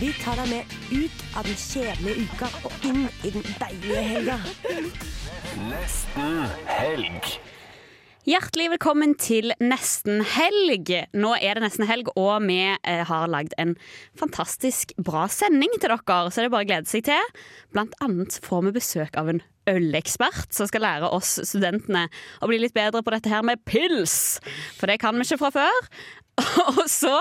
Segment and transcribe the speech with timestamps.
[0.00, 4.36] Vi tar deg med ut av den kjedelige uka og inn i den deilige helga.
[5.66, 6.38] Nesten
[6.70, 7.28] helg.
[8.24, 10.88] Hjertelig velkommen til Nesten helg.
[11.12, 13.74] Nå er det nesten helg, og vi eh, har lagd en
[14.16, 17.40] fantastisk bra sending til dere, så det er bare å glede seg til.
[17.76, 22.06] Blant annet får vi besøk av en ølekspert som skal lære oss studentene
[22.40, 24.40] å bli litt bedre på dette her med pils,
[24.78, 25.90] for det kan vi ikke fra før.
[26.76, 27.16] Og så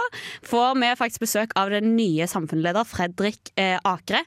[0.48, 4.26] får vi faktisk besøk av den nye samfunnsleder Fredrik eh, Akre.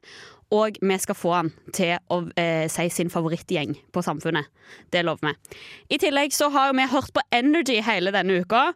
[0.53, 4.51] Og vi skal få han til å eh, si sin favorittgjeng på Samfunnet.
[4.93, 5.56] Det lover vi.
[5.97, 8.67] I tillegg så har vi hørt på Energy hele denne uka,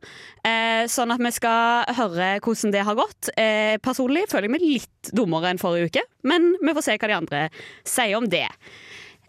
[0.41, 3.29] eh, sånn at vi skal høre hvordan det har gått.
[3.37, 7.13] Eh, personlig føler jeg meg litt dummere enn forrige uke, men vi får se hva
[7.13, 7.47] de andre
[7.85, 8.49] sier om det.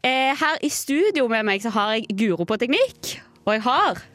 [0.07, 4.05] Eh, her i studio med meg så har jeg Guro på teknikk, og jeg har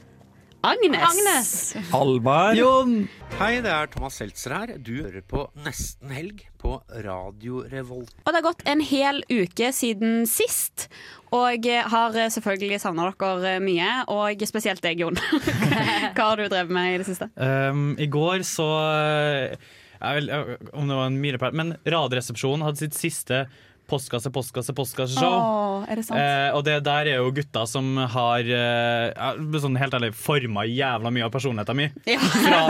[0.63, 1.75] Agnes.
[1.91, 2.55] Halvard.
[2.55, 3.09] Jon.
[3.41, 4.73] Hei, det er Thomas Seltzer her.
[4.79, 8.13] Du hører på Nesten helg på Radio Revolt.
[8.23, 10.87] Og det har gått en hel uke siden sist.
[11.35, 15.19] Og har selvfølgelig savna dere mye, og spesielt deg, Jon.
[16.15, 17.33] Hva har du drevet med i det siste?
[17.35, 19.59] Um, I går så eh,
[19.99, 23.45] jeg vil, eh, Om det var en milepæl Men Radioresepsjonen hadde sitt siste
[23.91, 25.35] postkasse, postkasse, postkasseshow.
[25.37, 26.19] Åh, er det sant?
[26.21, 31.13] Eh, og det der er jo gutta som har eh, sånn helt ærlig forma jævla
[31.13, 31.95] mye av personligheten min.
[32.09, 32.19] Ja.
[32.23, 32.61] Fra,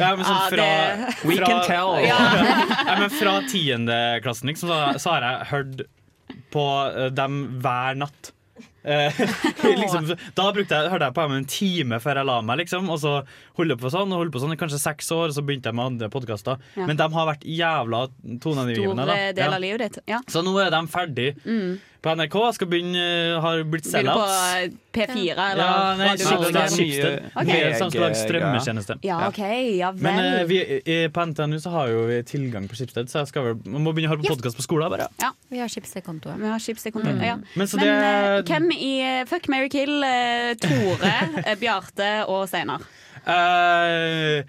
[0.00, 1.96] ja, men sånn Ja, fra, det- fra, We can tell.
[2.08, 2.18] Ja.
[2.98, 5.82] men fra tiendeklassen liksom, så, så har jeg hørt
[6.52, 8.32] på eh, dem hver natt.
[8.84, 9.20] Eh,
[9.82, 12.88] liksom, da brukte jeg, hørte jeg på dem en time før jeg la meg, liksom,
[12.90, 13.12] og så
[13.58, 15.70] holdt jeg på sånn, og holdt på sånn i kanskje seks år, og så begynte
[15.70, 16.58] jeg med andre podkaster.
[16.74, 16.88] Ja.
[16.90, 18.02] Men de har vært jævla
[18.42, 19.06] toneangivende.
[19.06, 19.54] Stor del Ja.
[19.54, 19.98] av livet ditt.
[20.10, 20.20] Ja.
[20.26, 21.28] Så nå er de ferdig
[22.02, 22.36] på NRK.
[22.56, 23.02] Skal begynne,
[23.40, 24.64] har blitt Begynner på sellouts.
[24.64, 26.26] eh, P4 eller Ja, nei, Skipsted.
[26.26, 26.52] Schibsted.
[26.52, 26.68] Norge?
[26.74, 27.28] Schibsted.
[27.36, 27.46] Ok.
[27.46, 28.96] Vi er som skal lage strømmetjeneste.
[29.06, 30.34] Ja, okay, Ja Men vel.
[30.40, 33.42] eh, vi, i- på NTNU så har jo vi tilgang på Skipsted, så jeg skal
[33.44, 34.90] vel, man må begynne å høre på podkast på skolen.
[34.90, 35.08] bare
[35.50, 36.38] Vi har Schibsted-kontoet.
[36.42, 37.14] Vi har Schibsted-konto.
[37.24, 37.36] Ja.
[37.56, 41.14] Men så Men det eh, hvem i eh, Fuck, Mary Kill, Uh, Tore,
[41.46, 42.80] eh, Bjarte og Steinar?
[43.22, 44.42] Eh,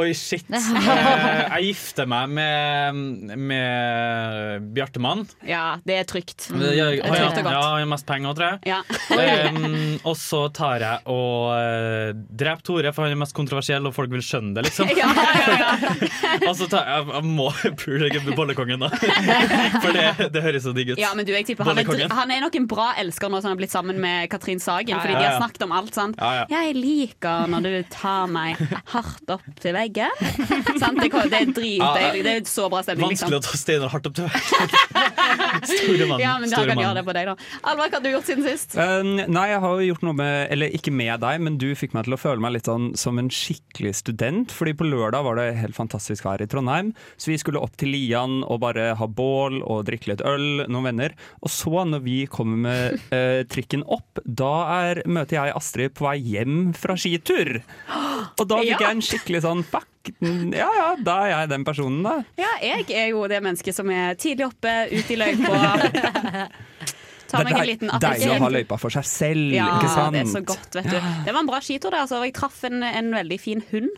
[0.00, 0.46] Oi, shit.
[0.84, 2.98] Eh, jeg gifter meg med,
[3.38, 5.22] med Bjartemann.
[5.46, 6.48] Ja, det er trygt.
[6.52, 6.62] Mm.
[6.74, 7.54] Ja, Det er trygt og godt.
[7.54, 8.58] han har mest penger, tror jeg.
[8.68, 8.80] Ja.
[9.54, 13.94] Um, og så tar jeg og uh, dreper Tore, for han er mest kontroversiell, og
[13.96, 14.90] folk vil skjønne det, liksom.
[15.00, 15.70] Ja, ja, ja.
[16.50, 17.48] og så tar jeg, jeg må
[17.80, 18.90] pule bollekongen, da.
[18.94, 21.02] For det, det høres så digg ut.
[21.02, 23.50] Ja, men du, jeg tipper han er, han er nok en bra elsker nå som
[23.50, 24.96] han har blitt sammen med Katrin Sagen.
[25.00, 26.20] Fordi ja, de har snakket om alt sant.
[26.20, 26.62] Ja, ja.
[26.62, 28.60] Jeg liker når du tar meg
[28.94, 30.10] hardt opp til veggen.
[30.80, 31.00] Sant?
[31.00, 32.22] Det, det er dritdeilig.
[32.26, 33.10] Det er så bra stemning.
[33.12, 33.40] Vanskelig Liksom.
[33.40, 34.78] å ta Steinar hardt opp til veggen.
[35.64, 36.20] Store mann.
[36.22, 36.84] Ja, men store kan mann.
[36.84, 37.34] gjøre det på deg, da.
[37.70, 38.74] Alvar, hva har du gjort siden sist?
[38.76, 41.94] Uh, nei, jeg har jo gjort noe med Eller ikke med deg, men du fikk
[41.96, 44.52] meg til å føle meg litt sånn som en skikkelig student.
[44.54, 47.92] Fordi på lørdag var det helt fantastisk vær i Trondheim, så vi skulle opp til
[47.94, 51.14] Lian og bare ha bål og drikke litt øl, noen venner.
[51.44, 54.52] Og så, når vi kommer med uh, trikken opp, da
[54.90, 57.56] er, møter jeg Astrid på vei hjem fra skitur.
[58.38, 58.78] Og da fikk Ja.
[58.80, 59.88] jeg en skikkelig sånn fuck.
[60.52, 62.16] Ja ja, da er jeg den personen, da.
[62.36, 66.48] Ja, jeg er jo det mennesket som er tidlig oppe, ute i løypa.
[67.34, 70.14] Ta meg en liten deilig å ha løypa for seg selv, Ja, ikke sant?
[70.14, 70.98] Ja, det er så godt, vet du.
[71.24, 72.04] Det var en bra skitur der.
[72.04, 72.20] Altså.
[72.28, 73.90] Jeg traff en, en veldig fin hund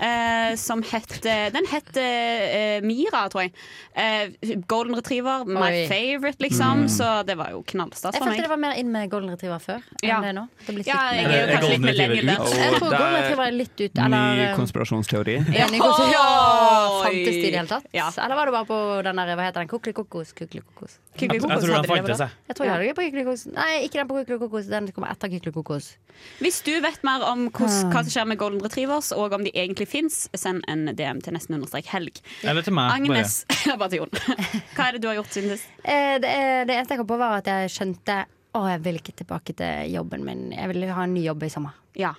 [0.00, 3.52] eh, som het eh, Den het eh, Mira, tror jeg.
[3.96, 5.86] Eh, golden retriever, my Oi.
[5.88, 6.84] favorite, liksom.
[6.86, 6.88] Mm.
[6.92, 9.80] Så det var jo knallstas Jeg følte det var mer inn med golden retriever før
[10.02, 10.46] enn det nå.
[10.66, 12.44] Det blir Ja, jeg er jo kanskje litt mer lenger der.
[12.56, 15.36] Jeg tror golden retriever er litt ut Eller Ny eh, konspirasjonsteori.
[15.56, 16.12] ja, ny konspirasjon.
[16.12, 16.26] ja,
[17.06, 17.88] Fantes de i det hele tatt?
[17.96, 18.10] Ja.
[18.24, 19.68] Eller var det bare på den der, hva heter den?
[19.72, 20.32] kuklikokos?
[20.36, 20.98] Kuklikokos.
[21.16, 22.28] Jeg, jeg tror hadde de de det, fantes, jeg.
[22.50, 23.46] Jeg tror jeg hadde det på Kykelikokos.
[23.56, 24.66] Nei, ikke den på Kykelikokos.
[24.68, 25.86] Den kommer etter Kykelikokos.
[26.40, 27.90] Hvis du vet mer om hos, Ah.
[27.92, 31.36] hva som skjer med golden retrievers, og om de egentlig fins, send en DM til
[31.36, 32.20] nesten understrek helg.
[32.42, 32.92] Eller til meg.
[32.96, 33.40] Agnes,
[33.80, 34.14] bare til Jon.
[34.76, 35.70] Hva er det du har gjort siden sist?
[35.82, 36.32] Eh, det,
[36.68, 38.22] det eneste jeg kom på, var at jeg skjønte
[38.56, 40.46] å, jeg vil ikke tilbake til jobben min.
[40.54, 41.76] Jeg vil ha en ny jobb i sommer.
[41.96, 42.14] Ja.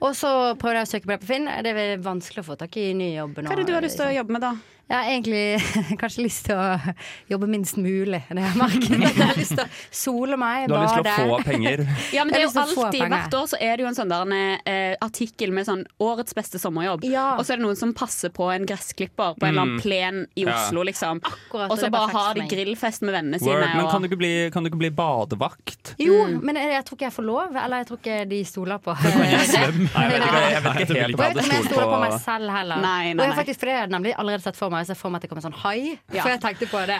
[0.00, 0.28] Og så
[0.60, 1.48] prøvde jeg å søke på det på Finn.
[1.64, 3.48] Det er vanskelig å få tak i ny jobb nå.
[3.48, 4.54] Hva er det du har lyst til å jobbe med, da?
[4.90, 5.42] Jeg har egentlig
[6.02, 6.94] kanskje lyst til å
[7.30, 8.18] jobbe minst mulig.
[8.26, 11.36] Det jeg merket Jeg har lyst til å sole meg, Du har lyst til å
[11.36, 11.82] få penger.
[12.16, 13.04] Ja, men det er jo har alltid.
[13.12, 14.32] Hvert år så er det jo en sånn der,
[14.66, 17.06] eh, artikkel med sånn 'Årets beste sommerjobb'.
[17.06, 17.36] Ja.
[17.38, 19.84] Og så er det noen som passer på en gressklipper på en eller annen Mm.
[19.84, 20.56] plen i Ja.
[20.56, 21.20] Oslo, liksom.
[21.22, 23.62] Akkurat, Og så bare har de grillfest med vennene Word.
[23.62, 23.76] sine.
[23.78, 25.94] Men kan du ikke bli, kan du ikke bli badevakt?
[26.02, 26.42] Jo, Mm.
[26.42, 27.54] men jeg, jeg tror ikke jeg får lov.
[27.54, 31.18] Eller jeg tror ikke de stoler på Nei, jeg vet ikke, jeg vet ikke helt
[31.20, 32.82] hva jeg det jeg stoler på meg selv heller.
[32.84, 33.38] Nei, nei, og jeg nei.
[33.40, 34.86] faktisk, for det har jeg nemlig allerede sett for meg.
[34.86, 35.78] Så jeg får meg at det kommer en sånn hai.
[36.14, 36.22] Ja.
[36.22, 36.98] For jeg tenkte på det.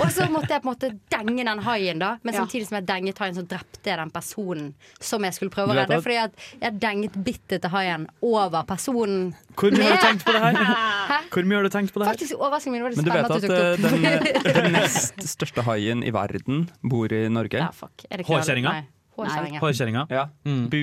[0.00, 2.10] Og så måtte jeg på en måte denge den haien, da.
[2.26, 4.70] Men samtidig som jeg denget haien, så drepte jeg den personen
[5.10, 6.00] som jeg skulle prøve å redde.
[6.04, 9.32] Fordi at jeg denget bittet til haien over personen.
[9.60, 10.60] Hvor mye har du tenkt på det her?
[11.10, 11.18] Hæ?
[11.30, 12.16] Hvor mye har du tenkt på det her?
[12.16, 12.80] Faktisk overraskende mye.
[12.80, 14.46] Det var Men litt du vet spennende at du tok det eh, opp.
[14.46, 17.60] den, den nest største haien i verden bor i Norge?
[17.60, 18.06] Ja, fuck.
[18.10, 18.80] Er det Hårkjerringa?
[19.20, 19.30] Nei.
[19.30, 19.60] Hårkjerringa.
[19.64, 20.04] Hårkjerringa?
[20.10, 20.24] Ja.
[20.48, 20.62] Mm.
[20.72, 20.80] Bu,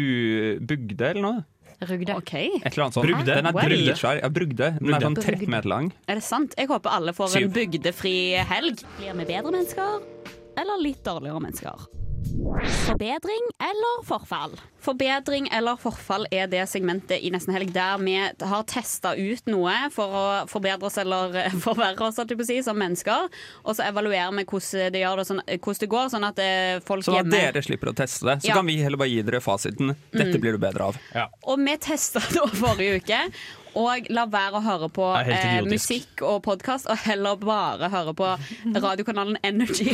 [0.71, 1.45] bugde eller noe?
[1.77, 2.15] Rugde.
[2.17, 3.05] OK, Et eller annet sånt.
[3.05, 3.25] Brugde?
[3.37, 4.19] Den er dritsvær.
[4.23, 4.69] Ja, brugde.
[4.79, 5.35] Den er sånn Brugde.
[5.37, 5.91] 13 meter lang.
[6.09, 6.55] er det sant?
[6.57, 7.43] Jeg håper alle får Syv.
[7.43, 8.15] en bygdefri
[8.49, 8.81] helg.
[8.97, 10.01] Blir vi bedre mennesker,
[10.57, 11.85] eller litt dårligere mennesker?
[12.87, 14.51] Forbedring eller forfall?
[14.81, 19.73] Forbedring eller forfall er det segmentet i Nesten Helg der vi har testa ut noe
[19.93, 21.35] for å forbedre oss eller
[21.65, 23.27] forverre oss si, som mennesker.
[23.63, 26.79] Og så evaluerer vi hvordan det, gjør det, sånn, hvordan det går, sånn at eh,
[26.87, 28.39] folk Sånn at hjemme dere slipper å teste det.
[28.41, 28.57] Så Ja.
[28.57, 28.61] Mm.
[28.61, 29.95] kan vi heller bare gi dere fasiten.
[30.15, 30.99] Dette blir du bedre av.
[31.45, 33.23] Og vi testa det forrige uke.
[33.77, 38.31] Og la være å høre på eh, musikk og podkast, og heller bare høre på
[38.87, 39.93] radiokanalen Energy.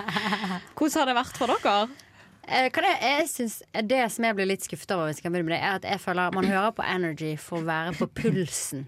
[0.78, 2.06] Hvordan har det vært for dere?
[2.46, 3.58] Eh, kan jeg, jeg synes,
[3.90, 5.90] det som jeg blir litt skuffet over, hvis jeg kan begynne med det, er at
[5.90, 8.86] jeg føler man hører på Energy for å være på pulsen.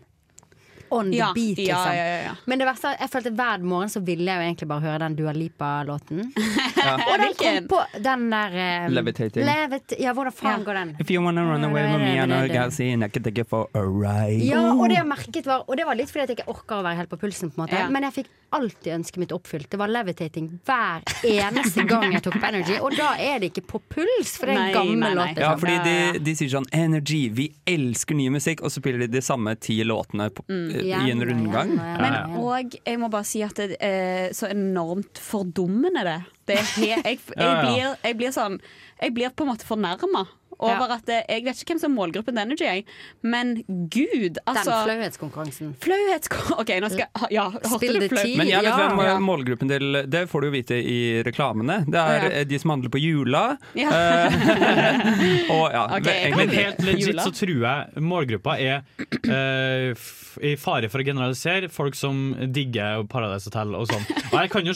[0.93, 1.93] On the Ja, beat, liksom.
[1.97, 2.35] ja, ja, ja.
[2.47, 4.99] Men det verste er jeg følte hver morgen så ville jeg jo egentlig bare høre
[5.06, 6.33] den Dua Lipa-låten.
[6.83, 6.97] Ja.
[6.99, 8.55] Og den kom på den der
[8.89, 9.44] um, Levitating.
[9.47, 10.65] Levit ja, hvordan faen Ja.
[10.67, 10.89] går den?
[10.99, 13.44] If you wanna run away with me, I can see, and I can take you
[13.47, 14.43] for a ride.
[14.43, 16.81] Ja, og det jeg merket var Og det var litt fordi at jeg ikke orker
[16.81, 17.79] å være helt på pulsen, på en måte.
[17.79, 17.87] Ja.
[17.93, 19.69] Men jeg fikk alltid ønsket mitt oppfylt.
[19.71, 22.75] Det var levitating hver eneste gang jeg tok på Energy.
[22.83, 25.39] Og da er det ikke på puls, for det er en gammel låt.
[25.39, 25.62] Ja, liksom.
[25.62, 29.23] fordi de, de sier sånn Energy, vi elsker ny musikk, og så spiller de de
[29.23, 30.69] samme ti låtene på, Mm.
[30.82, 31.75] I en rundgang.
[31.76, 32.02] Ja, ja, ja.
[32.02, 32.82] Men ja.
[32.90, 36.20] jeg må bare si at det er så enormt fordummende det.
[36.50, 37.50] det er jeg, jeg, ja.
[37.62, 38.61] blir, jeg blir sånn
[39.02, 40.26] Jeg blir på en måte fornærma
[40.58, 42.84] over at eh, Jeg vet ikke hvem som er målgruppen til Energy, jeg.
[43.22, 43.54] Men
[43.93, 45.75] gud, Den flauhetskonkurransen.
[45.82, 46.58] flauhetskonkurransen.
[46.62, 48.25] OK, nå skal jeg Ja, hørte Spill du det flau?
[48.38, 51.81] Men jeg vet Ja, hvem målgruppen til Det får du jo vite i reklamene.
[51.87, 52.31] Det er Ja.
[52.40, 53.44] eh, de som handler på Jula.
[53.78, 53.88] Ja.
[53.90, 58.82] Eh, og ja, Ok, ve- jeg kan Men helt legit så tror jeg målgruppa er
[59.28, 59.94] uh,
[60.43, 64.05] i fare for å generalisere folk som digger Paradise Hotel og sånn.
[64.32, 64.75] Og jeg kan jo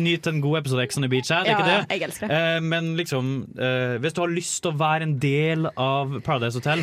[0.00, 1.98] nyte en god episode Ex on the Beach, jeg, det er Ja, ikke det.
[1.98, 2.38] jeg elsker det.
[2.40, 3.28] Eh, men liksom,
[3.60, 6.82] eh, hvis du har lyst til å være en del av Paradise Hotel,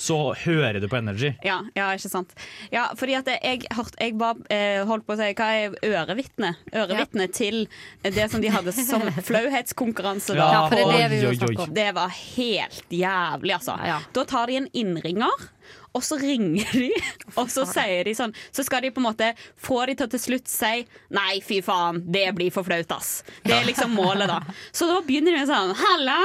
[0.00, 1.32] så hører du på Energy.
[1.46, 2.34] Ja, ja, ikke sant.
[2.74, 6.54] Ja, fordi at jeg, hørte, jeg var, eh, holdt på å si Hva er ørevitne?
[6.72, 7.66] Ørevitne til
[8.02, 10.36] det som de hadde som flauhetskonkurranse.
[10.38, 11.68] Ja, for det er det.
[11.76, 13.78] Det var helt jævlig, altså.
[13.86, 14.00] Ja.
[14.16, 15.48] Da tar de en innringer.
[15.96, 16.90] Og så ringer de,
[17.40, 20.10] og så sier de sånn Så skal de på en måte få de til å
[20.12, 20.84] til slutt si
[21.16, 23.22] Nei, fy faen, det blir for flaut, ass.
[23.42, 24.40] Det er liksom målet, da.
[24.70, 26.18] Så da begynner de med sånn Halla!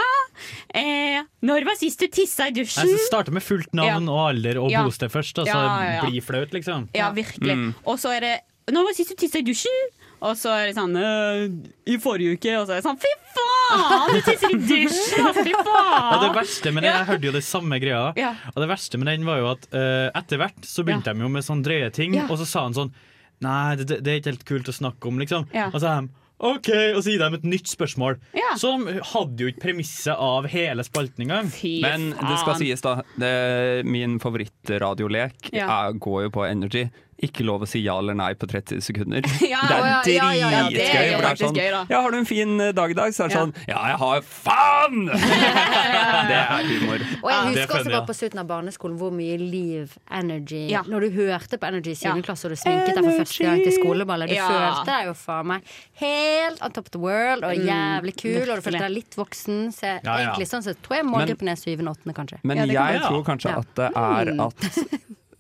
[0.76, 2.90] Eh, når var sist du tissa i dusjen?
[2.90, 4.14] Jeg starter med fullt navn Ja.
[4.14, 4.84] og alder og Ja.
[4.84, 6.02] bosted først, og så Ja, ja, ja.
[6.10, 6.90] blir flaut, liksom.
[6.94, 7.74] Ja, virkelig.
[7.86, 8.40] Og så er det
[8.72, 9.80] Når var sist du tissa i dusjen?
[10.24, 11.42] Og så er det sånn «Øh,
[11.92, 12.54] I forrige uke.
[12.62, 14.14] Og så er det sånn Fy faen!
[14.14, 15.30] Du tisser i dusjen!
[15.36, 16.28] Fy det faen!
[16.38, 18.06] verste med den, Jeg hørte jo det samme greia.
[18.20, 18.34] Ja.
[18.54, 21.32] Og det verste med den var jo at uh, etter hvert så begynte de jo
[21.34, 22.30] med sånn drøye ting, Ja.
[22.32, 22.94] og så sa han sånn
[23.44, 25.50] Nei, det, det er ikke helt kult å snakke om, liksom.
[25.52, 25.66] Ja.
[25.74, 28.16] Og så er de OK, og så gir de et nytt spørsmål.
[28.36, 28.54] Ja.
[28.60, 31.50] Så de hadde jo ikke premisset av hele spalten engang.
[31.84, 32.98] Men det skal sies, da.
[33.20, 33.32] Det,
[33.88, 35.92] min favorittradiolek Ja.
[35.92, 36.86] går jo på Energy.
[37.24, 39.22] Ikke lov å si ja eller nei på 30 sekunder.
[39.54, 40.78] Ja, det er ja, ja, ja, ja, dritgøy.
[40.78, 41.82] det er jo for det er faktisk sånn, gøy, da.
[41.94, 43.14] Ja, har du en fin eh, dag i dag?
[43.16, 43.44] Så er det Ja.
[43.44, 45.06] sånn Ja, jeg har faen!
[46.30, 47.06] det er humor.
[47.24, 50.82] Og jeg er husker også bare på slutten av barneskolen hvor mye liv, energy Ja.
[50.88, 52.04] Når du hørte på Energy i 7.
[52.10, 52.16] Ja.
[52.28, 54.30] klasse og du sminket deg for første gang til skoleballet.
[54.34, 54.50] Du Ja.
[54.52, 58.56] følte deg jo faen meg helt on top of the world og jævlig kul, og
[58.60, 59.72] du følte deg litt voksen.
[59.72, 60.30] Så jeg, Ja, ja.
[60.34, 61.80] egentlig sånn så tror jeg målgruppen er 7.
[61.88, 62.14] og 8.
[62.20, 62.40] kanskje.
[62.44, 63.08] Men Ja, kan jeg være.
[63.08, 63.58] tror kanskje Ja.
[63.64, 64.72] at det er at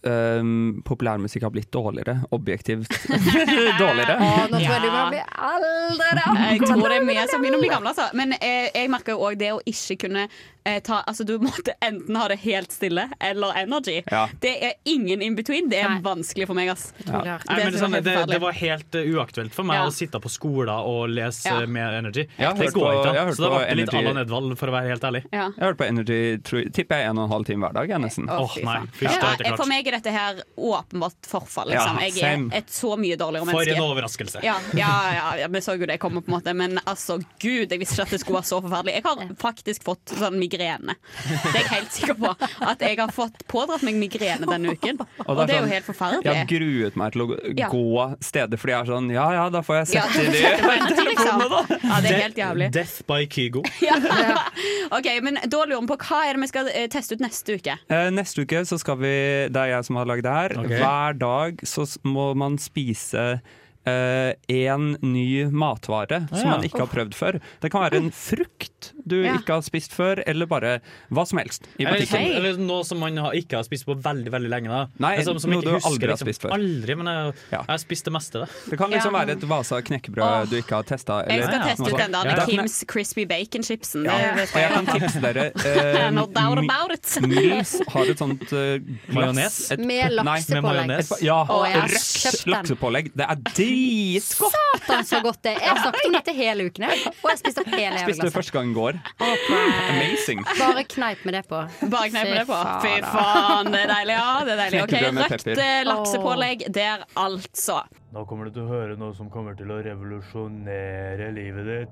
[0.10, 2.18] um, populærmusikk har blitt dårligere.
[2.36, 2.92] Objektivt
[3.82, 4.18] dårligere.
[4.20, 4.98] Å, nå tror jeg du Ja.
[4.98, 6.26] må bli eldre, da!
[6.52, 7.94] Jeg tror det er mye som begynner å bli gamle.
[7.94, 8.10] Altså.
[8.18, 10.28] Men jeg, jeg merker jo òg det å ikke kunne
[10.66, 14.02] eh, ta, altså, du måtte enten ha det helt stille eller energy.
[14.12, 14.28] Ja.
[14.42, 15.70] Det er ingen in between.
[15.70, 16.02] Det er Nei.
[16.06, 16.94] vanskelig for meg, ass.
[17.06, 17.22] Ja.
[17.22, 19.88] Det Nei, det, sånn, det, det var helt uh, uaktuelt for meg Ja.
[19.88, 21.66] å sitte på skolen og lese Ja.
[21.66, 22.28] med Energy.
[22.38, 23.94] Jeg det går ikke jeg Så det ble litt.
[23.94, 25.24] Allan Edvald, for å være helt ærlig.
[25.32, 25.50] Ja.
[25.52, 27.90] Jeg har hørt på Energy, tror, tipper jeg en og en halv time hver dag.
[27.90, 28.30] Jeg, nesten.
[28.30, 31.70] Oh, Åh, nei, ikke for meg er dette her åpenbart forfall.
[31.74, 32.00] Liksom.
[32.08, 33.76] Jeg er et så mye dårligere menneske.
[33.76, 34.44] For en overraskelse.
[34.46, 37.72] Ja, ja, ja, ja, vi så jo det komme, på en måte men altså, gud,
[37.72, 38.96] jeg visste ikke at det skulle være så forferdelig.
[39.00, 40.53] Jeg har faktisk fått sånn migrene.
[40.58, 42.32] Det er jeg helt sikker på.
[42.62, 45.00] At jeg har fått pådratt meg migrene denne uken.
[45.26, 46.24] Og, det er jo sånn- helt forferdelig.
[46.26, 47.70] Jeg har gruet meg til å Ja.
[47.70, 50.62] gå steder fordi jeg er sånn Ja ja, da får jeg Ja, sett i sette
[50.62, 51.42] på de energy, liksom.
[51.84, 52.72] Ja, det er helt jævlig.
[52.72, 53.64] Death by Kygo.
[54.94, 57.56] Ok, men Da lurer vi på hva er det vi skal eh, teste ut neste
[57.58, 57.78] uke.
[57.90, 59.14] Eh, Neste uke så skal vi,
[59.50, 60.80] det er jeg som har lagd det her, Okay.
[60.80, 63.42] hver dag så må man spise
[63.86, 66.52] én ny matvare som ja.
[66.54, 67.40] man ikke har prøvd før.
[67.60, 69.34] Det kan være en frukt du Ja.
[69.38, 70.80] ikke har spist før, eller bare
[71.12, 72.20] hva som helst i Eller, butikken.
[72.20, 72.36] Hei.
[72.38, 74.70] eller noe som man har, ikke har spist på veldig veldig lenge.
[74.70, 74.88] Da.
[75.00, 76.28] Nei, er sånn som noe du husker, aldri har liksom.
[76.28, 76.54] spist før.
[76.58, 77.58] Aldri, men jeg, Ja.
[77.64, 78.40] jeg har spist det meste.
[78.40, 78.46] Da.
[78.70, 79.20] Det kan liksom Ja.
[79.26, 80.46] være et Vasa knekkebrød oh.
[80.50, 81.20] du ikke har testa.
[81.28, 82.46] Jeg skal Ja, teste ut den der Ja.
[82.46, 84.06] Kims Crispy Bacon-chipsen.
[84.06, 87.06] Ja, Det og jeg kan tipse dere uh, No doubt about it.
[87.28, 88.80] Mills har et sånt uh,
[89.14, 89.72] Majones?
[89.78, 91.22] Med laksepålegg.
[91.22, 93.12] Ja, røkt laksepålegg.
[93.16, 94.54] Det er dritgodt!
[94.84, 95.60] Satan, så godt det er.
[95.64, 96.84] Jeg har snakket om dette hele uken,
[97.24, 98.34] og jeg spiste opp hele Spiste det glasset.
[98.38, 98.93] første gang i går.
[99.20, 100.44] Amazing.
[100.60, 101.62] Bare kneip med det på.
[101.92, 102.60] Bare kneip med det på.
[102.84, 104.18] Fy faen, det er deilig.
[104.18, 104.84] Ja, det er deilig.
[104.84, 107.82] Ok, Røkt eh, laksepålegg der, altså.
[108.14, 111.92] Nå kommer du til å høre noe som kommer til å revolusjonere livet ditt.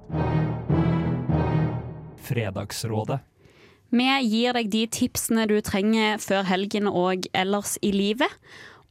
[2.27, 3.21] Fredagsrådet.
[3.91, 8.31] Vi gir deg de tipsene du trenger før helgen og ellers i livet.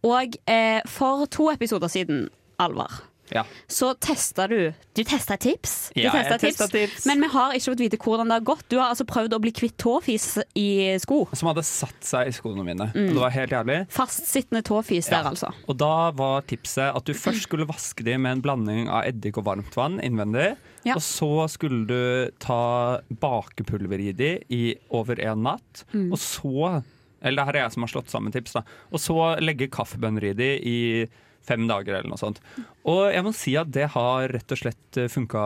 [0.05, 2.29] Og eh, for to episoder siden,
[2.61, 3.01] Alvar,
[3.33, 3.45] Ja.
[3.69, 5.93] så testa du Du testa tips.
[5.95, 6.71] Du Ja, jeg tips.
[6.71, 7.07] tips.
[7.07, 8.65] Men vi har ikke fått vite hvordan det har gått.
[8.69, 11.29] Du har altså prøvd å bli kvitt tåfis i sko.
[11.33, 12.91] Som hadde satt seg i skoene mine.
[12.95, 13.13] Mm.
[13.15, 13.79] det var helt jævlig.
[13.91, 15.31] Fastsittende tåfis der, Ja.
[15.31, 15.53] altså.
[15.69, 19.39] Og da var tipset at du først skulle vaske dem med en blanding av eddik
[19.39, 20.57] og varmt vann innvendig.
[20.85, 20.95] Ja.
[20.97, 25.85] Og så skulle du ta bakepulver i dem i over en natt.
[25.95, 26.11] Mm.
[26.13, 26.83] Og så
[27.23, 28.63] Eller det her er jeg som har slått sammen tips, da.
[28.95, 30.77] Og så legge kaffebønner i de i
[31.45, 32.39] fem dager eller noe sånt.
[32.91, 35.45] Og jeg må si at det har rett og slett funka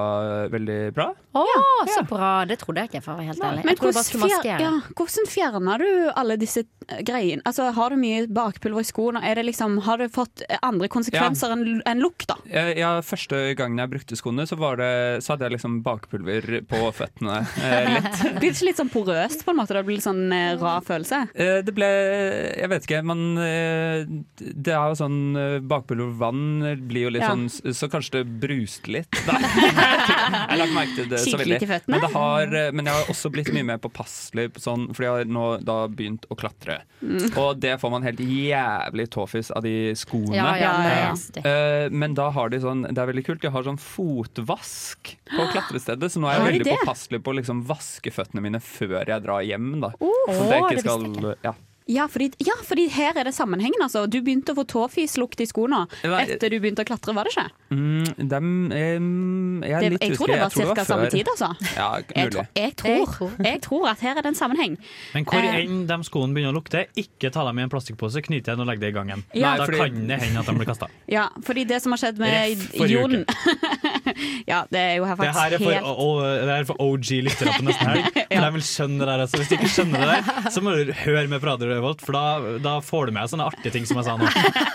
[0.53, 1.11] veldig bra.
[1.35, 1.43] Å,
[1.91, 2.45] så bra.
[2.47, 3.65] Det trodde jeg ikke, for å være helt ærlig.
[3.67, 7.43] Men hvordan, ja, hvordan fjerner du alle disse eh, greiene?
[7.49, 9.23] Altså, har du mye bakpulver i skoene?
[9.27, 12.37] Er det liksom, har det fått eh, andre konsekvenser enn enn lukt, da?
[12.47, 14.91] Jeg, ja, første gangen jeg brukte skoene, så, var det,
[15.27, 17.43] så hadde jeg liksom bakpulver på føttene.
[17.65, 18.19] Eh, litt.
[18.37, 19.75] Blir det ikke litt sånn porøst, på en måte?
[19.75, 21.23] Det blir litt sånn eh, rar følelse?
[21.33, 24.05] Eh, Det ble Jeg vet ikke, men eh,
[24.39, 25.19] det er jo sånn
[25.65, 27.33] bakpulvervann Bakpulver vann blir jo litt Ja.
[27.35, 29.21] Sånn Så kanskje det bruste litt.
[29.29, 31.61] Nei, jeg la lagt merke til det så veldig.
[31.91, 35.09] Men, det har, eh, men jeg har også blitt mye mer påpasselig på sånn, fordi
[35.09, 36.81] jeg har nå da begynt å klatre.
[37.01, 37.27] Mm.
[37.41, 40.39] Og det får man helt jævlig tåfis av de skoene.
[40.39, 41.13] Ja, ja, Ja.
[41.45, 45.47] Eh, men da har de sånn Det er veldig kult, de har sånn fotvask på
[45.53, 46.13] klatrestedet.
[46.13, 49.45] Så nå er jeg veldig påpasselig på å liksom vaske føttene mine før jeg drar
[49.45, 49.71] hjem.
[49.85, 49.95] Da.
[50.01, 51.55] Oh, at jeg ikke skal ja.
[51.87, 54.07] Ja fordi, ja, fordi her er det sammenhengen, altså.
[54.09, 57.45] Du begynte å få tåfislukt i skoene etter du begynte å klatre, var det ikke?
[57.75, 60.85] Mm, dem, em, jeg er Det, litt jeg tror det var ca.
[60.89, 61.51] samme tid, altså.
[61.77, 64.79] Ja, Jeg, jeg, tror, jeg tror at her er det en sammenheng.
[65.13, 65.59] Men hvor Eh.
[65.65, 68.67] enn de skoene begynner å lukte, ikke ta dem i en plastikkpose, knyt igjen og
[68.71, 69.25] legg det i gangen.
[69.35, 69.57] Ja.
[69.59, 70.89] da fordi- kan det hende at de blir kasta.
[71.19, 73.25] Ja, fordi det som har skjedd med Jon
[74.49, 76.77] Ja, det er jo her Det faktisk her er for, helt o- o- er for
[76.81, 78.09] OG-lyttere på nesten helg.
[78.15, 79.23] For de vil skjønne det der.
[79.25, 82.03] Altså, hvis du ikke skjønner det der, så må du høre med på Radio Revolt,
[82.05, 84.29] for da, da får du med sånne artige ting som jeg sa nå.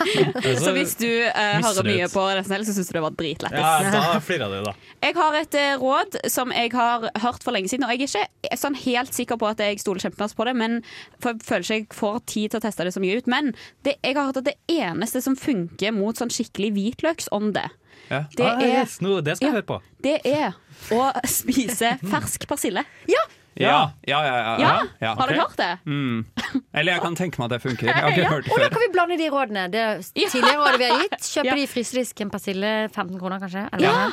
[0.66, 2.14] Så hvis du uh, hører mye ut.
[2.14, 3.60] på Helg, så syns du det var dritlættis.
[3.60, 4.76] Ja, da flirer du, da.
[5.06, 8.28] Jeg har et uh, råd som jeg har hørt for lenge siden, og jeg er
[8.44, 10.80] ikke sånn helt sikker på at jeg stoler kjempemasse på det, men
[11.24, 13.30] for jeg føler ikke jeg får tid til å teste det så mye ut.
[13.32, 13.54] Men
[13.88, 17.68] det, jeg har hørt at det eneste som funker mot sånn skikkelig hvitløksånde,
[18.10, 18.24] Ja.
[18.36, 19.56] det ah, er, yes, det skal jeg Ja.
[19.60, 19.80] høre på.
[20.02, 20.56] det er
[20.96, 22.84] å spise fersk persille.
[23.16, 23.24] Ja!
[23.60, 24.36] Ja, ja, ja.
[24.40, 25.14] ja, Ja, ja.
[25.20, 25.70] Har dere hørt det?
[25.86, 26.26] Mm.
[26.74, 27.88] Eller jeg kan tenke meg at det funker.
[27.90, 29.64] Jeg har ikke hørt det Og da kan vi blande de rådene.
[29.74, 29.84] Det
[30.16, 31.18] tidligere rådet vi har gitt.
[31.34, 31.56] Kjøper Ja.
[31.60, 32.72] de frysedisken persille.
[32.94, 33.66] 15 kroner, kanskje.
[33.74, 34.06] Eller Ja.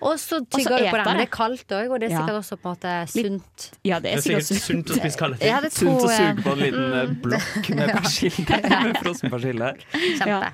[0.00, 1.04] Og så tygger du på den.
[1.04, 1.16] Det.
[1.18, 3.66] det er kaldt òg, og det er sikkert også på en måte sunt.
[3.84, 5.66] Ja, det Det er er sikkert sunt å spise kalde ting.
[5.70, 8.60] Sunt å suge på en liten eh, blokk med persille.
[8.86, 9.74] Med frossen persille.
[9.92, 10.52] Kjempe.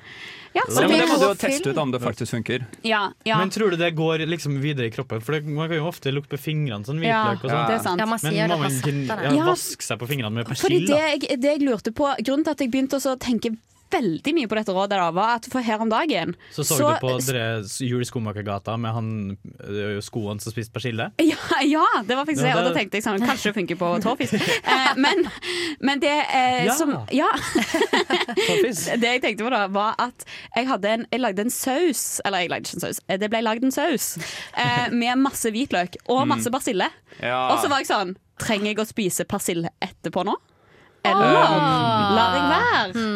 [0.56, 2.64] Ja, Ja, så men det må du jo teste ut om det faktisk funker.
[2.82, 3.36] ja, ja.
[3.38, 5.20] Men tror du det går liksom videre i kroppen?
[5.20, 8.00] For det, man kan jo ofte lukte på fingrene, sånn hvitløk og det sant.
[8.00, 9.44] Ja, man Men må det man på ja, Ja.
[9.52, 10.86] vaske seg på fingrene med Fordi persille?
[10.88, 13.52] det jeg, det jeg lurte på Grunnen til at jeg begynte å tenke
[13.90, 16.98] veldig mye på dette rådet, da, var at for her om dagen Så så, du
[17.02, 19.10] på dere Jul i Skomakergata med han
[19.56, 21.10] skoen skoene som spiste persille?
[21.22, 21.36] Ja,
[21.76, 22.58] ja, det var faktisk det, det.
[22.60, 24.34] Og da tenkte jeg sånn, kanskje det funker på tårfisk.
[24.36, 25.24] Eh, men,
[25.80, 26.74] men det eh, Ja.
[26.78, 27.28] som Ja.
[28.96, 30.24] Det jeg tenkte på da, var at
[30.56, 33.42] jeg, en, jeg lagde en saus Eller jeg lagde ikke en saus, eh, det ble
[33.44, 34.06] lagd en saus
[34.56, 36.30] eh, med masse hvitløk og Mm.
[36.32, 36.86] masse persille.
[37.20, 37.52] Ja.
[37.52, 40.34] Og så var jeg sånn Trenger jeg å spise persille etterpå nå?
[41.06, 43.06] Eller lar jeg være?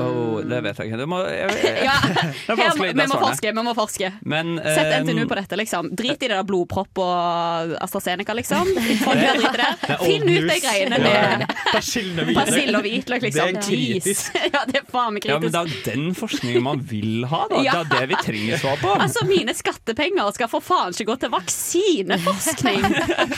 [0.00, 0.98] Oh, det vet jeg ikke.
[1.00, 2.92] Det, må, jeg, jeg, Ja, det er vanskelig.
[2.96, 3.50] vi må forske.
[3.52, 4.10] Vi må forske.
[4.32, 5.90] Men, Sett eh, NTNU på dette, liksom.
[5.98, 8.70] Drit i det der blodpropp og AstraZeneca, liksom.
[9.04, 9.68] Folk bør drite i det.
[9.82, 11.20] Det er Finn ut de greiene Ja.
[11.42, 12.86] med Persille og hvitløk.
[12.86, 13.52] hvitløk, liksom.
[13.52, 14.40] Det er kritisk.
[14.54, 17.60] Ja, det er faen meg Ja, men det er den forskningen man vil ha, da.
[17.60, 18.94] Det er det vi trenger svar på.
[19.04, 22.84] Altså, mine skattepenger skal for faen ikke gå til vaksineforskning!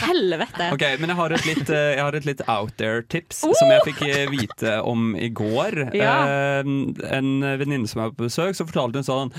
[0.07, 0.71] Helvete.
[0.75, 3.85] Ok, Men jeg har et litt, eh, jeg har et litt out there-tips som jeg
[3.91, 4.02] fikk
[4.33, 5.79] vite om i går.
[5.97, 6.15] Ja.
[6.27, 6.71] Eh,
[7.17, 9.33] En venninne som er på besøk, så fortalte hun sånn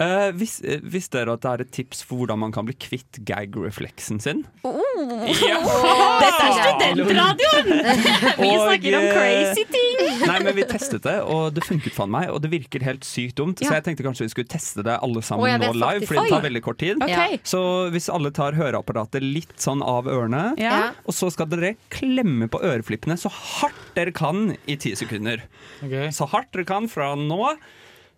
[0.00, 2.74] eh, vis, eh, Visste dere at det er et tips for hvordan man kan bli
[2.78, 4.44] kvitt gag-refleksen sin?
[4.64, 5.58] Ja.
[6.22, 7.70] Dette er studentradioen!
[8.42, 10.04] Vi Og, snakker om eh, crazy ting!
[10.28, 12.28] Nei, men Vi testet det, og det funket for meg.
[12.34, 13.62] Og det virker helt sykt dumt.
[13.62, 13.70] Ja.
[13.70, 16.26] Så jeg tenkte kanskje vi skulle teste det alle sammen jeg nå live, For fordi
[16.26, 17.02] det tar veldig kort tid.
[17.04, 17.38] Okay.
[17.48, 17.62] Så
[17.94, 20.92] hvis alle tar høreapparatet litt sånn av ørene, Ja.
[21.06, 25.42] og så skal dere klemme på øreflippene så hardt dere kan i ti sekunder.
[25.82, 26.10] Okay.
[26.14, 27.54] Så hardt dere kan fra nå.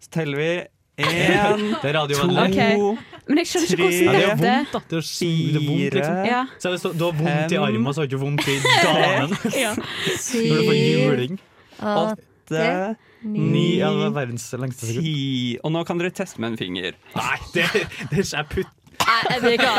[0.01, 0.53] Så teller vi
[0.99, 2.41] én, Det er radiovennlig.
[2.41, 2.99] Ok.
[3.31, 4.81] Men jeg skjønner ikke hvordan dette Ja, det er vondt, da.
[4.91, 6.17] Det er, det er vondt, liksom.
[6.27, 6.41] Ja.
[6.59, 8.57] Så hvis du, har vondt i armen, så har du ikke vondt i
[8.89, 9.37] damen.
[9.55, 9.73] Ja.
[9.77, 11.41] Når du får juling.
[11.81, 15.05] åtte, Ni av verdens lengste sekund.
[15.05, 16.93] ti Og nå kan dere teste med en finger.
[17.15, 18.77] Nei, det, det er ikke jeg putt.
[19.01, 19.75] Nei, vi er ikke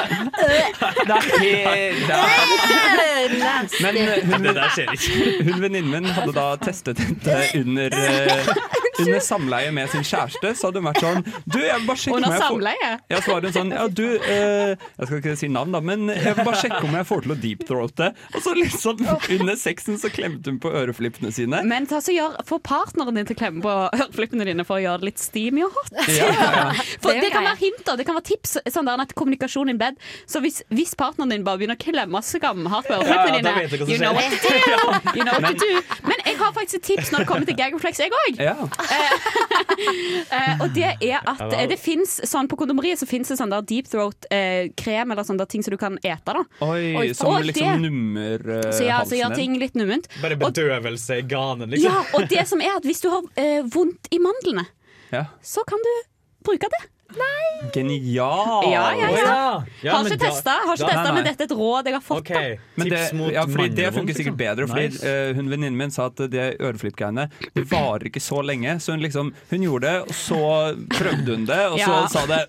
[1.08, 1.60] Det
[3.92, 5.44] det Men Det der skjer ikke.
[5.48, 8.48] hun venninnen min hadde da testet dette under, eh,
[9.06, 10.54] under samleie med sin kjæreste.
[10.58, 12.92] Så hadde hun vært sånn Du, jeg vil bare sjekke om jeg får samleie?
[13.12, 16.08] Ja, så var hun sånn Ja, du eh, Jeg skal ikke si navn, da, men
[16.12, 18.12] jeg vil bare sjekke om jeg får til å deepthroate.
[18.36, 19.02] Og så liksom
[19.38, 21.62] under sexen så klemte hun på øreflippene sine.
[21.68, 24.84] Men ta så gjør, få partneren din til å klemme på øreflippene dine for å
[24.84, 25.94] gjøre det litt steamy og hot.
[26.12, 26.68] Ja, ja, ja.
[27.02, 27.96] For Det det kan være hint, da.
[28.00, 28.58] Det kan være tips.
[28.74, 30.00] Sånn der, at kommunikasjon in bed.
[30.30, 34.14] Så hvis, hvis partneren din bare begynner å klemme skamhardt på øreflippene dine you know
[34.14, 34.60] what to do.
[35.18, 35.82] You know what to do.
[36.08, 38.42] Men jeg har faktisk et tips når det kommer til gag reflex, jeg òg.
[38.92, 39.18] Ja.
[40.32, 43.52] Eh, og det er at eh, det fins sånn på kondomeriet så fins det sånn
[43.52, 46.36] der deep throat-krem eller sånn der ting som du kan ete.
[46.36, 49.76] da Oi, Oi, som og liksom det- nummer uh, Så ja, så gjør ting litt
[49.80, 50.08] numment.
[50.22, 51.90] Bare bedøvelse i ganen, liksom.
[51.92, 54.68] Ja, og det som er at hvis du har eh, vondt i mandlene,
[55.12, 55.26] Ja.
[55.44, 55.94] så kan du
[56.48, 56.84] bruke det.
[57.74, 58.64] Genial!
[58.72, 59.10] Ja, ja, ja.
[59.18, 59.64] ja.
[59.82, 61.94] Ja, har ikke da- testa, har ikke da- nei, men dette er et råd jeg
[61.94, 62.20] har fått.
[62.26, 62.58] Okay.
[62.76, 63.02] Men det,
[63.34, 64.38] ja, fordi det funker sikkert liksom.
[64.38, 64.68] bedre.
[64.72, 65.06] Fordi Nice.
[65.06, 68.76] uh, hun Venninnen min sa at det øreflippgreiene Det varer ikke så lenge.
[68.82, 70.42] Så hun liksom Hun gjorde det, og så
[70.90, 72.08] prøvde hun det, og så Ja.
[72.08, 72.42] sa det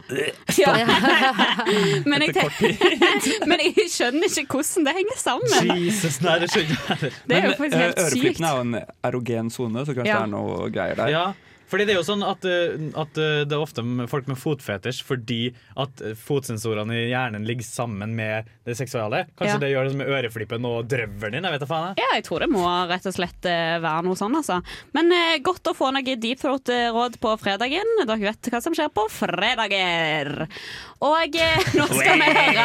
[0.62, 0.72] Ja.
[2.08, 3.46] men, jeg etter kort tid.
[3.50, 5.70] men jeg skjønner ikke hvordan det henger sammen.
[5.84, 7.12] Jesus, nei, det skjønner jeg.
[7.28, 8.08] Det er jo faktisk eh, helt sykt.
[8.08, 8.76] øreflippene er jo en
[9.12, 10.20] erogen sone, så kanskje Ja.
[10.22, 11.08] det er noe greier der.
[11.12, 11.24] Ja,
[11.72, 13.82] fordi det er jo sånn at, eh, at eh, det er ofte
[14.12, 15.40] folk med fotfetisj fordi
[15.80, 19.24] at fotsensorene i hjernen ligger sammen med det seksuelle.
[19.40, 19.60] Kanskje Ja.
[19.64, 21.48] det gjør det med øreflippen og drøvelen din.
[21.48, 21.88] Jeg vet da faen.
[21.96, 22.04] jeg.
[22.04, 24.60] Ja, jeg tror det må rett og slett eh, være noe sånn, altså.
[24.94, 27.96] Men eh, godt å få noe deep throat-råd på fredagen.
[28.04, 30.46] Dere vet hva som skjer på fredager.
[31.02, 32.64] Og eh, nå skal vi høre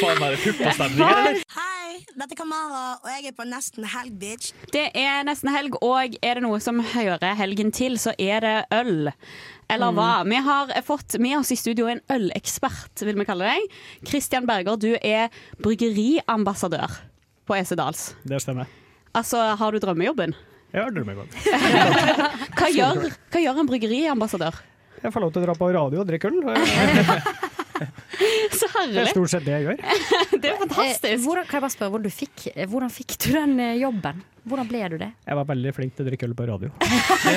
[0.00, 1.42] Faen, er det puppestemning?
[1.52, 4.54] Hei, dette er Kamara, og jeg er på Nesten helg, bitch.
[4.72, 8.54] Det er nesten helg, og er det noe som hører helgen til, så er det
[8.76, 9.10] øl.
[9.72, 10.10] Eller hva?
[10.28, 13.76] Vi har fått med oss i studio en ølekspert, vil vi kalle deg.
[14.08, 15.28] Christian Berger, du er
[15.64, 16.96] bryggeriambassadør
[17.48, 18.14] på Esedals.
[18.24, 18.70] Det stemmer.
[19.16, 20.32] Altså, har du drømmejobben?
[20.72, 21.36] Jeg har drømmegodt.
[22.56, 24.64] Hva gjør, hva gjør en bryggeriambassadør?
[25.06, 26.40] Jeg får lov til å dra på radio og drikke øl.
[28.56, 28.94] Så herlig.
[28.96, 29.82] Det er stort sett det jeg gjør.
[30.42, 31.04] Det er fantastisk.
[31.10, 33.76] Eh, hvordan, kan jeg bare spørre hvordan du fikk, eh, hvordan fikk du den eh,
[33.82, 34.22] jobben?
[34.46, 35.08] Hvordan ble du det?
[35.26, 36.70] Jeg var veldig flink til å drikke øl på radio.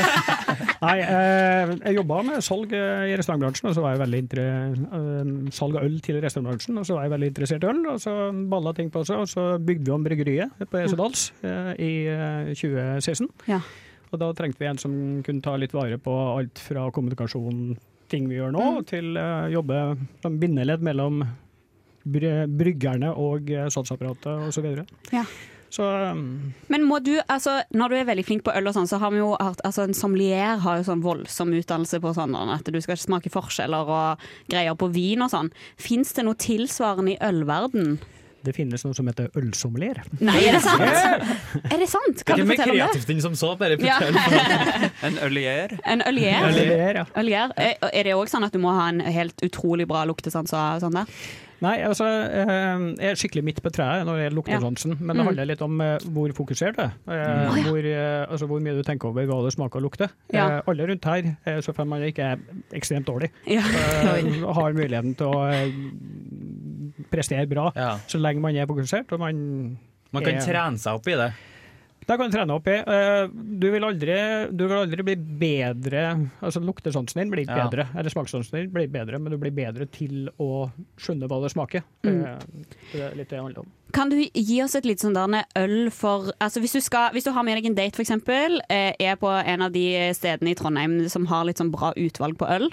[0.85, 5.89] Nei, eh, jeg jobba med salg i restaurantbransjen, og så var jeg veldig salg av
[5.89, 6.79] øl til restaurantbransjen.
[6.79, 8.15] Og så var jeg veldig interessert i øl, og så
[8.53, 9.25] balla ting på seg.
[9.25, 13.29] Og så bygde vi om bryggeriet på Esedals i eh, 2016.
[13.51, 13.61] Ja.
[14.09, 14.93] Og da trengte vi en som
[15.25, 17.77] kunne ta litt vare på alt fra kommunikasjon,
[18.09, 19.83] ting vi gjør nå, til uh, jobbe
[20.23, 21.21] som bindeledd mellom
[22.09, 24.55] bryggerne og uh, salgsapparatet osv.
[24.55, 24.85] Så, videre.
[25.13, 25.21] Ja.
[25.69, 28.89] så um, Men må du, altså, når du er veldig flink på øl, og sånn,
[28.89, 32.33] så har vi jo hatt altså, En sommelier har jo sånn voldsom utdannelse på sånn
[32.39, 35.53] at du skal smake forskjeller og greier på vin og sånn.
[35.77, 37.99] Fins det noe tilsvarende i ølverden?
[38.43, 39.99] Det finnes noe som heter ølsommelier.
[40.23, 40.81] Nei, er det sant?
[41.73, 42.21] Er det sant?
[42.21, 42.85] Det Kan er du fortelle om det?
[42.87, 43.51] kreativt enn som så.
[43.59, 43.99] Bare Ja.
[45.09, 45.77] En ølier.
[45.85, 46.47] En ølier.
[46.47, 47.05] ølier, ja.
[47.19, 47.51] ølier.
[47.57, 50.81] Er er det òg sånn at du må ha en helt utrolig bra luktesans og
[50.83, 51.05] sånn der?
[51.59, 55.23] Nei, altså, eh, jeg er skikkelig midt på treet når det gjelder luktesansen, men det
[55.25, 55.27] Mm.
[55.27, 56.93] handler litt om eh, hvor fokusert du er.
[57.03, 57.57] Eh, Mm.
[57.57, 57.63] Ja.
[57.67, 60.09] hvor, eh, altså, hvor mye du tenker over hva det smaker og lukter.
[60.31, 60.45] Ja.
[60.47, 62.37] Eh, alle rundt her, eh, så får man ikke er
[62.71, 63.59] ekstremt dårlig, Ja.
[63.59, 64.23] eh,
[64.55, 65.67] har muligheten til å eh,
[67.11, 67.97] prestere bra Ja.
[68.07, 69.11] så lenge man er fokusert.
[69.11, 69.77] Og man,
[70.11, 71.33] Man kan er- trene seg opp i det.
[72.09, 72.71] Det kan du trene opp i.
[72.73, 73.27] Eh,
[73.59, 74.15] Du vil aldri,
[74.55, 77.67] du vil aldri bli bedre Altså Luktesansen din blir ikke Ja.
[77.69, 81.51] bedre, eller smakssansen din blir bedre, men du blir bedre til å skjønne hva det
[81.51, 81.83] smaker.
[82.03, 82.25] Mm.
[82.25, 82.39] Eh,
[82.93, 83.67] Det er litt det handler om.
[83.93, 87.25] Kan du gi oss et litt sånn der øl for altså hvis, du skal, hvis
[87.25, 90.49] du har med deg en date, for eksempel, eh, er på en av de stedene
[90.49, 92.69] i Trondheim som har litt sånn bra utvalg på øl,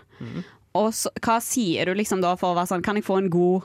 [0.75, 3.29] og så, hva sier du liksom da for å være sånn Kan jeg få en
[3.29, 3.62] god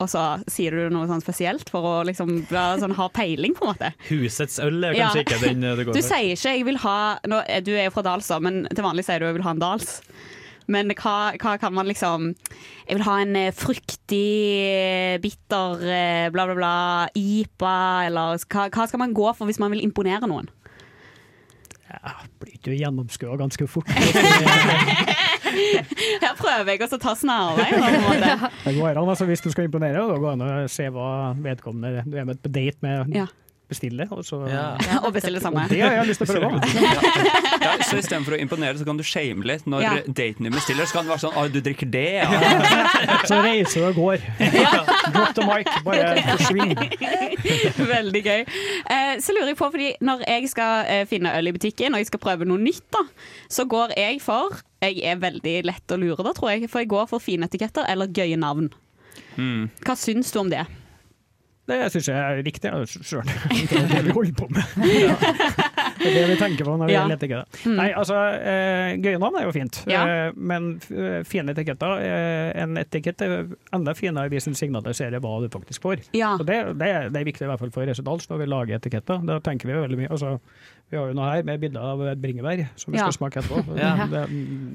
[0.00, 3.74] Og så sier du noe sånn spesielt for å liksom sånn, ha peiling, på en
[3.74, 3.92] måte.
[4.08, 5.10] Husets øl er Ja.
[5.10, 7.84] kanskje ikke den eh, det går Du sier ikke 'jeg vil ha nå, Du er
[7.84, 10.00] jo fra Dals, men til vanlig sier du 'jeg vil ha en Dals'.
[10.70, 12.34] Men hva, hva kan man liksom
[12.88, 18.86] Jeg vil ha en eh, fruktig, bitter, eh, bla, bla, bla, IPA, eller hva, hva
[18.88, 20.48] skal man gå for hvis man vil imponere noen?
[22.40, 23.88] Blir ikke gjennomskua ganske fort.
[26.20, 27.66] Her prøver jeg også å ta snarvei.
[27.74, 28.50] på.
[28.64, 31.08] Det går an, altså, hvis du skal imponere, da går det an å se hva
[31.42, 33.26] vedkommende du er med på date med Ja.
[33.70, 34.10] Bestiller.
[34.12, 34.64] Og så Ja.
[35.04, 35.64] Og bestille det samme.
[35.70, 36.60] Det har jeg lyst til å prøve.
[37.60, 39.66] Ja, så istedenfor å imponere, så kan du shame litt.
[39.68, 39.90] Når Ja.
[40.06, 42.28] daten din bestiller, så kan det være sånn Å, du drikker det, ja.
[43.28, 44.24] Så reiser du og går.
[45.12, 46.72] Drop the mic, bare forsvinn.
[47.94, 48.40] Veldig gøy.
[48.90, 52.00] Eh, så lurer jeg på, fordi når jeg skal eh, finne øl i butikken, og
[52.02, 53.04] jeg skal prøve noe nytt, da,
[53.52, 56.70] så går jeg for Jeg er veldig lett å lure, da, tror jeg.
[56.72, 58.70] For jeg går for fine etiketter eller gøye navn.
[59.36, 59.66] Mm.
[59.84, 60.62] Hva syns du om det?
[61.70, 63.30] Det syns jeg er riktig sjøl.
[63.70, 64.64] Det er det vi holder på med.
[65.00, 65.14] Ja.
[66.00, 67.02] Det er det vi tenker på når vi Ja.
[67.04, 67.60] leter etter det.
[67.66, 67.74] Mm.
[67.76, 70.00] Nei, altså, eh, Gøye navn er jo fint, Ja.
[70.08, 72.00] eh, men eh, fine etiketter
[72.62, 73.34] En etikett er
[73.76, 76.06] enda finere hvis den signaliserer hva du faktisk får.
[76.16, 76.32] Ja.
[76.40, 79.20] Og det, det, det er viktig i hvert fall for Resedals når vi lager etiketter.
[79.28, 80.38] Da tenker vi veldig mye altså,
[80.90, 83.04] Vi har jo noe her med bilde av et bringebær som vi Ja.
[83.10, 83.76] skal smake etterpå.
[83.78, 84.06] Ja.
[84.10, 84.24] Det,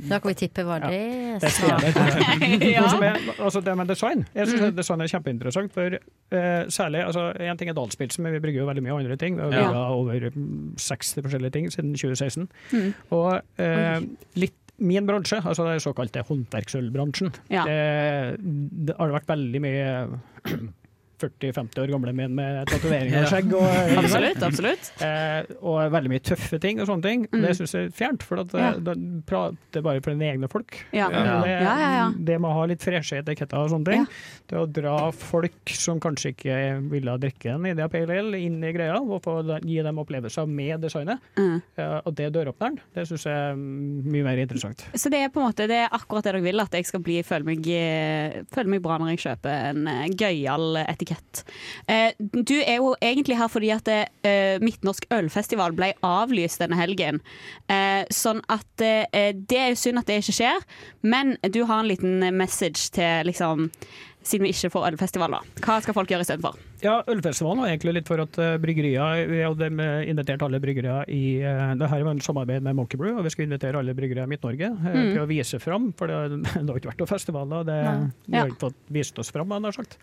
[0.09, 0.89] Da kan vi tippe hva Ja.
[0.89, 1.49] det er
[2.71, 2.85] Ja.
[3.05, 4.25] Er, altså det med design.
[4.33, 4.51] Jeg Mm.
[4.57, 5.73] synes design er kjempeinteressant.
[5.73, 5.85] For
[6.31, 9.35] eh, særlig, altså En ting er Dalspilsen, men vi brygger jo veldig mye andre ting.
[9.35, 9.89] Vi har Ja.
[9.91, 12.47] over mm, 60 forskjellige ting siden 2016.
[12.71, 12.93] Mm.
[13.11, 13.99] Og eh,
[14.35, 17.63] litt Min bransje, altså den såkalte håndverksølbransjen, Ja.
[17.63, 18.39] det,
[18.87, 20.07] det har vært veldig mye
[21.25, 23.53] 40-50 år gamle menn med tatoveringer og skjegg.
[23.57, 23.67] Og,
[24.01, 24.43] Absolutt.
[24.45, 24.89] absolutt.
[25.03, 27.25] Eh, og veldig mye tøffe ting og sånne ting.
[27.33, 27.41] Mm.
[27.45, 28.71] Det syns jeg er fjernt, for at Ja.
[28.79, 28.95] det
[29.27, 30.77] prater bare for dine egne folk.
[30.95, 31.09] Ja.
[31.09, 31.41] Eh, Ja.
[31.41, 32.05] Det, Ja, ja, ja.
[32.17, 34.07] det med å ha litt freshe etiketter og sånne ting.
[34.47, 36.57] Det å dra folk som kanskje ikke
[36.91, 40.81] ville drikke en Idea Pale Ale, inn i greia, og få gi dem opplevelser med
[40.85, 41.19] designet.
[41.37, 41.61] Mm.
[41.77, 44.85] Eh, og det døråpneren, det syns jeg er mye mer interessant.
[44.93, 46.99] Så det er på en måte det er akkurat det dere vil, at jeg skal
[47.05, 51.14] bli, føle, meg, eh, føle meg bra når jeg kjøper en eh, gøyal etikett.
[51.87, 57.21] Eh, du er jo egentlig her fordi at eh, Midtnorsk ølfestival ble avlyst denne helgen.
[57.71, 60.65] Eh, sånn at det er synd at det ikke skjer,
[61.05, 63.69] men du har en liten message til liksom
[64.25, 65.39] siden vi ikke får ølfestival, da.
[65.61, 66.55] Hva skal folk gjøre istedenfor?
[66.81, 69.67] Ja, Ølfestivalen var egentlig litt for at bryggerier Vi hadde
[70.09, 71.37] invitert alle bryggerier i
[71.77, 74.31] Det her var en samarbeid med Monkey Brew, og vi skulle invitere alle bryggerier i
[74.33, 75.11] Midt-Norge Mm.
[75.13, 75.91] til å vise fram.
[75.97, 77.77] For det, det har ikke vært noen festivaler, det,
[78.25, 79.97] vi har ikke fått vist oss fram, hadde jeg sagt.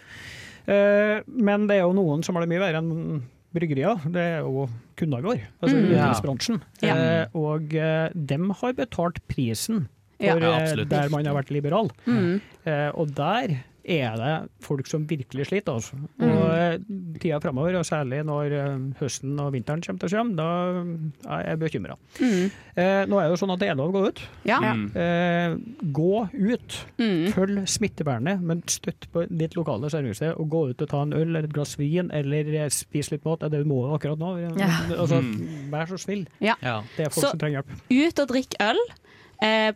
[0.68, 3.22] Uh, men det er jo noen som har det mye verre enn
[3.52, 3.98] bryggerier.
[4.12, 5.88] Det er jo kunder våre, altså Mm.
[5.90, 6.60] utelivsbransjen.
[6.84, 6.94] Ja.
[6.94, 9.86] Uh, og uh, dem har betalt prisen
[10.22, 11.88] for Ja, der man har vært liberal.
[12.06, 12.40] Mm.
[12.64, 15.74] Eh, og der er det folk som virkelig sliter.
[15.78, 15.96] Altså.
[16.18, 16.28] Mm.
[16.30, 16.76] Og eh,
[17.22, 21.48] tida framover, og særlig når eh, høsten og vinteren kommer til å komme, da er
[21.50, 21.96] jeg bekymra.
[22.20, 22.50] Mm.
[22.76, 24.22] Eh, nå er det jo sånn at det er lov å gå ut.
[24.48, 24.60] Ja.
[24.62, 24.84] Mm.
[24.94, 25.56] Eh,
[25.94, 26.78] gå ut.
[27.02, 27.26] Mm.
[27.34, 30.34] Følg smittevernet, men støtt på ditt lokale servicested.
[30.38, 33.24] Og gå ut og ta en øl eller et glass vin, eller eh, spis litt
[33.28, 33.40] mat.
[33.42, 34.34] Det er det du må akkurat nå.
[34.58, 34.70] Ja.
[34.98, 35.70] Altså, Mm.
[35.70, 36.26] vær så snill.
[36.40, 36.54] Ja.
[36.96, 37.72] Det er folk Så- som trenger hjelp.
[37.90, 38.78] Ut og drikk øl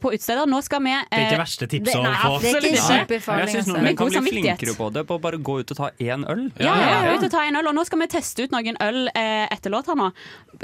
[0.03, 0.47] på utesteder.
[0.51, 2.33] Nå skal vi Det er eh, ikke verste tipset Det, å nei, få.
[2.39, 3.73] er jeg syns altså.
[3.75, 6.27] noen Med kan bli flinkere på det, på å bare gå ut og ta én
[6.31, 6.47] øl.
[6.61, 7.17] Ja, ja, Ja, ja.
[7.19, 7.71] ut og ta en øl.
[7.73, 10.11] Og nå skal vi teste ut noen øl eh, etter låt her nå,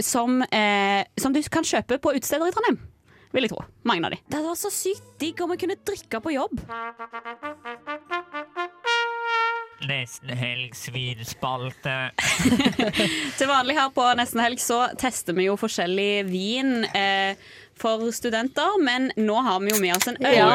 [0.00, 2.80] som, eh, som du kan kjøpe på utesteder i Trondheim.
[3.32, 3.62] Vil jeg tro.
[3.88, 4.20] Mange av de.
[4.28, 6.58] Det var så sykt digg om vi kunne drikke på jobb.
[9.88, 11.94] nesten helg svinspalte.
[13.38, 17.34] Til vanlig her på Nesten Helg så tester vi jo forskjellig vin eh,
[17.82, 20.36] for studenter, men nå har vi jo med oss en øl.
[20.36, 20.48] Ja,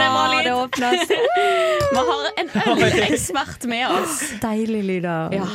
[0.00, 1.12] det var lyd!
[1.96, 4.20] vi har en ølekspert med oss.
[4.44, 5.36] Deilig lyder.
[5.36, 5.48] Ja.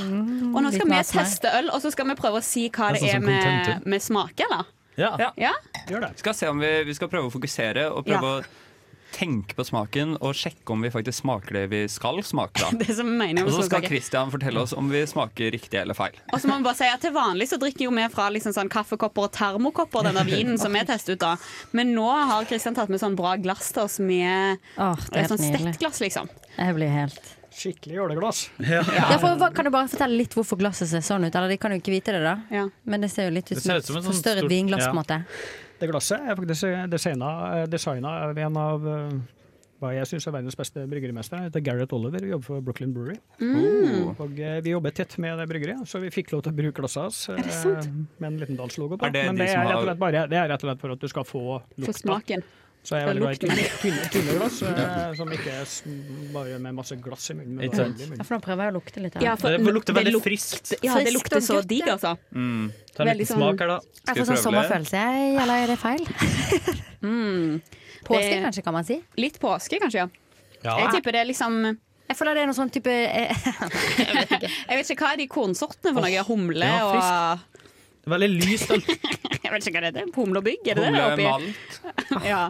[0.51, 3.05] Og nå skal vi teste øl, og så skal vi prøve å si hva det
[3.05, 4.69] Det er vi smaker, eller?
[4.99, 5.31] Ja.
[5.37, 5.53] Ja.
[5.87, 8.41] Vi skal se om vi, vi skal prøve å fokusere og prøve å
[9.11, 12.61] tenke på smaken og sjekke om vi faktisk smaker det vi skal smake.
[12.61, 12.69] Da.
[12.81, 13.83] Det som mener Og så skal.
[13.87, 16.15] Christian fortelle oss om vi smaker riktig eller feil.
[16.31, 18.53] Og så må man bare si at Til vanlig så drikker jo vi fra liksom
[18.55, 21.19] sånn kaffekopper og termokopper denne vinen som vi tester ut.
[21.23, 21.35] da
[21.77, 25.29] Men nå har Kristian tatt med sånn bra glass til oss med Åh, det er
[25.31, 26.29] sånn stekkglass, liksom.
[26.57, 28.37] Jeg blir helt Skikkelig jåleglass.
[28.63, 29.17] Ja, Ja,
[29.51, 31.35] kan du bare fortelle litt hvorfor glasset ser sånn ut?
[31.35, 32.69] Eller de kan jo ikke vite det, da.
[32.87, 34.85] Men det ser jo litt ut Det ser som ut som et forstørret stort- vinglass.
[34.85, 34.87] ja.
[34.87, 35.17] på en måte
[35.81, 37.29] Det glasset er faktisk designa,
[37.69, 39.15] designa av en av eh,
[39.81, 41.39] hva jeg syns er verdens beste bryggerimester.
[41.41, 43.15] Han heter Gareth Oliver og jobber for Brooklyn Brewery.
[43.41, 44.11] Mm.
[44.21, 46.77] Og eh, Vi jobber tett med det bryggeriet, så vi fikk lov til å bruke
[46.83, 47.87] glasset hans Er eh,
[48.21, 49.09] med en liten Dals-logo på.
[49.09, 50.61] Er det Men de det som er, rett og har- slett bare, det er rett
[50.61, 51.43] og slett for at du skal få
[51.87, 52.45] For smaken.
[52.83, 53.65] Så jeg er veldig glad i
[54.09, 55.65] tynne, glass, eh, som ikke er
[56.33, 57.59] bare med masse glass i munnen.
[57.67, 57.99] Ikke sant.
[58.01, 59.13] Ja, for nå prøver jeg å lukte litt.
[59.19, 59.25] her.
[59.27, 60.73] Ja, for Det lukter veldig friskt.
[60.81, 62.15] Ja, det lukter så digg, altså.
[62.33, 62.71] Mm.
[62.95, 63.79] Ta en Veldig liten sånn- smak her, da.
[64.07, 65.03] Jeg får sånn sommerfølelse,
[65.43, 66.07] eller er det feil?
[67.01, 67.61] Mm.
[68.05, 69.01] Påske, Det- kanskje, kan man si?
[69.17, 70.07] Litt påske, kanskje, ja.
[70.63, 70.77] Ja.
[70.83, 71.55] Jeg tipper det er liksom
[72.09, 72.91] Jeg føler det er noe sånn type
[73.21, 73.33] eh,
[74.69, 76.23] Jeg vet ikke hva er de kornsortene for noe?
[76.27, 77.39] Humle ja, og.
[78.09, 78.71] Veldig lyst.
[79.43, 80.11] Jeg vet ikke hva det heter.
[80.15, 80.67] Humle og bygg?
[80.71, 81.25] Er det Humle, det oppi?
[81.27, 81.79] malt.
[82.31, 82.41] Ja.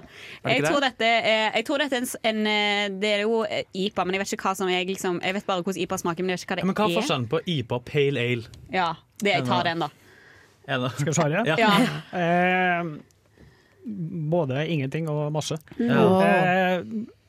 [0.46, 3.64] Jeg tror dette er, jeg tror dette er en, en eh, Det er jo eh,
[3.86, 6.26] IPA, men jeg vet ikke hva som er liksom, Jeg vet bare hvordan IPA smaker,
[6.26, 6.98] men jeg vet ikke hva det Men hva er er.
[7.00, 8.54] forskjellen på IPA og Pale Ale?
[8.74, 8.90] Ja,
[9.24, 9.90] det, jeg tar den, da.
[10.98, 11.44] Skal vi svare?
[11.50, 11.56] Ja.
[11.60, 11.72] Ja.
[12.22, 12.92] Eh,
[14.36, 15.58] både ingenting og masse.
[15.82, 16.06] Ja.
[16.22, 16.84] Eh,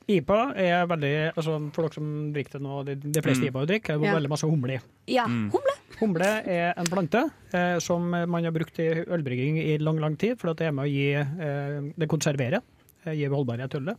[0.07, 3.49] IPA er veldig altså For dere som drikker det nå, de, de fleste Mm.
[3.51, 4.15] IPA drikker, er det Ja.
[4.19, 4.79] veldig masse humle i.
[5.13, 5.49] Ja, Mm.
[5.51, 5.75] humle.
[5.99, 10.37] Humle er en plante eh, som man har brukt i ølbrygging i lang lang tid,
[10.39, 12.61] for at det er med å gi eh, Det konserverer,
[13.05, 13.97] eh, gir holdbarhet til ølet.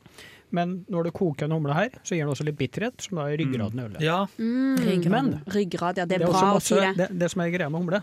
[0.52, 3.24] Men når du koker en humle her, så gir den også litt bitterhet, som da
[3.30, 4.00] er ryggraden i ølet.
[4.02, 4.26] Ja.
[4.38, 5.10] Mm.
[5.10, 6.04] Men Ryggrad, ja.
[6.04, 6.96] Det er også bra å si det.
[6.96, 7.18] det.
[7.18, 8.02] Det som er greia med humle,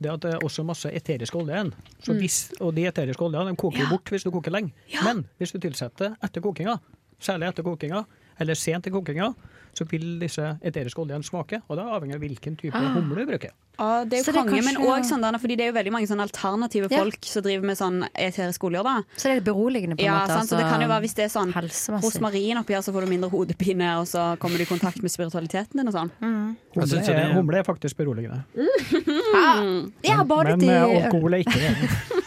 [0.00, 1.72] det er at det er også masse eterisk olje igjen.
[2.08, 2.60] Mm.
[2.62, 4.72] og de eteriske oljene de koker jo bort hvis du koker lenge.
[5.04, 6.78] Men hvis du tilsetter etter kokinga,
[7.20, 8.04] særlig etter kokinga,
[8.40, 9.30] eller sent i kokinga,
[9.76, 11.60] så vil disse eteriske oljene smake.
[11.68, 12.92] Og det er avhengig av hvilken type Ah.
[12.96, 13.52] humle du bruker.
[13.80, 15.92] Ja, det er jo det er konge, men også sånn, fordi det er jo veldig
[15.94, 16.98] mange sånn alternative Ja.
[17.00, 18.82] folk som driver med sånn eteriske oljer.
[18.84, 19.02] da.
[19.16, 20.36] Så det er beroligende, på en Ja, måte.
[20.36, 20.50] sant?
[20.50, 22.92] så det altså, kan jo være hvis det er sånn hos rosmarin oppi her, så
[22.92, 26.10] får du mindre hodepine, og så kommer du i kontakt med spiritualiteten din og sånn.
[26.20, 26.56] Mm.
[26.74, 28.44] Humle, er, humle er faktisk beroligende.
[28.54, 29.92] Mm.
[30.02, 32.20] Jeg har men, Men eh, alkohol er ikke det.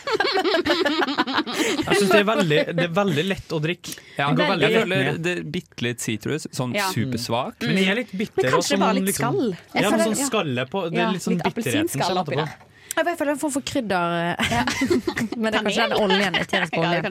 [1.83, 3.93] Jeg syns det, er det er veldig lett å drikke.
[4.17, 6.87] Ja, Den går veldig jeg føler det er bitte litt sitrus, sånn Ja.
[6.93, 7.61] supersvak.
[7.61, 8.43] Men jeg er litt bitter.
[8.43, 9.49] Men kanskje det bare litt liksom- skall.
[9.53, 12.39] Liksom, Ja, men føler- sånn skalle skallet på Det er litt sånn litt appelsinskall oppi
[12.39, 12.53] der.
[12.93, 14.19] Jeg føler en form for krydder.
[14.53, 14.65] ja.
[15.41, 16.37] Men det er kanskje den oljen.
[16.37, 17.01] Eterisk olje.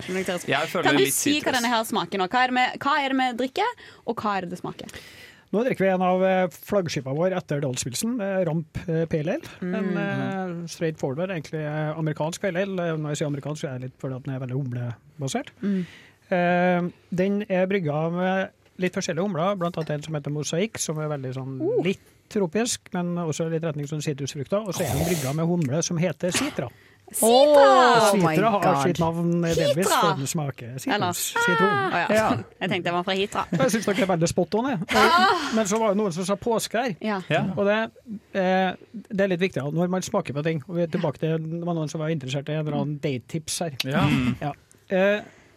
[0.87, 2.29] Kan du si hva denne her smaker nå?
[2.31, 5.03] Hva er, det vi, hva er det vi drikker, og hva er det det smaker?
[5.53, 9.51] Nå drikker vi en av eh, flaggskipene våre etter Dalspilsen, eh, Ramp PLL Pale Ale.
[9.61, 10.62] En mm.
[10.73, 12.87] straight forward, egentlig eh, amerikansk pale ale.
[12.87, 15.53] Eh, Når jeg sier amerikansk, så er det litt fordi at den er veldig humlebasert.
[15.61, 15.85] Mm.
[17.12, 21.11] den er brygga med litt forskjellige humler, blant annet en som heter Mosaikk, som er
[21.12, 24.62] veldig sånn litt tropisk, men også litt retning som sitrusfrukter.
[24.64, 26.71] Og så er den brygga med humle som heter sitra.
[27.12, 27.64] Sitra!
[28.09, 28.77] Oh my sitra har God.
[28.87, 29.99] sitt navn delvis Hitra!
[30.01, 31.18] for den smaker sitrus.
[31.45, 31.75] Sitron.
[31.92, 32.29] Å, ja.
[32.62, 33.42] Jeg tenkte jeg var fra Hitra.
[33.53, 34.71] Jeg syns dere er veldig spot on.
[34.71, 34.79] jeg.
[34.97, 35.42] Ah!
[35.59, 36.95] Men så var det noen som sa påske her.
[37.05, 37.18] Ja.
[37.53, 37.77] Og det,
[38.38, 38.71] eh,
[39.11, 41.61] det er litt viktig når man smaker på ting og vi er tilbake til, Det
[41.68, 43.77] var noen som var interessert i en eller annen date-tips her.
[43.92, 44.07] Ja.
[44.40, 44.55] Ja.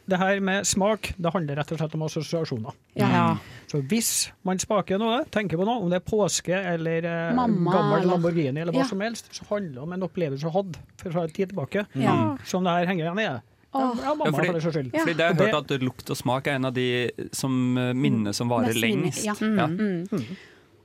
[0.07, 2.73] Det her med smak det handler rett og slett om assosiasjoner.
[2.95, 3.37] Ja.
[3.67, 4.09] Så hvis
[4.45, 8.11] man smaker noe, tenker på noe, om det er påske eller eh, Mamma, gammel eller-
[8.13, 8.87] Lamborghini eller hva Ja.
[8.91, 12.37] som helst, så handler det om en opplevelse du hadde for en tid tilbake, Ja.
[12.45, 13.23] som det her henger igjen i.
[13.25, 13.41] Ja,
[13.73, 14.71] ja, mamma Ja, fordi- for.
[14.71, 17.93] Fordi det har jeg hørt at lukt og smak er en av de som eh,
[17.93, 19.25] minner som varer Mest lengst.
[19.25, 19.33] ja.
[19.41, 19.65] Ja.
[19.67, 20.07] Mm.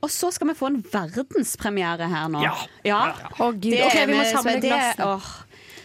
[0.02, 2.40] Og så skal vi få en verdenspremiere her nå.
[2.42, 2.54] Ja.
[2.85, 3.12] ja.
[3.38, 3.70] Å, Gud.
[3.70, 5.20] Det OK, er vi må samle glassene.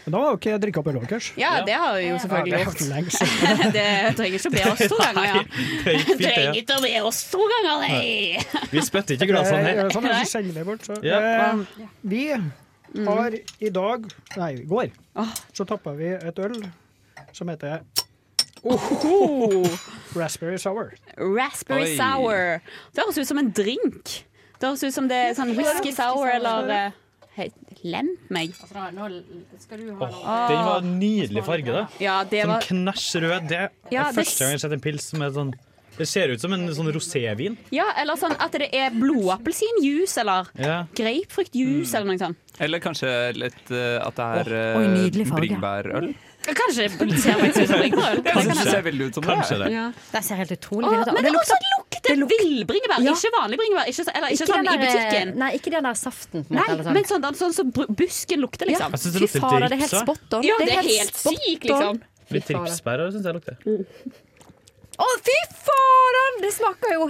[0.06, 1.28] Men da har jo ikke drikka opp øl deres.
[1.42, 2.82] Ja, det har vi jo selvfølgelig Ja, det gjort.
[2.86, 3.72] er.
[3.76, 3.86] Det
[4.20, 5.40] trenger ikke å be oss to ganger, ja.
[5.42, 6.62] Det fint, Trenger det.
[6.62, 8.70] ikke å be oss to ganger, nei!
[8.70, 9.90] Vi spytter ikke glassene her.
[9.96, 10.86] Sånn, jeg sende det bort.
[10.86, 11.00] Så.
[11.06, 11.18] Ja.
[11.26, 12.22] Eh, vi
[13.10, 14.06] har i dag,
[14.38, 14.94] nei, i går,
[15.58, 16.60] så tappa vi et øl
[17.36, 17.82] som heter
[20.16, 20.94] Raspberry Sour.
[21.18, 21.98] Raspberry Oi.
[21.98, 22.62] sour.
[22.96, 24.14] Det høres ut som en drink.
[24.60, 26.92] Det høres ut som det er sånn whisky sour eller eh,
[27.36, 27.50] Hei,
[27.86, 28.52] lemp meg.
[28.62, 29.08] Altså, nå
[29.62, 30.18] skal du Åh,
[30.50, 31.86] den var en nydelig farge, da.
[32.02, 33.48] Ja, det Sånn var knæsj rød.
[33.52, 35.54] Det er Ja, det første gang jeg har sett en pils som er sånn
[35.96, 37.54] Det ser ut som en sånn rosévin.
[37.72, 40.82] Ja, eller sånn at det er blodappelsinjuice eller Ja.
[40.98, 42.38] grapefruktjuice eller noe sånt.
[42.60, 45.40] Eller kanskje litt uh, at det er uh, farge.
[45.40, 46.10] bringebærøl?
[46.46, 47.80] Kanskje det ser meg ut som.
[47.82, 49.70] Jeg det ser veldig ut som Kanskje det.
[49.74, 49.86] Ja.
[50.12, 51.14] Det ser helt utrolig Åh, fint ut.
[51.16, 53.14] men det det også lukter lukter villbringebær, Ja.
[53.14, 53.86] ikke vanlig bringebær.
[53.90, 55.36] Ikke, eller, ikke, Ikke sånn der, i butikken.
[55.42, 56.46] Nei, ikke den der saften.
[56.50, 56.94] Nei, måte, eller sånn.
[56.94, 58.92] men sånn, sånn, sånn som busken lukter, liksom.
[58.92, 60.44] Jeg synes det Fy lukter fader, det er helt spot on.
[60.44, 62.02] Ja, det er helt sykt, liksom.
[62.36, 63.58] Litt ripsbær syns jeg lukter.
[64.96, 66.42] Å, fy fader!
[66.42, 67.10] Det smaker jo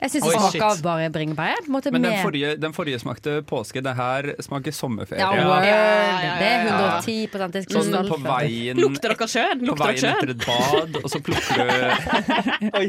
[0.00, 1.58] Jeg syns det Oi, smaker av bare bringebær.
[1.60, 3.82] På en måte Men den med- forrige, den forrige smakte påske.
[3.84, 5.20] Det her smaker sommerferie.
[5.20, 5.64] Ja, word.
[5.66, 7.00] ja, Det er ja.
[7.00, 9.60] 110 jeg Sånn på veien Lukter dere sjøen?
[9.60, 10.30] På Lukter veien etter sjøen?
[10.30, 12.86] et bad, og så plukker du Oi,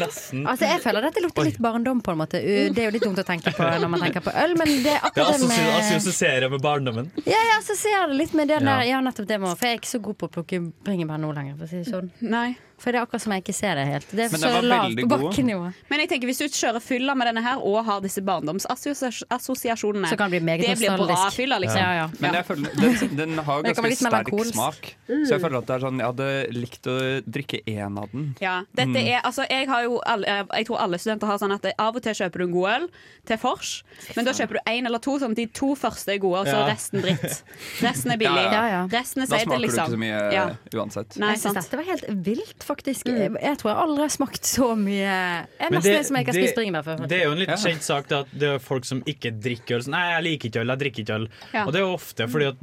[0.00, 0.44] nesten.
[0.46, 2.40] Altså, jeg føler dette lukter litt barndom, på en måte.
[2.42, 4.92] Det er jo litt dumt å tenke på når man tenker på øl, men det
[4.96, 7.10] er Det akkurat det med assosierer med barndommen.
[7.24, 9.66] Ja, jeg så ser jeg det litt med det der Ja, nettopp det må For
[9.68, 11.88] jeg er ikke så god på å plukke bringebær nå lenger, for å si det
[11.92, 12.10] sånn.
[12.20, 12.50] Nei.
[12.82, 14.06] For det er akkurat som jeg ikke ser det helt.
[14.10, 15.66] Det er Men så var lavt veldig på bakkenivå.
[15.92, 20.16] Men jeg tenker hvis du kjører fylla med denne her og har disse barndomsassosiasjonene, Så
[20.18, 21.36] kan det bli meget det blir bra nostalgisk.
[21.36, 21.78] fylla, liksom.
[21.78, 22.08] Ja, ja.
[22.18, 24.54] Men jeg føler, den, den har Men det kan bli ganske litt sterk melankolsk.
[24.54, 24.94] smak.
[25.08, 25.24] Mm.
[25.26, 26.96] Så jeg føler at det er sånn Jeg hadde likt å
[27.38, 28.34] drikke én av den.
[28.40, 28.96] Ja, dette Mm.
[29.06, 31.94] er, altså jeg, har jo alle, jeg tror alle studenter har sånn at det- av
[31.96, 32.88] og til kjøper du en god øl
[33.26, 33.82] til vors,
[34.16, 36.46] men da kjøper du én eller to, sånn at de to første er gode, og
[36.46, 36.66] så Ja.
[36.68, 37.42] resten dritt.
[37.80, 38.42] Resten er billig.
[38.52, 38.86] Ja, ja.
[38.90, 39.86] Resten er Da smaker du liksom.
[39.86, 40.50] ikke så mye Ja.
[40.74, 41.16] uansett.
[41.18, 41.54] Nei, jeg sant.
[41.54, 43.06] dette var helt vilt, faktisk.
[43.12, 46.24] Jeg, jeg tror jeg aldri har smakt så mye Jeg er nesten det- som jeg
[46.26, 47.06] ikke har spist bringebær før.
[47.08, 47.60] Det er jo en litt Ja.
[47.62, 49.82] kjent sak at det er folk som ikke drikker øl.
[49.86, 51.28] Sånn, Nei, jeg liker ikke øl, jeg drikker ikke øl.
[51.52, 51.64] Ja.
[51.66, 52.56] Og det er jo ofte fordi at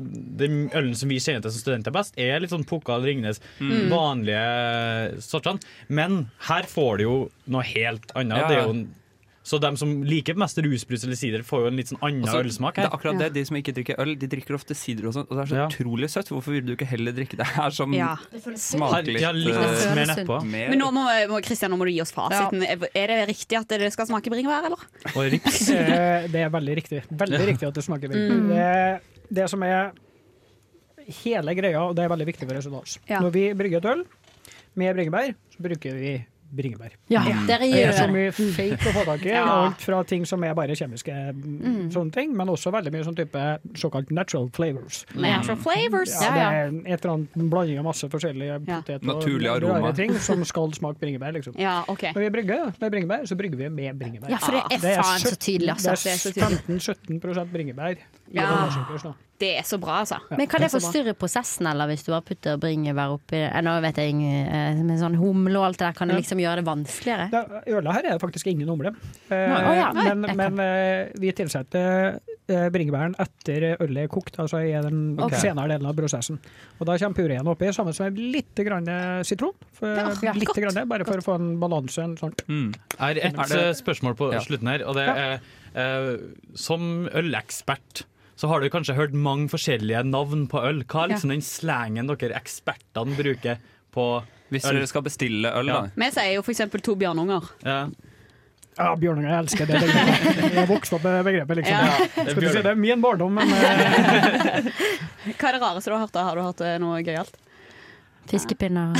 [0.44, 3.90] den ølen som vi kjenner til som studenter best, er litt sånn Pukkal Ringnes, Mm.
[3.90, 5.60] vanlige sortene.
[5.90, 7.18] Men her får du jo
[7.48, 8.38] noe helt annet.
[8.44, 8.48] Ja.
[8.48, 8.96] Det er jo en,
[9.50, 12.42] så de som liker mest rusbrus eller sider, får jo en litt sånn annen også,
[12.44, 15.16] ølsmak det er akkurat det, De som ikke drikker øl, de drikker ofte sider og
[15.16, 15.32] sånt.
[15.32, 15.68] Og det er så Ja.
[15.72, 16.30] utrolig søtt.
[16.30, 18.12] Hvorfor vil du ikke heller drikke det her som Ja.
[18.56, 20.38] smaker litt, Ja, litt eh, mer nedpå.
[20.46, 22.62] Men nå må, må, Christian, nå må du gi oss fasiten.
[22.64, 24.86] Er det riktig at det skal smake bringebær, eller?
[26.30, 27.02] Det er veldig riktig.
[27.10, 28.54] Veldig riktig at det smaker bringebær.
[28.54, 29.92] Det, det som er
[31.24, 33.00] hele greia, og det er veldig viktig for resultatet.
[33.10, 33.20] Ja.
[33.24, 34.04] Når vi brygger et øl
[34.80, 36.14] med bringebær, så bruker vi
[36.56, 36.96] bringebær.
[37.12, 39.32] Ja, dere Det er så mye fake å få tak i.
[39.34, 39.44] Ja.
[39.66, 43.18] Alt fra ting som er bare kjemiske mm, sånne ting, men også veldig mye sånn
[43.18, 43.44] type
[43.80, 45.04] såkalt natural flavors.
[45.16, 46.14] Natural flavors.
[46.22, 48.82] Ja, det er et eller annet blanding av masse forskjellige Ja.
[48.82, 51.34] poteter og rare ting som skal smake bringebær.
[51.38, 51.58] Liksom.
[51.60, 52.14] Ja, okay.
[52.16, 54.30] Når vi brygger med bringebær, så brygger vi med bringebær.
[54.34, 55.96] Ja, for det er faen så tydelig, altså.
[56.00, 57.98] Det er 15-17 bringebær
[58.34, 59.16] Ja.
[59.40, 60.18] Det er så bra, altså.
[60.36, 64.02] Men kan det forstyrre prosessen, eller hvis du har puttet bringebær oppi eh, Nå vet
[64.02, 66.66] jeg ingen- eh, Med sånn humle og alt det der, kan det liksom gjøre det
[66.68, 67.30] vanskeligere?
[67.32, 68.92] Det, ølet her er det faktisk ingen humle.
[69.32, 74.60] Eh, oh, ja, men men eh, vi tilsetter eh, bringebæren etter ølet er kokt, altså
[74.60, 75.40] i den okay.
[75.40, 76.42] senere delen av prosessen.
[76.80, 78.92] Og Da kommer pureen oppi sammen med litt grann
[79.24, 79.56] sitron.
[79.72, 82.04] For, Ja, ja, litt grann, bare for å få en balanse.
[82.04, 82.36] En sånn.
[82.52, 82.74] Mm.
[83.00, 84.44] Er eh, spørsmål på Ja.
[84.44, 85.40] slutten her, og det er
[85.80, 86.18] eh,
[86.56, 88.04] Som ølekspert
[88.40, 90.84] så har du kanskje hørt mange forskjellige navn på øl.
[90.88, 93.60] Hva er liksom den slangen dere ekspertene bruker
[93.92, 94.06] på
[94.54, 94.78] Hvis øl?
[94.80, 95.82] dere skal bestille øl, da.
[96.00, 97.50] Vi sier jo eksempel to bjørnunger.
[97.68, 97.82] Ja.
[98.80, 99.28] Ja, Bjørnunger.
[99.28, 100.54] jeg elsker det begrepet.
[100.56, 101.76] Jeg vokste opp med begrepet, liksom.
[101.84, 102.28] Ja.
[102.30, 104.70] Skal du si, det er min barndom, men eh,
[105.36, 106.14] Hva er det rareste du har hørt?
[106.16, 106.24] da?
[106.30, 107.36] Har du hørt eh, noe gøyalt?
[108.30, 108.94] Fiskepinner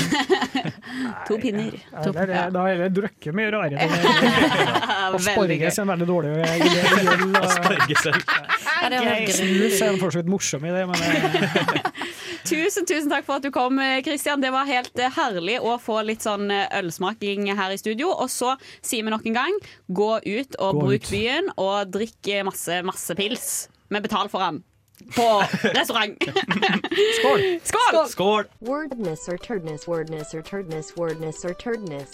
[1.28, 1.72] To pinner.
[1.92, 3.86] ja, det er, da er det drukket mye rarere.
[5.14, 6.50] Asparges er en veldig dårlig gjøll.
[9.30, 11.90] Snus er for så vidt morsom i det, men eh,
[12.50, 14.40] Tusen, tusen takk for at du kom, Kristian.
[14.42, 18.08] Det var helt eh, herlig å få litt sånn eh, ølsmaking her i studio.
[18.16, 19.58] Og så sier vi nok en gang,
[19.92, 21.12] gå ut og Gå bruk ut.
[21.12, 23.50] byen, og drikk eh, masse, masse pils.
[23.92, 24.62] Men betal for den.
[25.16, 25.42] På
[25.78, 26.22] restaurant.
[27.18, 27.40] skål!
[27.62, 28.08] Skål!
[28.08, 28.44] Skål!
[28.60, 32.10] Wordness or turdness, wordness or turdness, wordness or turdness.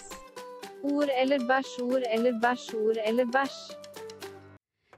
[0.83, 3.86] Ord eller bæsj, ord eller bæsj, ord eller bæsj.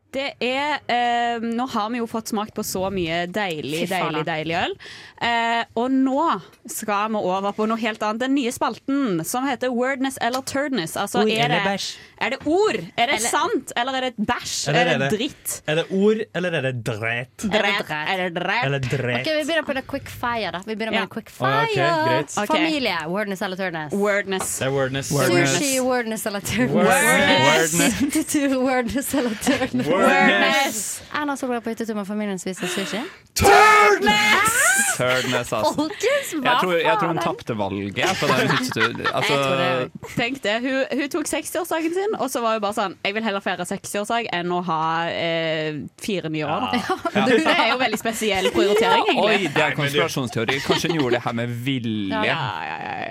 [0.09, 4.55] Det er eh, Nå har vi jo fått smakt på så mye deilig, deilig, deilig
[4.57, 4.73] øl.
[5.21, 6.23] Eh, og nå
[6.69, 8.23] skal vi over på noe helt annet.
[8.23, 10.95] Den nye spalten som heter Wordness eller Turdness.
[10.97, 11.83] Altså, Ord er, eller det,
[12.25, 12.79] er det ord?
[12.97, 13.73] Er det Eller- sant?
[13.77, 14.55] Eller er det bæsj?
[14.71, 15.59] Eller Er er det dritt?
[15.69, 17.45] Er det ord, eller er det dret?
[17.45, 17.93] Dret?
[17.93, 18.65] Er det dret?
[18.65, 18.79] Eller
[19.19, 19.29] Ok.
[19.29, 20.51] Vi begynner på det quick fire.
[20.51, 21.05] da Vi begynner Ja.
[21.05, 22.45] med quick fire Okay, okay.
[22.49, 22.97] Familie.
[23.07, 23.93] Wordness eller turdness?
[23.93, 24.57] Wordness.
[24.59, 25.07] Det er wordness.
[25.13, 26.73] Sushi, wordness eller turdness?
[26.73, 27.99] Wordness.
[28.01, 29.87] Hyttetur, wordness eller turdness?
[30.03, 31.01] Wordness.
[31.15, 33.01] Erna Solberg på hyttetur med familien spiser sushi?
[33.39, 34.57] Turdness!
[34.99, 35.71] Turdness altså.
[35.77, 39.01] Folkens, hva Jeg tror, jeg tror hun tapte valget på den hytteturen.
[39.13, 40.09] Altså, Jeg tror det.
[40.15, 40.55] Tenk det.
[40.65, 43.67] Hun, hun tok 60-årsdagen sin, og så var hun bare sånn Jeg vil heller feire
[43.69, 44.81] 60-årsdag enn å ha
[45.13, 46.67] eh, fire nye år.
[46.73, 46.97] Da.
[47.29, 49.53] Det er jo veldig spesiell prioritering, Oi, egentlig.
[49.55, 50.59] det er konspirasjonsteori.
[50.67, 52.35] Kanskje hun gjorde det her med vilje.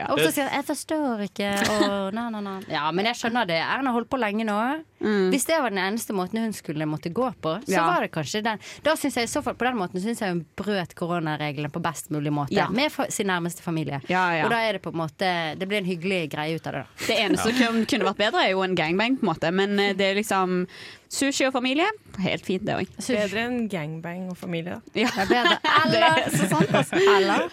[0.09, 1.55] Og så sier jeg 'jeg forstår ikke'
[1.88, 2.55] og na, na, na.
[2.68, 3.59] Ja, men jeg skjønner det.
[3.64, 4.59] Erna holdt på lenge nå.
[5.33, 7.86] Hvis det var den eneste måten hun skulle måtte gå på, så Ja.
[7.86, 8.58] var det kanskje den.
[8.84, 11.80] Da synes jeg i så fall På den måten syns jeg hun brøt koronareglene på
[11.82, 12.52] best mulig måte.
[12.54, 12.68] Ja.
[12.68, 14.00] Med sin nærmeste familie.
[14.08, 14.44] Ja, ja.
[14.44, 16.84] Og da er det på en måte Det blir en hyggelig greie ut av det.
[16.84, 17.06] da.
[17.06, 19.52] Det eneste som kunne- vært bedre, er jo en gangbang, på en måte.
[19.52, 20.66] Men eh, det er liksom
[21.10, 21.86] sushi og familie.
[22.18, 22.86] Helt fint, det òg.
[23.08, 24.74] Bedre enn gangbang og familie.
[24.74, 25.00] da.
[25.00, 25.08] Ja.
[25.08, 25.58] Det er bedre.
[25.90, 26.96] Det er så sant, altså.
[26.96, 27.48] Eller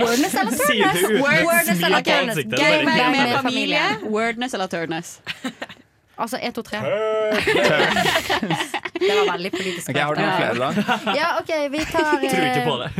[0.00, 2.36] Wordness eller et Wordness eller turnus.
[2.58, 3.82] Gangbang med familie.
[4.04, 5.20] Wordness eller turnus?
[6.20, 6.80] Altså 1, 2, 3.
[9.00, 10.98] Det var veldig politisk Okay, har du noen flere, da?
[11.16, 12.90] Ja, OK, vi tar Tror ikke på det.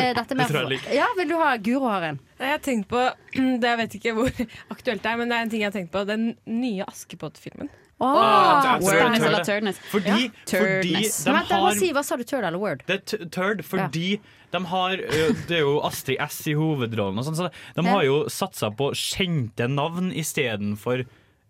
[0.00, 0.94] eh, dette med tror jeg liker.
[0.96, 2.20] Ja, vil du ha Guro har en?
[2.40, 3.02] Jeg har tenkt på,
[3.36, 4.32] det Jeg vet ikke hvor
[4.72, 6.04] aktuelt det er, men det er en ting jeg har tenkt på.
[6.08, 7.68] Den nye Askepott-filmen.
[8.00, 9.74] Oh, Ah, Wordness eller det.
[9.92, 10.30] Fordi, Ja.
[10.48, 12.80] fordi de Vent, har si, hva sa du, turd eller word?
[12.88, 14.14] Det er turd fordi
[14.54, 17.90] de har Det er jo Astrid S i hovedrollen, og sånn, så de Ja.
[17.92, 21.04] har jo satsa på kjente navn istedenfor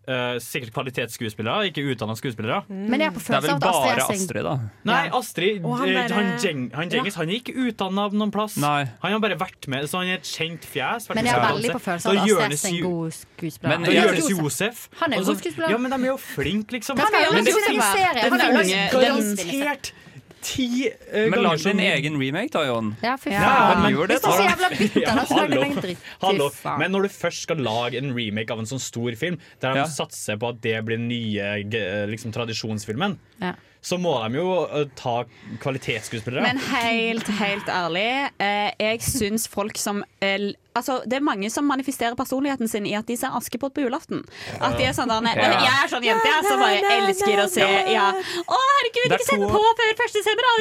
[0.09, 2.61] uh, sikkert kvalitetsskuespillere, ikke utdanna skuespillere.
[2.69, 4.55] Men jeg er på Det er vel følelsen av at Astrid bare er- Astrid, da.
[4.89, 5.75] Nei, Astrid ja.
[5.81, 6.17] han bare...
[6.17, 8.57] han, Jeng, han Djengis han er ikke utdanna noen plass.
[8.61, 8.81] Nei.
[9.03, 11.09] Han har bare vært med, så han er et kjent fjes.
[11.13, 13.77] Men jeg er veldig på følelse følelsen av at Astrid er en god skuespiller.
[13.77, 14.85] Men Og Jonis Josef.
[15.01, 15.75] Han er en god skuespiller.
[15.75, 17.01] Ja, men de er jo flinke, liksom.
[17.01, 19.93] Han er jo Men det er jo garantert
[20.41, 21.29] ti ganger.
[21.31, 22.95] Men lag så din egen remake, da, Jon.
[23.03, 23.81] Ja, fy Ja, faen.
[23.83, 24.49] men- Gjør det, så da.
[24.49, 25.97] jævla bitter, da, så lager en dritt.
[26.21, 26.49] hallo.
[26.79, 29.79] Men når du først skal lage en remake av en sånn stor film, der de
[29.79, 29.85] Ja.
[29.85, 33.53] satser på at det blir den nye liksom, tradisjonsfilmen, Ja.
[33.81, 35.23] så må de jo eh, ta
[35.59, 36.41] kvalitetsskuespillere.
[36.43, 41.65] Men helt, helt ærlig, eh, jeg syns folk som eh, Altså, Det er mange som
[41.67, 44.21] manifesterer personligheten sin i at de ser Askepott på julaften.
[44.61, 45.49] At de er sånn der, Ja.
[45.51, 48.05] Jeg er sånn jente jeg, som bare elsker å se ja.
[48.47, 50.15] Å, herregud, Det er ikke sett på før 1.
[50.15, 50.43] desember!
[50.47, 50.55] da!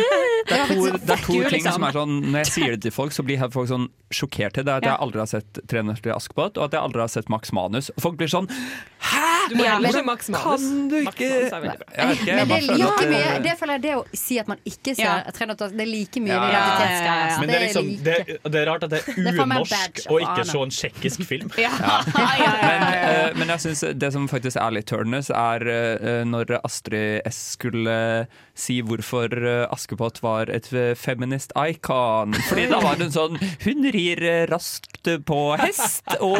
[0.50, 1.72] Det er to, det er to ting liksom.
[1.72, 4.64] som er sånn Når jeg sier det til folk, så blir folk sånn sjokkert til
[4.66, 4.74] det.
[4.80, 7.28] At jeg aldri har sett 'Tre nøtter til Askepott', og at jeg aldri har sett
[7.30, 7.90] Max Manus.
[8.00, 8.48] Folk blir sånn
[8.98, 9.48] Hæ?!
[9.50, 10.42] Du må Ja, heller se Max Manus.
[10.66, 11.86] Kan du Max ikke Manus er veldig bra.
[11.96, 14.58] Jeg Men det er like mye det- Det føler jeg det å si at man
[14.66, 15.22] ikke ser Ja.
[15.30, 17.06] tre nøtter Det er like mye Ja, ja, ja, identitetsgreier.
[17.06, 17.38] ja, ja.
[17.40, 20.44] Men det er, liksom, det, det er rart at det er er unorsk å ikke
[20.48, 21.52] se en tsjekkisk film.
[21.60, 21.72] Ja.
[22.06, 27.26] Men, eh, men jeg synes det som faktisk er litt turnus, er uh, når Astrid
[27.28, 27.96] S skulle
[28.60, 32.34] si hvorfor eh, Askepott var et eh, feminist icon.
[32.48, 36.36] Fordi da var hun sånn Hun rir eh, raskt på hest og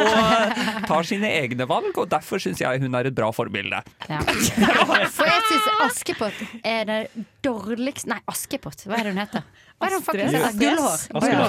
[0.85, 3.81] tar sine egne valg, og derfor syns jeg hun er et bra forbilde.
[4.05, 4.19] Ja.
[5.15, 6.99] For jeg syns Askepott er det
[7.45, 9.67] dårligste Nei, Askepott, hva er det hun heter?
[9.81, 10.55] Hva er det?
[10.61, 10.99] Gullhår.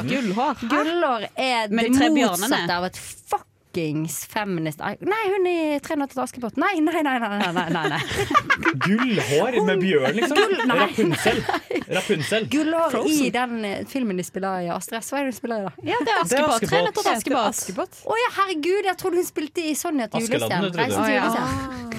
[0.09, 0.67] Gullhår.
[0.73, 5.55] Gullhår er det motsatte av et fuckings feminist Nei, hun i
[5.85, 6.57] Tre nøtter til Askepott.
[6.61, 7.15] Nei, nei, nei.
[7.21, 8.01] nei, nei, nei, nei.
[8.87, 10.37] Gullhår med bjørn, liksom.
[10.41, 10.79] Gull- nei.
[10.83, 11.39] Rapunzel.
[11.97, 12.49] Rapunzel.
[12.53, 15.13] Gullhår i den eh, filmen de spiller i Astrid S.
[15.13, 15.73] Hva er det hun spiller i, da?
[15.93, 16.69] Ja, det er Askepott.
[16.69, 17.49] Tre nøtter til Askepott.
[17.53, 18.03] Askepott.
[18.09, 21.47] Å ja, herregud, jeg trodde hun spilte i Sonja til Askeladden, du trodde.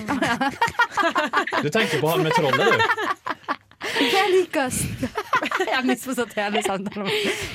[1.64, 2.78] Du tenker på han med trollet, du.
[4.00, 4.70] Jeg liker
[5.68, 7.10] Jeg har misforstått hele samtalen.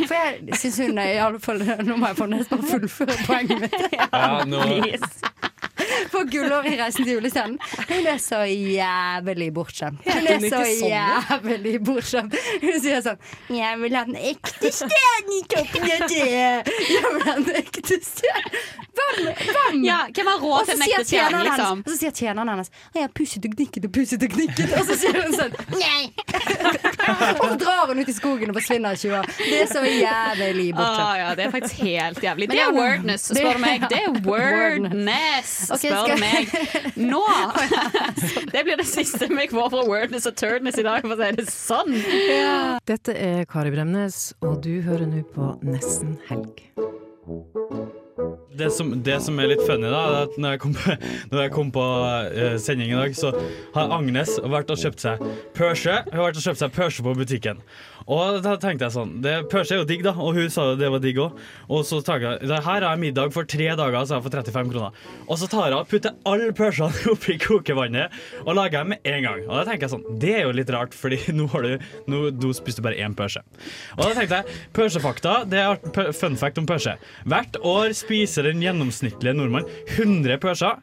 [0.04, 3.18] For jeg syns hun er i alle fall Nå må jeg få nesten bare fullføre
[3.26, 3.76] poenget mitt.
[3.98, 4.62] Ja, nå,
[6.12, 7.58] For gullåret i 'Reisen til julestjernen'.
[7.88, 10.02] Hun er så jævlig bortskjemt.
[10.04, 12.34] Hun er så jævlig bortskjemt.
[12.62, 13.20] Hun sier sånn
[13.54, 16.72] 'Jeg vil ha den ekte stjernen i toppen av treet'.
[16.94, 18.87] Jeg vil ha den ekte stjernen.
[18.98, 19.28] Hvem?
[19.38, 19.78] Hvem?
[19.86, 21.82] Ja, hvem har råd til en ekte stjerne, liksom?
[21.84, 24.72] Og så sier tjeneren hennes 'Jeg har pusset og gnikket og pusset og gnikket.
[24.78, 26.02] Og så sier hun sånn Nei.
[27.40, 29.30] og så drar hun ut i skogen og forsvinner i 20 år.
[29.38, 31.04] Det er så jævlig borte.
[31.04, 32.50] Ah, ja, det er faktisk helt jævlig.
[32.50, 33.86] Det er wordness, spør du meg.
[33.92, 36.42] Det er wordness, spør du meg.
[36.96, 37.24] Nå!
[38.52, 41.36] Det blir det siste vi får fra wordness og turdness i dag, for å si
[41.36, 41.94] det sånn.
[42.88, 46.64] Dette er Kari Bremnes, og du hører nå på Nesten helg.
[48.58, 50.96] Det, som, det som er litt funny, da, er at når jeg kom på,
[51.42, 53.32] jeg kom på uh, sending i dag, så
[53.76, 55.22] har Agnes vært og kjøpt seg
[55.56, 56.00] Porsche.
[56.08, 57.62] Hun har vært og kjøpt seg Porsche på butikken.
[58.08, 60.78] Og da tenkte jeg sånn det, Porsche er jo digg, da, og hun sa jo
[60.80, 61.40] det var digg òg.
[61.68, 64.72] Og så tar jeg det her er middag for tre dager, så jeg, får 35
[64.72, 65.02] kroner.
[65.26, 69.26] Og så tar jeg og putter alle Porschene oppi kokevannet og lager dem med en
[69.26, 69.42] gang.
[69.46, 72.22] Og da tenker jeg sånn Det er jo litt rart, Fordi nå har du Nå,
[72.32, 73.40] du spiste du bare én pølse
[73.96, 76.94] Og da tenkte jeg Porsche-fakta, det er fun fact om pølse
[77.28, 80.78] Hvert år spiser den gjennomsnittlige nordmann 100 Porscher.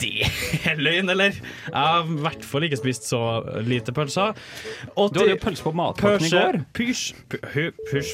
[0.00, 0.26] Det
[0.66, 1.36] er løgn, eller?
[1.36, 3.20] Jeg har i hvert fall ikke spist så
[3.66, 4.34] lite pølser.
[4.96, 6.47] Du hadde jo pølse på matpakken i går.
[6.48, 6.58] Før.
[6.76, 7.14] Pysj.
[7.90, 8.12] Pysj,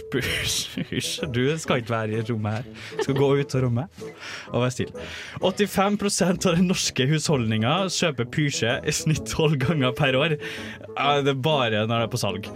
[0.75, 1.09] pysj.
[1.35, 2.69] Du skal ikke være i rommet her.
[2.97, 4.05] Du skal gå ut av rommet
[4.51, 5.07] og være stille.
[5.43, 10.37] 85% av den norske husholdninga kjøper pysje i snitt tolv ganger per år.
[10.37, 12.51] Det er bare når det er på salg.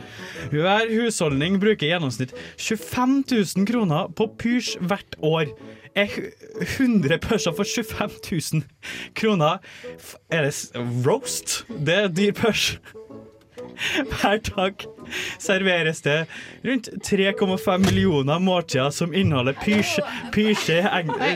[0.53, 5.53] Hver husholdning bruker i gjennomsnitt 25 000 kroner på pysj hvert år.
[5.99, 6.13] Er
[6.63, 8.63] 100 pørser for 25 000
[9.19, 9.59] kroner
[10.31, 10.53] Er det
[11.07, 11.65] roast?
[11.69, 12.77] Det er dyr pørs.
[14.21, 14.87] Hver dag
[15.49, 16.19] serveres det
[16.67, 19.99] rundt 3,5 millioner måltider som inneholder pysj,
[20.35, 21.13] pysje eng...
[21.19, 21.35] Hæ?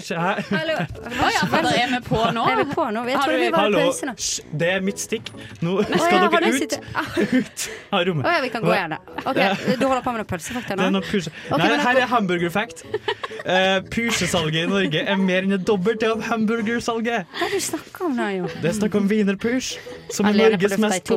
[0.51, 0.79] Hallo.
[0.83, 2.47] Å ja, for da er vi på nå.
[2.53, 3.05] Er vi på nå?
[3.11, 5.33] Jeg tror vi var i Hallo, hysj, det er mitt stikk.
[5.63, 7.07] Nå skal ja, dere ut, Ah.
[7.39, 8.27] ut av rommet.
[8.27, 8.99] Å ja, vi kan gå igjen, da.
[9.23, 9.39] Ok,
[9.79, 11.01] Du holder på med noe pølsefakta Det er nå?
[11.01, 12.85] noe Nei, her er hamburgerfact.
[13.43, 17.29] Uh, Pysjesalget i Norge er mer enn det dobbelte av hamburgersalget.
[17.33, 18.51] Hva er det du snakker om nå, jo?
[18.63, 19.73] Det er snakk om wienerpysj.
[20.13, 21.13] Som er Norges mest?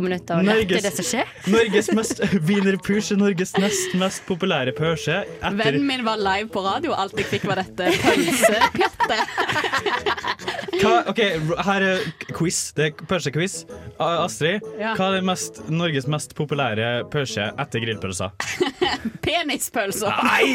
[1.51, 5.21] Norges mest Wienerpysj er Norges nest mest populære pølse.
[5.39, 9.21] Etter Vennen min var live på radio, alt jeg fikk var dette pølsepjattet.
[10.85, 11.19] OK,
[11.65, 12.01] her er
[12.35, 12.59] quiz.
[12.75, 13.53] Det er pølsequiz.
[14.01, 14.91] Astrid, Ja.
[14.97, 18.29] hva er mest, Norges mest populære pølse etter grillpølser?
[19.25, 20.11] Penispølser.
[20.25, 20.53] Nei!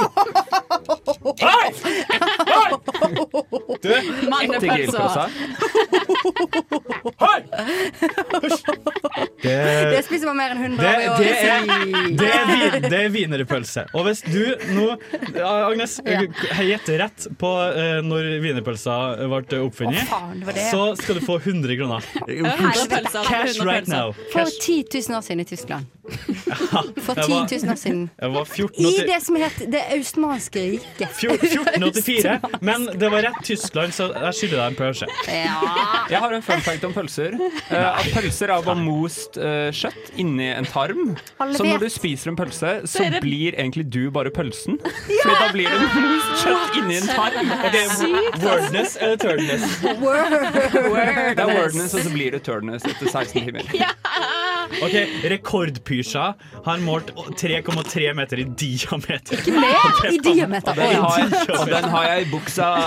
[3.80, 5.28] Du, etter grillpølser
[7.20, 7.40] Hei!
[9.40, 9.56] Det,
[9.94, 11.16] Det spiser man mer enn 100 det, av i år.
[12.20, 13.86] Det, er, vin- det er wienerpølse.
[13.96, 14.40] Og hvis du
[14.76, 14.86] nå,
[15.40, 16.22] Agnes, Ja.
[16.60, 18.96] gitt rett på uh, når wienerpølsa
[19.30, 20.66] ble oppfunnet, Å, faen, det det.
[20.72, 22.04] så skal du få 100 kroner.
[23.28, 24.12] Cash right now.
[24.32, 24.58] For Cash.
[24.66, 25.86] 10 000 år siden i Tyskland.
[26.10, 28.00] For Jeg 10 000 år siden.
[28.18, 31.12] Var 14 I det som het Det austenmanske riket.
[31.20, 35.08] 1484, men det var rett Tyskland, så jeg skylder deg en pølse.
[36.10, 37.36] Jeg har en fun fact om pølser.
[37.70, 41.14] Uh, at pølser er bare most uh, kjøtt inni en tarm.
[41.40, 44.78] Alle Så når du spiser en pølse, Så det- blir egentlig du bare pølsen.
[45.22, 47.50] Fordi da blir det most kjøtt inni en tarm.
[47.50, 47.76] Ok,
[48.44, 49.62] Wordness eller turdness?
[49.80, 53.62] Det er wordness, og så blir det turdness etter 16 timer.
[54.70, 54.94] Ok,
[55.32, 56.24] Rekordpysja
[56.64, 57.10] har målt
[57.40, 59.34] 3,3 meter i diameter.
[59.40, 60.70] Ikke mer i diameter.
[60.70, 62.68] Og den har, og den har jeg i buksa.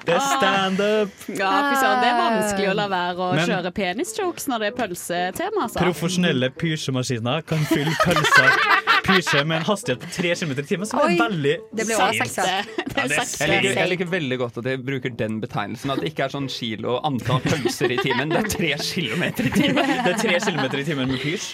[0.00, 1.10] Det er standup.
[1.28, 4.68] Ja, fy søren, det er vanskelig å la være å Men- kjøre penisjokes når det
[4.70, 5.82] er pølsetema, altså.
[5.82, 8.48] Profesjonelle pysjemaskiner kan fylle pølser
[9.10, 12.64] pysje med en hastighet på 3 km i timen, som Oi, er veldig det er
[13.00, 15.90] Jeg liker, jeg liker veldig godt at jeg bruker den betegnelsen.
[15.94, 18.32] At det ikke er sånn kilo antall pølser i timen.
[18.32, 19.92] Det er tre kilometer i timen.
[20.04, 21.46] Det er 3 km i timen med pysj.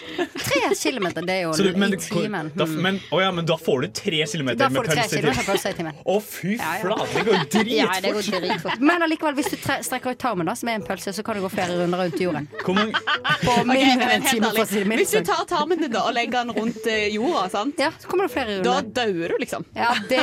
[0.47, 2.51] Tre kilometer, det er jo Så du- men i timen.
[2.57, 5.07] Da, men, å ja, men da får du 3 km Da med du tre pølse
[5.07, 5.47] i kilometer timen.
[5.47, 5.95] pølse i timen.
[6.07, 6.83] Å, fy Ja, ja.
[6.83, 8.43] flate, det går jo Ja, det går dritfort.
[8.47, 8.81] dritfort.
[8.81, 11.37] Men allikevel, hvis du tre- strekker ut tarmen, da, som er en pølse, så kan
[11.37, 12.49] du gå flere runder rundt jorden.
[12.65, 12.93] Hvor mange
[13.43, 15.79] På Ok, mindre men en helt time, for å si det Hvis du tar tarmen
[15.81, 17.79] din da og legger den rundt eh, jorda, sant?
[17.81, 18.93] Ja, så kommer det flere da runder.
[18.97, 19.65] dauer du, liksom.
[19.77, 20.21] Ja, det,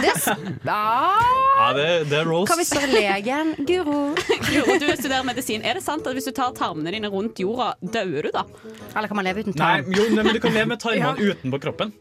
[0.00, 0.28] det s-
[0.70, 1.70] ja.
[1.76, 2.48] Det, det er Rose.
[2.50, 3.54] Kan vi spørre legen?
[3.68, 3.98] Guro?
[4.50, 5.62] Guro, du studerer medisin.
[5.66, 8.44] Er det sant at hvis du tar tarmene dine rundt jorda, dauer du da?
[8.94, 9.92] Eller kan man leve uten Nei, tarm?
[9.96, 11.34] jo, nei, men du kan leve med tarmene Ja.
[11.34, 11.92] utenpå kroppen.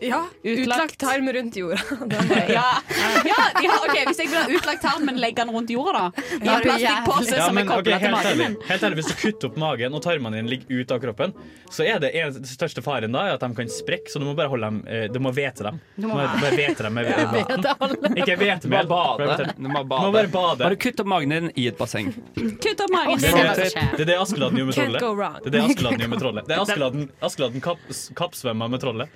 [0.00, 1.78] Ja, utlagt tarm rundt jorda.
[2.48, 2.64] Ja,
[3.24, 6.24] ja, ja ok, Hvis jeg vil ha utlagt tarm, men legge den rundt jorda, da?
[6.36, 8.56] I Ja, en plastikkpose Ja, som men, er kobla til magen min.
[8.68, 11.32] helt ærlig, Hvis du kutter opp magen og tarmene dine ligger ut av kroppen,
[11.72, 14.26] så er det en, den største faren da er at de kan sprekke, så du
[14.28, 15.80] må bare holde dem eh, Du må hvete dem.
[15.96, 17.96] Du må bare hvete dem med vann.
[18.16, 18.86] Ikke Du hvetemel.
[18.86, 19.48] må bade.
[19.56, 20.62] Du må bare bade.
[20.66, 22.12] Bare kutt opp magen din i et basseng.
[22.36, 23.18] Kutt opp magen.
[23.22, 23.32] Din.
[23.32, 25.00] det, det, er det Askeladden gjør med trollet.
[25.00, 26.46] Det er det Askeladden gjorde med trollet.
[26.46, 29.08] Det er Askeladden, Askeladden med trollet.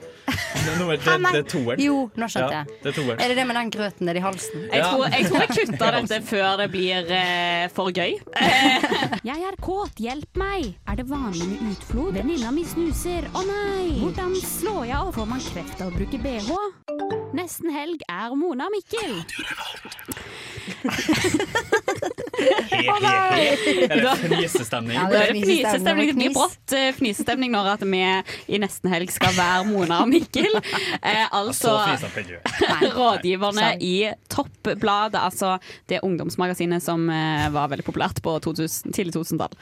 [0.70, 1.80] Det, er nummer- det, det er toeren.
[1.82, 2.66] Jo, nå skjønte Ja, jeg.
[2.84, 3.10] det er.
[3.20, 4.60] Er det det med den grøten nedi halsen?
[4.72, 8.12] Jeg tror, jeg tror jeg kutter dette før det blir eh, for gøy.
[9.30, 10.70] Jeg er kåt, hjelp meg!
[10.88, 12.14] Er det vanlig med utflod?
[12.16, 13.98] Venninna mi snuser, å nei!
[14.00, 15.10] Hvordan slår jeg av?
[15.18, 16.48] Får man kreft av å bruke bh?
[17.36, 19.20] Nesten helg er Mona Mikkel.
[22.40, 24.96] Er det fnisestemning?
[24.96, 26.10] Ja, Det er fnisestemning.
[26.10, 28.00] Det blir brått eh, fnisestemning når at vi
[28.54, 30.56] i nesten helg skal være Mona og Mikkel.
[30.60, 33.94] Eh, altså er rådgiverne i
[34.32, 35.56] Toppbladet, altså
[35.90, 39.58] det ungdomsmagasinet som eh, var veldig populært på 2000, tidlig 2000-tall.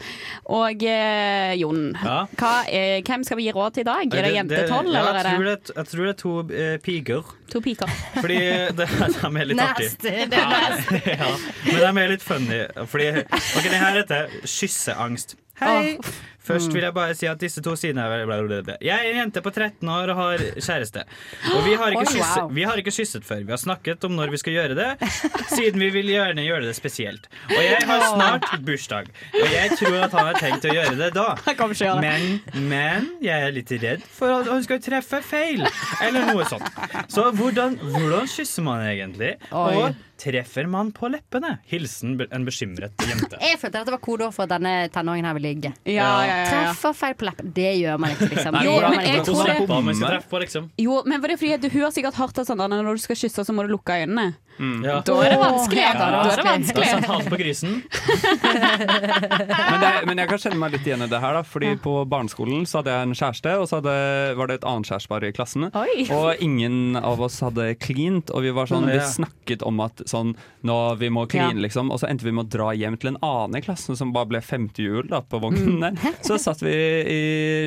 [0.59, 2.20] Og eh, Jon, Ja.
[2.39, 4.07] hva eh, hvem skal vi gi råd til i dag?
[4.18, 7.35] Er det jente 12, eller er det det, jeg tror det er to eh, piker.
[7.53, 7.90] To piker?
[8.18, 8.38] Fordi
[8.78, 9.90] det, de er litt artige.
[9.90, 11.03] Neste, det er neste.
[11.18, 11.28] ja,
[11.92, 12.62] men de er litt funny.
[12.92, 15.36] Fordi, ok, det her heter kysseangst.
[15.61, 15.98] Hei!
[16.48, 18.76] Først vil jeg bare si at disse to sidene er bla, bla, bla.
[18.80, 21.02] Jeg er en jente på 13 år og har kjæreste.
[21.52, 23.42] Og vi har, ikke kysset, vi har ikke kysset før.
[23.44, 24.86] Vi har snakket om når vi skal gjøre det,
[25.52, 27.28] siden vi vil gjerne gjøre det spesielt.
[27.50, 31.11] Og jeg har snart bursdag, og jeg tror at han har tenkt å gjøre det
[31.18, 31.26] da.
[32.00, 32.40] Men,
[32.70, 35.64] men jeg er litt redd for at han skal treffe feil,
[36.04, 36.64] eller noe sånt.
[37.12, 39.34] Så hvordan, hvordan kysser man egentlig?
[39.52, 41.59] Og treffer man på leppene?
[41.71, 43.39] Hilsen en bekymret jente.
[43.41, 45.73] Jeg følte at det var kodeord for at denne tenåringen her vil ligge.
[45.87, 46.49] Ja, ja, ja, ja.
[46.51, 47.53] Treffer feil på leppene.
[47.55, 48.53] Det gjør man ikke, liksom.
[48.59, 50.71] Nei, Jo, men man jeg tror det- liksom.
[50.79, 53.03] Jo, men var det fordi du, Hun har sikkert hørt at sånn, at når du
[53.03, 54.35] skal kysse, så må du lukke øynene.
[54.59, 54.98] Ja.
[55.06, 55.82] Da er det vanskelig.
[55.82, 56.88] Ja, da er det er Da vanskelig.
[56.90, 57.78] satt han på grisen.
[58.78, 61.42] Men, det, men jeg kan kjenne meg litt igjen i det her, da.
[61.46, 63.94] Fordi på barneskolen så hadde jeg en kjæreste, og så hadde,
[64.38, 65.66] var det et annet kjærestepar i klassen.
[65.78, 66.06] Oi.
[66.14, 70.34] Og ingen av oss hadde klint, og vi var sånn, vi snakket om at sånn,
[70.66, 71.50] nå vi må Ja.
[71.52, 71.90] liksom.
[71.92, 74.26] Og så endte vi med å dra hjem til en annen i klassen som bare
[74.32, 76.14] ble femte hjul da, på vognen der.
[76.24, 77.20] Så satt vi i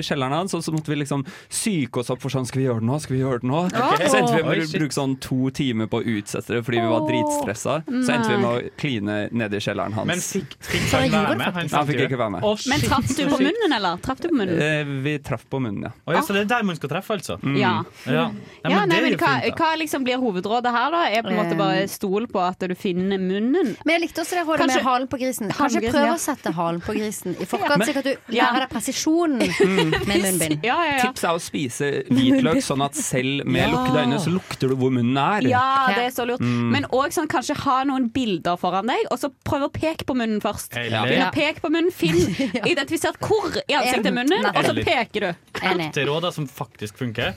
[0.06, 2.82] kjelleren hans, og så måtte vi liksom psyke oss opp for sånn, skal vi gjøre
[2.82, 3.62] det nå, skal vi gjøre det nå?
[3.70, 4.10] Okay.
[4.10, 6.90] Så endte vi med å bruke sånn to timer på å utsette det fordi vi
[6.92, 7.76] var dritstressa.
[7.88, 10.08] Så endte vi med å kline nede i kjelleren hans.
[10.10, 11.54] Men fikk, fikk han være med?
[11.58, 12.48] Han han fikk ikke være med.
[12.72, 14.02] Men traff du på munnen, eller?
[14.06, 14.62] Traff du på munnen?
[14.62, 15.94] Eh, vi traff på munnen, ja.
[16.06, 17.38] Oh, ja, så det er der man skal treffe, altså?
[17.58, 17.74] Ja.
[18.06, 18.28] Ja,
[18.64, 21.04] Ja, nei, det er men hva, fint, hva liksom blir hovedrådet her, da?
[21.10, 23.76] Er på en måte bare stol på at du finner munnen?
[23.86, 25.52] Men jeg likte også det rådet med halen på grisen.
[25.56, 26.16] Kanskje prøv ja.
[26.16, 29.42] å sette halen på grisen i forkant, Men- slik at du lærer deg presisjonen
[30.10, 30.66] med munnbind.
[30.68, 31.08] Ja, ja, ja.
[31.08, 34.94] Tips er å spise hvitløk, sånn at selv med lukkede øyne så lukter du hvor
[34.94, 35.50] munnen er.
[35.52, 35.66] Ja,
[35.96, 36.42] det er så lurt.
[36.44, 36.71] Mm.
[36.72, 40.16] Men òg sånn, kanskje ha noen bilder foran deg, og så prøv å peke på
[40.18, 40.76] munnen først.
[40.78, 41.30] Eller- Begynn Ja.
[41.30, 42.16] å peke på munnen, Finn
[42.72, 45.60] identifisert hvor i ansiktet er munnen, og så peker du.
[45.62, 45.90] Enig.
[45.92, 47.34] Ekte råd som faktisk funker.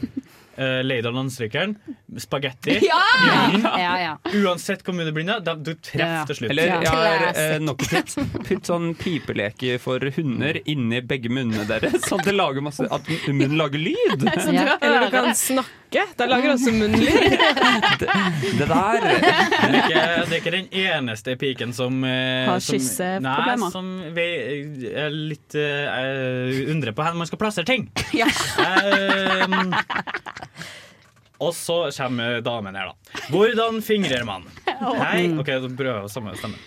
[0.59, 1.76] Uh, Leidar landstrykeren.
[2.18, 2.78] Spagetti.
[2.88, 3.00] Ja!
[3.78, 4.12] Ja, ja.
[4.44, 5.76] Uansett hvor mye du blinner, du Ja.
[5.82, 6.50] treffer til slutt.
[6.50, 6.80] Eller Ja.
[6.82, 8.16] jeg har eh, nok et tips.
[8.48, 13.09] Putt sånn pipeleke for hunder inni begge munnene deres, sånn at, det lager masse, at
[13.28, 14.26] munnen lager lyd.
[14.38, 14.76] Så Ja.
[14.80, 16.05] Eller du kan snakke.
[16.18, 17.38] Da lager også munnlyd.
[18.00, 18.09] Det,
[18.59, 23.70] det der det er, ikke, det er ikke den eneste piken som uh, Har kysseproblemer.
[23.70, 24.26] Som vi
[24.90, 27.86] er litt uh, undrer på hvor man skal plassere ting.
[28.16, 28.26] Ja.
[28.59, 29.70] Um,
[31.45, 33.24] og så kommer damen her, da.
[33.32, 34.47] Hvordan fingrer man?
[34.66, 35.26] Hei.
[35.38, 36.61] OK, så prøver jeg å samme stemme.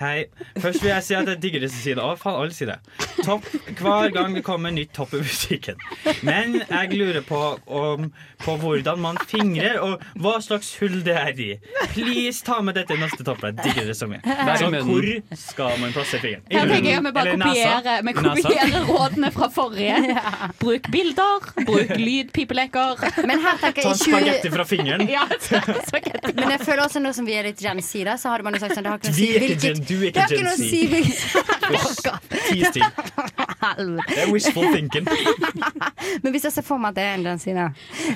[0.00, 0.24] Hei.
[0.58, 2.02] Først vil jeg si at jeg digger disse sidene.
[2.02, 2.78] Å, faen, alle sier det.
[3.22, 3.44] Topp
[3.78, 5.78] hver gang det kommer nytt topp i musikken.
[6.26, 7.38] Men jeg lurer på,
[7.70, 8.08] om,
[8.42, 11.48] på hvordan man fingrer, og hva slags hull det er i.
[11.92, 13.44] Please ta med dette i neste topp.
[13.46, 14.18] Jeg digger det så mye.
[14.58, 15.06] Så hvor
[15.44, 16.42] skal man plassere fingeren?
[16.50, 17.06] I Her tenker jeg munnen?
[17.06, 17.78] vi bare Eller nesa?
[17.78, 20.18] kopierer, vi kopierer rådene fra forrige.
[20.58, 23.06] Bruk bilder, bruk lydpipeleker.
[23.30, 25.06] Men her tenker Ta jeg en i 20 spagetti fra fingeren.
[25.14, 26.32] Ja, spagetti.
[26.34, 28.64] Men jeg føler også nå som vi er litt Gen Z, så hadde man jo
[28.64, 30.44] sagt sånn Det har ikke noe å si hvilket du er ikke Det har ikke
[30.44, 30.80] noe å si
[34.04, 35.06] Det er wishful thinking.
[36.22, 37.44] Men hvis jeg ser for meg at det er en Gen Z,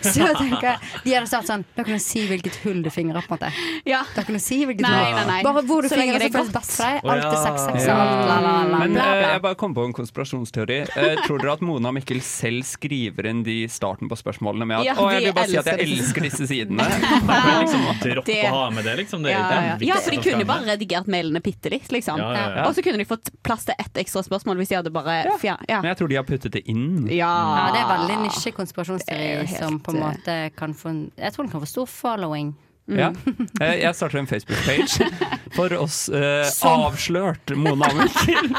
[0.04, 3.34] så tenker jeg De hadde sagt sånn noe å si hvilket hull du fingrer, på
[3.34, 3.50] en måte.
[3.88, 4.02] Ja.
[4.14, 5.38] Det kan si hvilket Nei, nei, nei.
[5.46, 7.08] Bare hvor du Så fingrer, det så føles best for deg.
[7.14, 7.96] Alt er sex, sex, Ja.
[7.98, 9.30] la, la, la, Men bla, eh, bla.
[9.34, 10.78] jeg bare kom på en konspirasjonsteori.
[10.94, 14.80] Uh, tror dere at Mona og Mikkel selv skriver inn de starten på spørsmålene med
[14.82, 16.86] at Ja, å, jeg vil bare si at jeg elsker disse sidene?
[17.58, 19.22] Liksom, Dropp å ha med det, liksom.
[19.24, 19.74] Det er Ja, ja.
[19.78, 22.18] viktig ja, for de kunne bare redigert mailene bitte litt, liksom.
[22.22, 22.66] Ja, ja, ja.
[22.68, 25.56] Og så kunne de fått plass til ett ekstra spørsmål hvis de hadde bare ja.
[25.68, 27.08] Men jeg tror de har puttet det inn.
[27.10, 27.32] Ja.
[27.58, 31.32] Ja, det er veldig nisje konspirasjonsteori helt, som på en eh, måte kan få Jeg
[31.34, 32.54] tror den kan få stor following.
[32.88, 33.10] Ja.
[33.60, 35.10] Eh, Jeg starter en Facebook-page
[35.56, 38.54] for oss eh, Som- avslørt Mona Mikkel.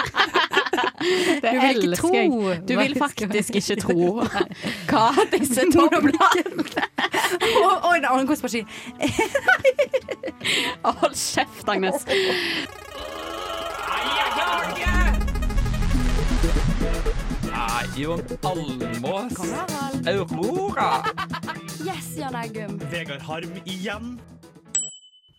[1.00, 2.60] Det Du vil ikke tro jeg.
[2.68, 4.24] Du vil faktisk ikke tro
[4.90, 8.68] hva disse to Og, og en annen konspirasjon.
[10.84, 12.06] Hold kjeft, Agnes.
[17.44, 19.34] Nei, Jon Almås.
[20.06, 21.04] Aurora.
[21.84, 22.80] Yes, Jan Eggum.
[22.92, 24.20] Vegard Harm igjen.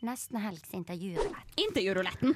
[0.01, 1.55] Nesten helgs intervjurulett.
[1.55, 2.35] Intervjuruletten.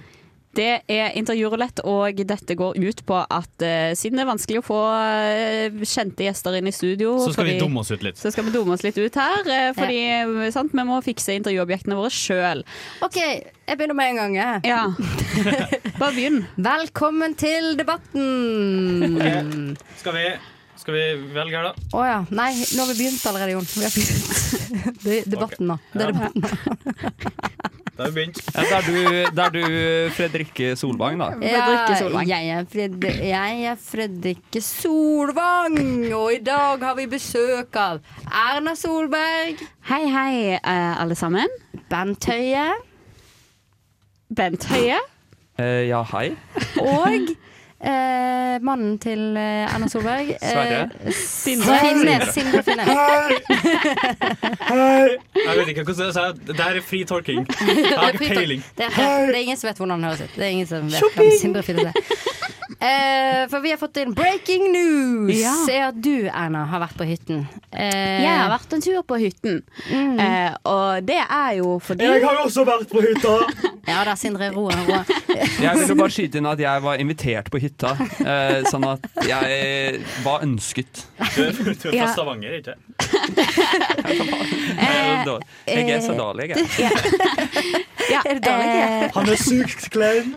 [0.54, 4.66] Det er intervjurulett, og dette går ut på at uh, siden det er vanskelig å
[4.66, 8.20] få uh, kjente gjester inn i studio Så skal vi dumme oss ut litt.
[8.20, 10.50] Så skal vi dumme oss litt ut her, uh, fordi ja.
[10.54, 12.64] sant, vi må fikse intervjuobjektene våre sjøl.
[13.04, 14.38] OK, jeg begynner med en gang.
[14.38, 14.64] jeg.
[14.70, 14.82] Ja.
[16.00, 16.42] Bare begynn.
[16.56, 19.74] Velkommen til debatten.
[19.98, 20.28] Skal vi,
[20.84, 21.86] skal vi velge her, da?
[21.96, 22.16] Å ja.
[22.36, 23.68] Nei, nå har vi begynt allerede, Jon.
[23.72, 24.98] Vi har begynt.
[25.04, 25.78] Det er debatten nå.
[25.94, 26.28] Det er Ja.
[26.28, 26.42] debatten.
[27.94, 28.40] Da har vi begynt.
[28.52, 28.96] Ja, det er du,
[29.38, 31.28] det er du Fredrikke Solvang, da.
[31.40, 31.62] Ja,
[32.26, 35.78] jeg er, Fred, jeg er Fredrikke Solvang,
[36.18, 39.62] og i dag har vi besøk av Erna Solberg.
[39.88, 41.48] Hei, hei, eh, alle sammen.
[41.88, 42.66] Bent Høie.
[44.34, 44.98] Bent Høie.
[45.54, 46.32] Uh, ja, hei.
[46.82, 47.30] Og
[47.84, 50.30] Eh, mannen til eh, Erna Solberg.
[50.40, 50.78] Sverre?
[51.04, 51.78] Eh, Sindre.
[51.82, 52.30] Finnes.
[52.32, 52.88] Sindre Finnes.
[54.70, 55.16] Hei!
[55.44, 56.56] Jeg vet ikke hvordan jeg sa det.
[56.60, 57.44] her er fri tolking.
[57.68, 58.64] Jeg har ikke peiling.
[58.78, 60.32] Det er, det er ingen som vet hvordan han høres ut.
[60.38, 62.24] Det er ingen som vet hvem Sindre Finnes er.
[62.84, 65.36] Eh, for vi har fått inn breaking news!
[65.38, 65.52] Ja.
[65.72, 67.44] Er at du, Erna, har vært på hytten.
[67.70, 72.24] Eh, Jeg har vært en tur på hytten, eh, og det er jo fordi Jeg
[72.24, 73.34] har også vært på hytta!
[73.88, 74.48] Ja da, Sindre.
[74.54, 75.00] Roa, roa.
[75.60, 79.06] Jeg vil jo bare skyte inn at jeg var invitert på hytta, eh, sånn at
[79.26, 81.02] jeg var ønsket.
[81.34, 82.74] Du er, du er fra Stavanger, ikke
[84.04, 85.40] Jeg er.
[85.66, 86.58] Jeg er så dårlig, jeg.
[88.10, 88.68] ja, Er det dårlig?
[88.68, 90.34] eh, Han er sykt klein.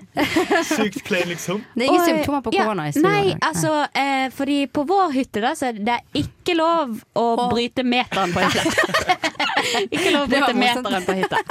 [0.68, 1.62] Sykt klein, liksom.
[1.76, 3.02] Det er ingen Og, symptomer på korona Ja.
[3.04, 7.84] Nei, altså, eh, fordi på vår hytte da, så er det ikke lov å bryte
[7.84, 9.18] meteren på en hytta.
[9.96, 11.42] ikke lov å bryte meteren på hytta.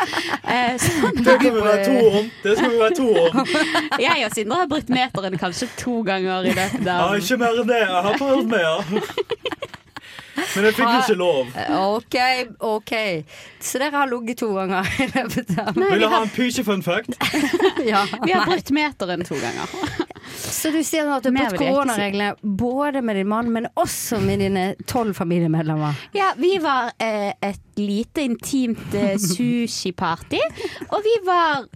[0.43, 2.31] Eh, sånn Det skal vi være to om.
[2.45, 3.55] Det skal vi være to om.
[4.07, 7.63] Jeg og Sindre har brutt meteren kanskje to ganger i løpet av ja, ikke mer
[7.63, 7.83] enn det.
[7.85, 8.77] Jeg har prøvd mer.
[10.37, 11.53] Men jeg fikk ikke lov.
[11.97, 12.17] OK,
[12.69, 12.93] OK.
[13.65, 16.85] Så dere har ligget to ganger i løpet av Vil du ha en pysje fun
[16.85, 17.17] fact?
[17.85, 18.51] ja, Vi har nei.
[18.51, 19.73] brutt meteren to ganger.
[20.57, 24.21] Så du sier at du har fått brutt koronareglene både med din mann, men også
[24.25, 25.99] med dine tolv familiemedlemmer?
[26.17, 30.41] Ja, vi var eh, et lite intimt eh, sushiparty,
[30.89, 31.67] og vi var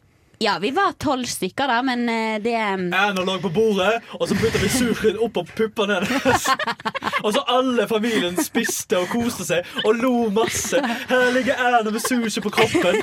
[0.42, 4.36] Ja, vi var tolv stykker da, men eh, det Erna lå på bordet, og så
[4.40, 6.46] putta vi surkrem opp på puppene hennes.
[7.20, 10.78] Og så alle familien spiste og koste seg og lo masse.
[11.10, 12.96] Her ligger Erna med sushi på kroppen.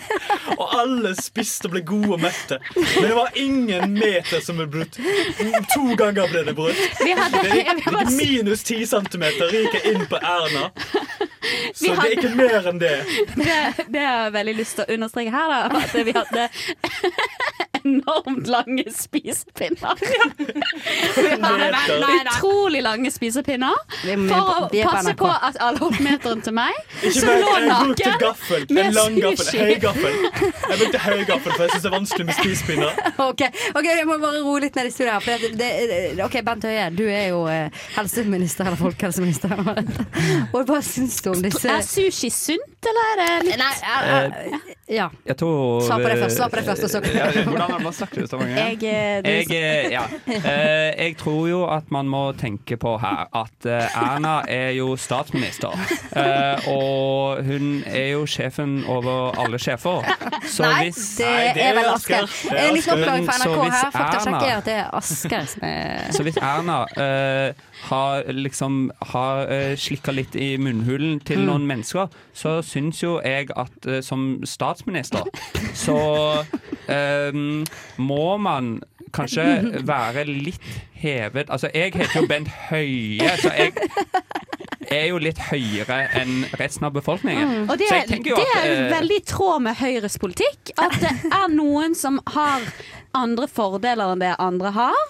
[0.56, 2.58] Og alle spiste og ble gode og mette.
[2.74, 4.98] Men det var ingen meter som ble brutt.
[5.76, 6.82] To ganger ble det brutt.
[7.06, 10.72] Vi hadde- Det gikk minus ti centimeter ryker inn på Erna.
[11.78, 12.96] Så hadde, det er ikke mer enn det.
[13.38, 13.62] det,
[13.94, 15.84] det har jeg veldig lyst til å understreke her, da.
[15.84, 16.50] At vi hadde
[17.88, 19.97] enormt lange spisepinner.
[22.38, 26.75] Utrolig lange spisepinner er for å passe på at alle holdt meteren til meg.
[27.07, 28.65] Ikke Som lå naken gaffel.
[28.69, 29.61] En med sushi.
[29.61, 33.03] Jeg brukte høy gaffel, for jeg syns det er vanskelig med spisepinner.
[33.28, 33.41] Ok,
[33.75, 35.23] ok, jeg må bare roe litt ned i studioet her.
[35.25, 39.53] For det, det, ok, Bent Høie, du er jo eh, helseminister eller folkehelseminister.
[40.53, 44.26] Og hva syns du om disse Er sushi sunt, eller er det litt Nei, eh,
[44.26, 45.10] eh, ja.
[45.28, 47.78] Jeg tror Svar på det først, svar på det først, og så- Ja, Hvordan har
[47.78, 48.76] det man snakker i så mange eh,
[49.22, 50.04] du- Jeg, eh, ja.
[50.28, 54.96] Eh, jeg tror jo at man må tenke på her at eh, Erna er jo
[54.96, 55.74] statsminister.
[56.16, 60.04] Eh, og hun er jo sjefen over alle sjefer.
[60.48, 62.28] Så Nei, hvis det Nei, det er vel er Asker.
[62.28, 63.92] Det er En liten oppgave oppklaring fra NRK her.
[63.92, 67.54] Faktasjekk Erna- er at det er Asker som er Så hvis Erna uh,
[67.90, 71.46] har liksom har uh, slikka litt i munnhulen til Mm.
[71.46, 75.28] noen mennesker, så syns jo jeg at uh, som statsminister
[75.78, 75.97] så
[76.89, 77.34] eh,
[77.97, 78.78] må man
[79.13, 79.43] kanskje
[79.88, 80.61] være litt
[80.97, 83.73] hevet Altså, jeg heter jo Bent Høie, så jeg
[84.91, 87.67] er jo litt høyere enn resten av befolkningen.
[87.67, 90.71] Og det, så jeg jo det er jo eh, veldig i tråd med Høyres politikk.
[90.80, 92.63] At det er noen som har
[93.18, 95.03] andre fordeler enn det andre har.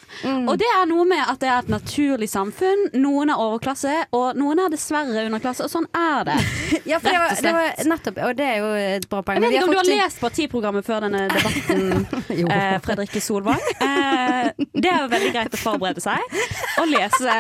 [0.48, 2.88] Og det er noe med at det er et naturlig samfunn.
[2.98, 5.68] Noen er overklasse, og noen er dessverre underklasse.
[5.68, 6.38] Og sånn er det.
[6.88, 9.42] Ja, for det var, det var nettopp Og det er jo et bra poeng.
[9.44, 9.98] Jeg vet ikke om du har til...
[10.00, 12.06] lest partiprogrammet før denne debatten,
[12.48, 13.60] eh, Fredrikke Solvang.
[13.84, 16.38] Eh, det er jo veldig greit å forberede seg
[16.80, 17.36] og lese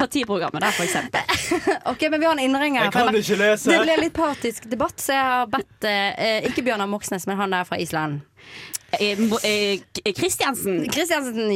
[0.00, 1.20] partiprogrammet der, for eksempel.
[1.92, 2.88] Ok, men vi har en innringer.
[2.88, 3.70] Jeg kan ikke lese.
[3.70, 7.54] Det ble litt partisk debatt, så jeg har bedt eh, Ikke Bjørnar Moxnes, men han
[7.54, 8.22] der fra Island.
[9.00, 10.82] Eh, eh, K- Kristiansen.
[10.92, 11.48] Kristiansen.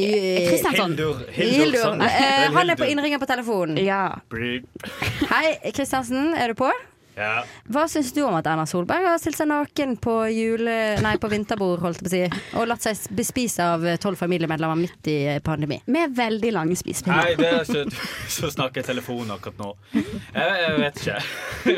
[0.49, 0.91] Kristiansson.
[0.97, 1.19] Hildur.
[1.31, 2.01] Hildur.
[2.01, 3.77] Eh, han er på innringer på telefonen.
[3.85, 4.19] Ja.
[5.29, 6.71] Hei, Kristiansen, er du på?
[7.17, 7.41] Ja.
[7.73, 11.29] Hva syns du om at Erna Solberg har stilt seg naken på, jule, nei, på
[11.31, 15.17] vinterbord holdt jeg på å si, og latt seg bespise av tolv familiemedlemmer midt i
[15.43, 15.79] pandemi?
[15.89, 18.05] Med veldig lange Nei, det er ikke
[18.37, 19.69] så snakker jeg telefonen akkurat nå.
[19.95, 21.17] Jeg, jeg vet ikke.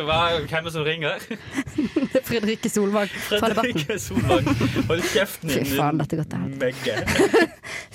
[0.10, 1.28] Hva, hvem er det som ringer?
[2.30, 3.80] Fredrikke Solvang fra Debatten.
[3.80, 4.50] Fredrikke Solvang.
[4.90, 6.60] Hold kjeften Fy faen, dette går til helvete.
[6.60, 6.96] Megge.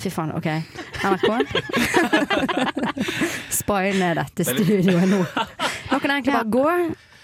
[0.01, 0.49] Fy faen, OK.
[1.05, 1.29] NRK?
[3.59, 5.21] Spy ned dette studioet nå.
[5.25, 6.69] Nå kan jeg egentlig bare gå.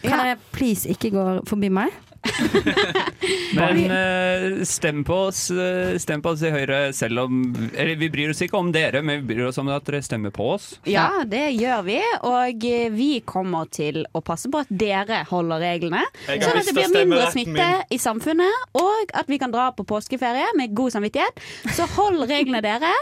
[0.02, 1.94] Kan dere please ikke gå forbi meg?
[3.56, 7.40] Men uh, stem på oss eh, Stem på oss i Høyre selv om
[7.74, 10.34] eller, Vi bryr oss ikke om dere, men vi bryr oss om at dere stemmer
[10.34, 10.68] på oss.
[10.88, 11.98] Ja, det gjør vi.
[12.28, 16.04] Og eh, vi kommer til å passe på at dere holder reglene.
[16.28, 19.86] Jeg Sånn at det blir mindre smitte i samfunnet, og at vi kan dra på
[19.88, 21.42] påskeferie med god samvittighet.
[21.74, 22.94] Så hold reglene dere.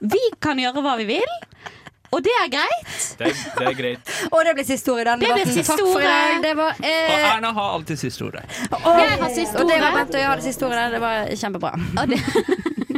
[0.00, 1.38] Vi kan gjøre hva vi vil.
[2.10, 2.94] Og det er greit.
[3.18, 4.12] Det, det er greit.
[4.34, 5.64] Og det ble siste ord i den Det debatten.
[5.68, 6.40] Takk for i dag.
[6.42, 8.42] Det var, Og eh, Erna har alltid siste ordet.
[8.70, 9.94] og, Jeg har siste og det var.
[10.00, 10.86] Bent og jeg har det siste ordet.
[10.96, 11.72] Det var kjempebra.
[12.02, 12.18] Og det,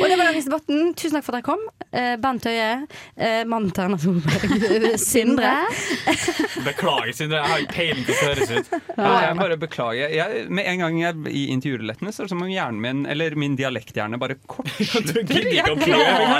[0.00, 0.94] Og det var Dagens debatten.
[0.98, 1.62] Tusen takk for at dere kom.
[1.94, 2.70] Eh, Bent Høie,
[3.16, 5.52] eh, mannen til Erna Solberg, Sindre.
[6.64, 7.42] Beklager, Sindre.
[7.42, 8.72] Jeg har ikke peiling på hvordan det høres ut.
[8.98, 10.14] Jeg bare beklager.
[10.18, 13.04] Jeg, med en gang jeg er i intervjurulettene, så er det som om hjernen min,
[13.10, 15.22] eller min dialekthjerne, bare kortslutter.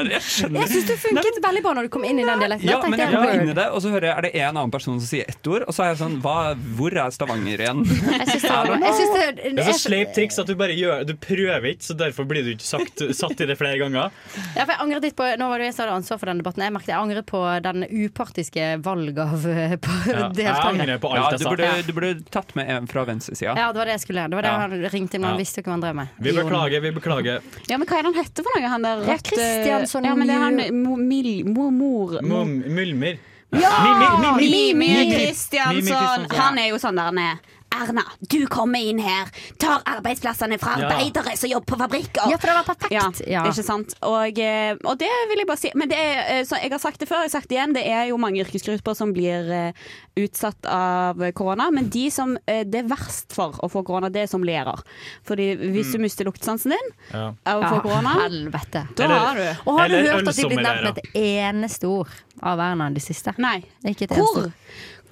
[0.04, 0.10] Jeg.
[0.14, 2.68] Jeg syns du funket veldig bra når du kom inn i den dialekten.
[2.68, 3.32] Ja, men jeg word.
[3.34, 5.48] inn i det, og så hører jeg er det en annen person som sier ett
[5.50, 6.36] ord, og så er jeg sånn hva,
[6.78, 7.82] Hvor er Stavanger igjen?
[8.24, 11.14] Jeg syns det, synes det, Det er så sleipt triks at du bare gjør Du
[11.20, 14.14] prøver ikke, så derfor blir du ikke sagt, satt i det flere ganger.
[14.54, 16.42] Ja, for jeg angret litt på Nå var det jeg som hadde ansvar for den
[16.42, 16.62] debatten.
[16.66, 19.76] Jeg merket jeg angret på den upartiske valg av ja.
[19.80, 19.98] på
[20.36, 20.98] deltakere.
[21.02, 23.54] Ja, du, burde, du burde tatt med en fra venstresida.
[23.58, 24.28] Ja, det var det jeg skulle.
[24.30, 24.58] Det var det Ja.
[24.64, 25.42] han ringte inn, han Ja.
[25.42, 26.08] visste jo ikke hva han drev med.
[26.18, 27.40] Vi beklager, vi beklager.
[27.68, 28.68] Ja, men hva er det han heter for noe?
[28.74, 32.18] Han der Ja, rødt, Kristiansson Ja, men det er han Mjø- mil- mo- mor...
[32.22, 33.18] Mulmer.
[33.54, 33.70] Ja!
[33.84, 35.76] Mi- mi- mi- Mimi mi- mi- Kristiansson.
[35.76, 36.38] Mimi Kristiansson.
[36.40, 37.36] Han er jo sånn der han er.
[37.74, 39.26] Erna, du kommer inn her,
[39.58, 40.88] tar arbeidsplassene fra Ja.
[40.88, 42.30] arbeidere som jobber på fabrikker.
[42.30, 42.92] Ja, for det var perfekt.
[42.92, 43.44] Ja, Ja.
[43.50, 43.94] Ikke sant?
[44.02, 45.70] Og, eh, og det vil jeg bare si.
[45.74, 47.74] Men det er, eh, så jeg har sagt det før, jeg har sagt det igjen,
[47.74, 49.72] det er jo mange yrkesgrupper som blir eh,
[50.16, 51.70] utsatt av korona.
[51.72, 54.78] Men de som det er verst for å få korona, det er som lærer.
[55.26, 56.02] Fordi hvis du Mm.
[56.02, 57.32] mister luktesansen din Ja.
[57.46, 58.88] av å få korona, Helvete.
[58.94, 59.56] da har du.
[59.66, 62.08] Og har du hørt at de blir nevnt med et eneste ord
[62.42, 63.34] av Erna de siste?
[63.38, 63.64] Nei.
[63.84, 64.18] Ikke et Hvor?
[64.18, 64.52] eneste ord.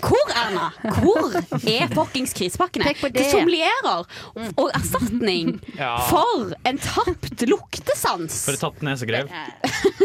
[0.03, 0.71] Hvor, Erna?
[0.99, 1.35] Hvor
[1.69, 2.89] er fuckings krisepakkene?
[2.93, 3.13] Det.
[3.15, 4.05] Til sommelierer
[4.59, 5.97] og erstatning Ja.
[6.09, 8.41] for en tapt luktesans.
[8.47, 9.29] For et tatt nesegrev.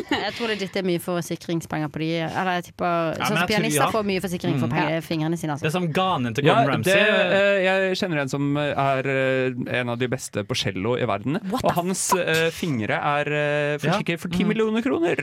[0.07, 3.27] Jeg tror det ditt er mye for sikringspenger på de Eller jeg tipper Ja, Sånn
[3.27, 3.89] som jeg tror- pianister ja.
[3.91, 4.75] får mye forsikring for Mm.
[4.77, 5.53] penger, fingrene sine.
[5.57, 5.71] Det er Altså.
[5.71, 6.93] som ganen til Gordon Ramsay.
[6.93, 11.39] Det, jeg kjenner en som er eh, en av de beste på cello i verden.
[11.63, 12.53] Og hans fuck?
[12.53, 15.15] fingre er forsikret for ti millioner kroner.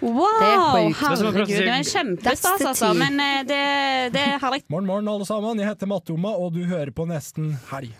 [0.00, 2.94] Wow, er er herregud, det er kjempestas, altså.
[2.96, 4.62] Men eh, det, det er herlig.
[4.72, 5.60] Morgen, morgen, alle sammen.
[5.60, 7.92] Jeg heter Mattoma, og du hører på Nesten Helg.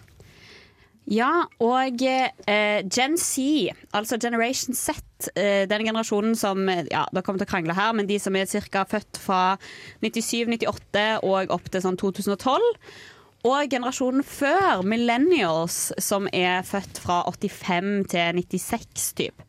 [1.10, 5.00] Ja, og eh, Gen Z, altså Generation Z,
[5.34, 8.46] eh, den generasjonen som Ja, dere kommer til å krangle her, men de som er
[8.46, 8.84] ca.
[8.86, 9.56] født fra
[10.04, 12.62] 97, 98 og opp til sånn 2012.
[13.42, 19.42] Og generasjonen før, millennials, som er født fra 85 til 96 typ.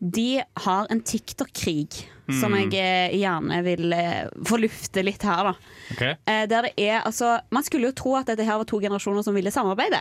[0.00, 2.06] De har en TikTok-krig
[2.40, 2.70] som Mm.
[2.70, 5.54] jeg eh, gjerne vil eh, få lufte litt her, da.
[5.90, 6.02] Ok.
[6.02, 9.22] Eh, der det er, altså, man skulle jo tro at dette her var to generasjoner
[9.26, 9.98] som ville samarbeide.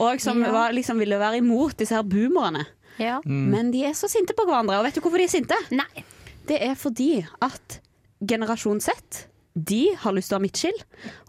[0.00, 0.50] Og som Ja.
[0.50, 2.66] var, liksom ville være imot disse her boomerne.
[2.98, 3.20] Ja.
[3.24, 3.50] Mm.
[3.50, 4.78] Men de er så sinte på hverandre.
[4.78, 5.54] Og vet du hvorfor de er sinte?
[5.70, 6.04] Nei.
[6.46, 7.80] Det er fordi at
[8.26, 10.82] generasjon Z de har lyst til å ha midtskill.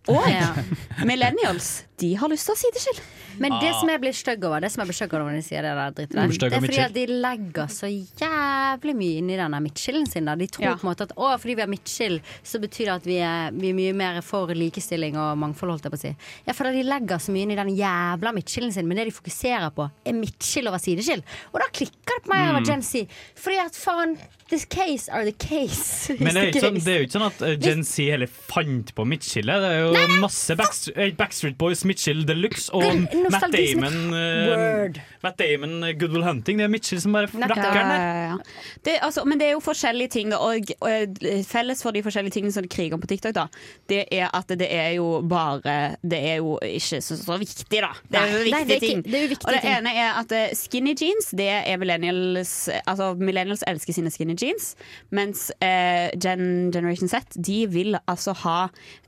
[0.10, 0.54] Og Ja.
[1.06, 3.02] millennials de har lyst til å ha sideskill.
[3.38, 3.80] Men det Ah.
[3.80, 5.74] som jeg blir stygg over, det som jeg blir stygg over når de sier det
[5.78, 6.32] der Mm.
[6.40, 7.86] Det er fordi at de legger så
[8.18, 10.26] jævlig mye inn i denne midtskillen sin.
[10.26, 10.34] Da.
[10.36, 10.74] De tror Ja.
[10.76, 13.52] på en måte at å, fordi vi har midtskill, så betyr det at vi er,
[13.54, 16.16] vi er mye mer for likestilling og mangfold, holdt jeg på å si.
[16.48, 19.12] Jeg føler de legger så mye inn i den jævla midtskillen sin, men det de
[19.12, 21.22] fokuserer på, er midtskill over sideskill.
[21.54, 22.66] Og da klikker det på meg over Mm.
[22.66, 23.08] Gen Z.
[23.36, 24.18] Fordi at faen,
[24.50, 26.10] this case are the case.
[26.20, 28.94] Men det er, jo ikke sånn, det ikke sånn at eh, Gen Z heller fant
[28.96, 29.62] på midtskillet.
[29.62, 29.91] Det er jo
[30.22, 32.84] masse Backstreet, eh, Backstreet Boys Mitchell de luxe og
[33.32, 33.52] Matt.
[33.54, 35.00] Damon, eh, Word.
[35.24, 36.58] Matt Damon eh, Good Will Hunting.
[36.62, 38.02] Det er Mitchell som bare rakker den ja, der.
[38.02, 38.38] ja, ja.
[38.86, 42.38] Det, altså, men det er jo forskjellige ting, da, og, og felles for de forskjellige
[42.38, 43.48] tingene som de kriger om på TikTok, da,
[43.92, 47.92] det er at det er jo bare Det er jo ikke så, så viktig, da.
[48.12, 49.04] Det er jo Nei, viktige nei, det er ikke- ting.
[49.06, 49.78] det er jo viktige og det ting.
[49.78, 52.54] ene er at eh, skinny jeans, det er millennials
[52.88, 54.76] Altså millennials elsker sine skinny jeans,
[55.12, 58.58] mens eh, Gen, Generation Z, de vil altså ha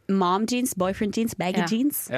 [0.10, 1.68] mom jeans, boyfriend jeans, baggy Ja.
[1.70, 2.10] jeans.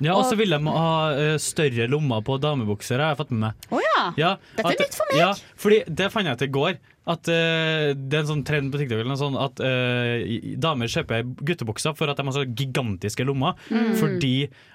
[0.00, 3.30] Ja, og så ville vil de ha eh, større lommer på damebukser, har jeg fått
[3.32, 3.66] med meg.
[3.70, 4.04] Oh, ja.
[4.16, 5.18] Ja, Dette er at- nytt for meg.
[5.20, 6.78] Ja, fordi det fant jeg ut i går.
[7.08, 10.20] At uh, Det er en sånn trend på TikTok eller noe sånt, at uh,
[10.60, 13.56] damer kjøper guttebukser for at de har så gigantiske lommer.
[13.72, 13.94] Mm.
[14.00, 14.34] Fordi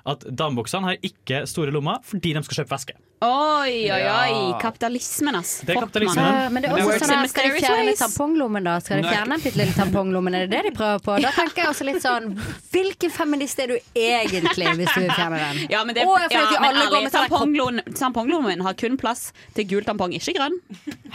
[0.10, 2.98] at damebuksene har ikke store lommer fordi de skal kjøpe væske.
[3.26, 4.34] Oi, oi, oi.
[4.62, 5.62] Kapitalismen, ass.
[5.66, 6.26] Det er kapitalismen.
[6.26, 8.76] Uh, men det er også sånn Skal de fjerne tamponglommen, da?
[8.84, 10.36] Skal de fjerne den bitte lille tamponglommen?
[10.36, 11.16] Er det det de prøver på?
[11.24, 12.34] Da tenker jeg også litt sånn
[12.74, 15.62] Hvilken feminist er du egentlig, hvis du vil fjerne den?
[15.72, 19.70] Ja, men det, Å, ja, men ærlig, med sånn tamponglommen- tamponglommen har kun plass til
[19.72, 20.60] gul tampong, ikke grønn.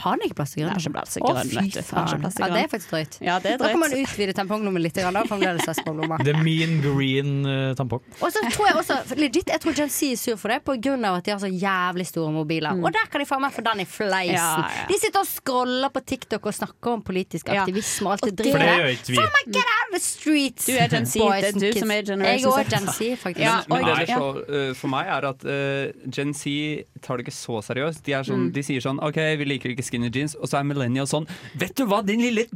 [0.01, 0.81] Har den ikke plass til grønn?
[1.05, 1.49] Det er ikke Å, fy.
[1.51, 2.27] Det er ikke faen.
[2.41, 3.19] Ja, det er faktisk drøyt.
[3.25, 6.19] Ja, det er Da kan man utvide tamponglommen litt, da fremdeles ha.
[6.25, 8.03] The mean green uh, tampong.
[8.21, 10.61] Og så tror jeg også, legit, jeg tror Gen Z er sur for det
[11.07, 12.77] av at de har så jævlig store mobiler.
[12.81, 14.35] Og der kan de faen meg få den i fleisen.
[14.37, 14.37] Mm.
[14.37, 14.87] Ja, ja.
[14.91, 18.55] De sitter og scroller på TikTok og snakker om politisk aktivisme og alt det dritet.
[18.55, 19.19] For det gjør ikke vi.
[19.21, 20.67] Faen meg, get out of the streets!
[20.67, 21.81] Du er Gen Z, det er du kids.
[21.81, 22.47] som er Jeg Generation er Z.
[22.51, 23.45] også Gen Z, faktisk.
[23.45, 26.55] Ja, Men det er så, uh, for meg er at uh, Gen Z
[27.05, 28.05] tar det ikke så seriøst.
[28.07, 28.53] De, er sånn, Mm.
[28.57, 31.29] de sier sånn OK, vi liker ikke skinny jeans, og så er millennials sånn.
[31.59, 32.47] Vet du hva, din lille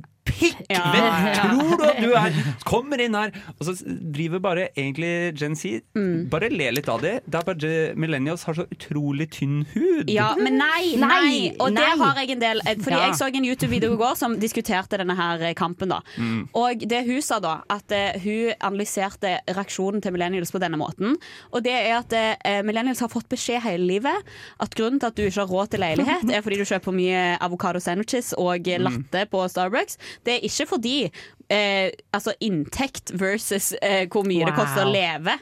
[0.44, 0.62] pikk!
[0.70, 1.34] Ja, Hvem ja.
[1.40, 2.38] tror du at du er?
[2.70, 6.28] Kommer inn her, og så driver bare egentlig Gen Z Mm.
[6.30, 7.14] Bare le litt av det.
[7.26, 10.08] Det er bare Millennials har så utrolig tynn hud.
[10.10, 11.08] Ja, men nei, nei.
[11.08, 13.06] Nei, Og det har jeg en del eh, Fordi Ja.
[13.08, 15.88] jeg så en YouTube-video i går som diskuterte denne her eh, kampen.
[15.92, 16.48] da Mm.
[16.54, 21.16] Og det hun sa da, at eh, hun analyserte reaksjonen til millennials på denne måten.
[21.52, 24.28] Og det er at eh, millennials har fått beskjed hele livet
[24.60, 27.22] at grunnen til at du ikke har råd til leilighet, er fordi du kjøper mye
[27.44, 29.98] avokado sandwiches og latte latte på Starbucks.
[30.26, 31.10] Det er ikke fordi
[31.50, 35.34] Eh, altså inntekt versus eh, hvor mye det koster å leve,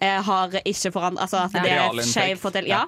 [0.00, 2.86] eh, har ikke forandret Altså at det er skjev fordel- Ja.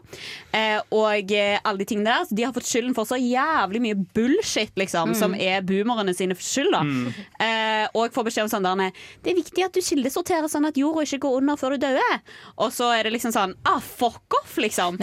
[0.52, 2.24] Eh, og eh, alle de tingene der.
[2.24, 5.14] Så de har fått skylden for så jævlig mye bullshit, liksom, Mm.
[5.18, 6.70] som er boomerne sine skyld.
[6.72, 7.14] da Mm.
[7.40, 8.92] eh, Og får beskjed om sånn der
[9.22, 12.20] Det er viktig at du kildesorterer sånn at jorda ikke går under før du dør.
[12.58, 14.96] Og så er det liksom sånn Ah, fuck off, liksom.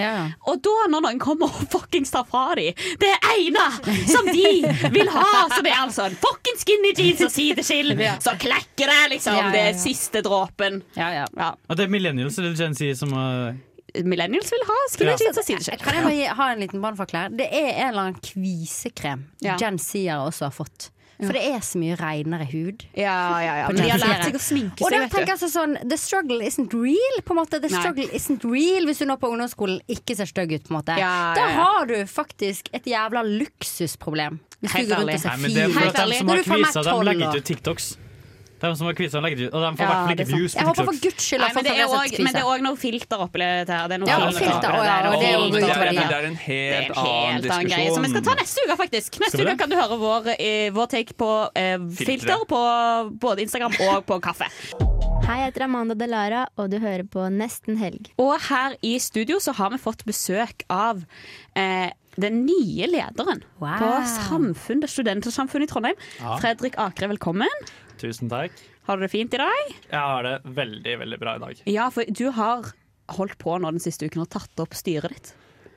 [0.48, 5.08] Og da, når noen kommer og fuckings tar fra dem det ene som de vil
[5.10, 7.32] ha, som er altså en fucking skinny jeans og
[7.64, 9.34] sideskill, så klekker det, liksom.
[9.36, 10.82] Ja, ja, Det er siste dråpen.
[10.96, 11.26] Ja.
[11.70, 13.54] Og det er millennials eller Gen Z som uh,
[14.06, 15.18] Millennials vil ha skinny Ja.
[15.18, 15.80] jeans og.
[15.82, 17.36] Kan jeg bare gi- ha en liten brannfakkel?
[17.38, 19.58] Det er en eller annen kvisekrem Ja.
[19.58, 20.90] Gen Z-ere også har fått.
[21.20, 22.86] For det er så mye renere hud.
[22.96, 23.68] Ja, ja, ja.
[23.68, 25.18] Men de har lært seg å sminke Og seg, da vet du.
[25.18, 27.18] tenker jeg altså sånn The struggle isn't real.
[27.28, 28.06] På en måte The Nei.
[28.16, 30.64] isn't real Hvis du nå på ungdomsskolen ikke ser stygg ut.
[30.64, 34.40] på en måte Ja, Da ja, Da har du faktisk et jævla luksusproblem.
[34.60, 35.16] Hvis Helt du går rundt ærlig.
[35.16, 35.88] og ser fin ut.
[35.88, 37.34] at de som Når har du får meg kvisa, de legger år.
[37.34, 37.86] ikke ut TikToks.
[38.60, 39.54] De som har kvisa, legger ut.
[39.56, 40.54] Og de får Ja, hvert fall er ikke views.
[40.60, 43.22] Jeg håper for guds skyld Nei, men, det også, men det er òg noe filter
[43.24, 43.88] oppi dette her.
[43.88, 45.40] Det er noe Ja, filter filter, ja, og det er det.
[45.40, 48.66] Er en Det er helt en annen helt annen greie som vi skal ta neste
[48.68, 49.20] uke, faktisk.
[49.24, 52.60] Neste uke kan du høre vår, eh, vår take på eh, filter på
[53.16, 54.52] både Instagram og på kaffe.
[55.24, 58.12] Hei, jeg heter Amanda Delara, og du hører på Nesten Helg.
[58.18, 61.06] Og her i studio så har vi fått besøk av
[61.56, 63.78] eh, den nye lederen Wow.
[63.80, 65.96] på Samfunn, det studentersamfunnet i Trondheim.
[66.20, 66.38] Ja.
[66.42, 67.68] Fredrik Akre, velkommen.
[68.02, 68.52] Tusen takk.
[68.88, 69.74] Har du det fint i dag?
[69.92, 71.62] Jeg har det veldig, veldig bra i dag.
[71.70, 72.72] Ja, for du har
[73.10, 75.34] holdt på nå den siste uken og tatt opp styret ditt.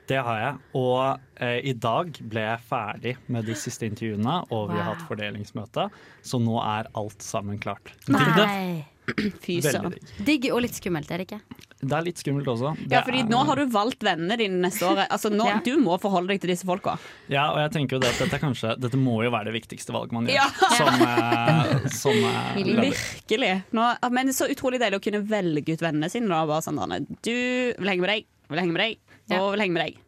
[0.09, 0.55] Det har jeg.
[0.75, 5.05] Og eh, i dag ble jeg ferdig med de siste intervjuene, og vi har hatt
[5.07, 5.85] fordelingsmøte,
[6.27, 7.93] så nå er alt sammen klart.
[8.11, 8.83] Nei.
[9.43, 9.93] Fy søren.
[10.23, 10.49] digg.
[10.53, 11.39] Og litt skummelt, er det ikke?
[11.83, 12.69] Det er litt skummelt også.
[12.79, 15.01] Det Ja, fordi er- nå har du valgt vennene dine neste år.
[15.09, 15.57] Altså, nå, Ja.
[15.65, 16.95] Du må forholde deg til disse folka.
[17.27, 19.91] Ja, og jeg tenker jo det at dette, kanskje, dette må jo være det viktigste
[19.91, 20.47] valget man gjør Ja.
[20.77, 22.63] som, eh, som eh.
[22.87, 23.51] Virkelig.
[23.75, 26.31] Nå, men så utrolig deilig å kunne velge ut vennene sine.
[26.31, 26.45] Da.
[26.47, 26.79] Bare sånn,
[27.21, 28.97] du vil henge med deg, vil henge med deg,
[29.39, 29.99] og vil henge med deg.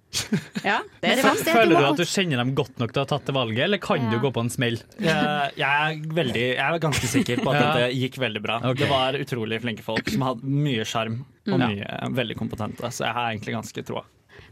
[0.66, 1.53] Ja, det er det verste.
[1.55, 3.78] Føler du at du kjenner dem godt nok til å ha tatt det valget, eller
[3.84, 4.09] kan Ja.
[4.16, 4.80] du gå på en smell?
[4.99, 7.68] Jeg, jeg, er veldig, jeg er ganske sikker på at Ja.
[7.74, 8.57] dette gikk veldig bra.
[8.63, 8.84] Okay.
[8.86, 11.68] Det var utrolig flinke folk som hadde mye sjarm og Mm.
[11.76, 14.03] mye veldig kompetente, så jeg har egentlig ganske troa.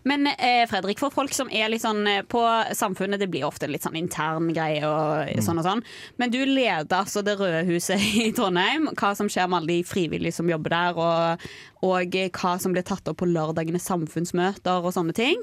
[0.08, 2.42] Men eh, Fredrik, for folk som er litt sånn eh, på
[2.76, 5.84] samfunnet, det blir ofte en litt sånn intern greie og sånn og sånn.
[6.22, 8.90] Men du leder altså Det røde huset i Trondheim.
[9.00, 11.48] Hva som skjer med alle de frivillige som jobber der, og,
[11.88, 15.40] og eh, hva som blir tatt opp på lørdagene samfunnsmøter og sånne ting.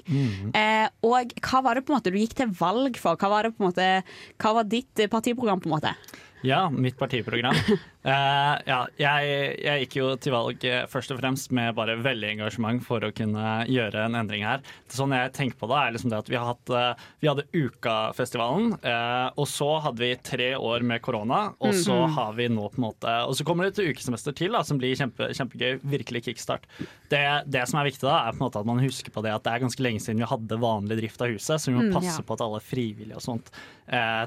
[0.56, 3.16] Eh, og hva var det på en måte du gikk til valg for?
[3.20, 3.92] Hva var, det måte,
[4.40, 5.94] hva var ditt eh, partiprogram, på en måte?
[6.42, 7.56] Ja, mitt partiprogram.
[8.03, 12.30] Eh, ja, jeg, jeg gikk jo til valg eh, først og fremst med bare veldig
[12.30, 14.62] engasjement for å kunne gjøre en endring her.
[14.88, 17.44] Sånn jeg tenker på det, er liksom det at vi, har hatt, uh, vi hadde
[17.53, 22.14] Ukafestivalen, uh, og så hadde vi tre år med korona, og så Mhm.
[22.16, 24.78] har vi nå på en måte Og så kommer det et ukesemester til da, som
[24.80, 25.80] blir kjempe, kjempegøy.
[25.84, 26.64] Virkelig kickstart.
[27.11, 27.20] Det,
[27.53, 29.44] det som er viktig da, er på en måte at man husker på det at
[29.44, 31.92] det er ganske lenge siden vi hadde vanlig drift av huset, så vi må Mm,
[31.94, 32.24] passe ja.
[32.24, 33.51] på at alle frivillige og sånt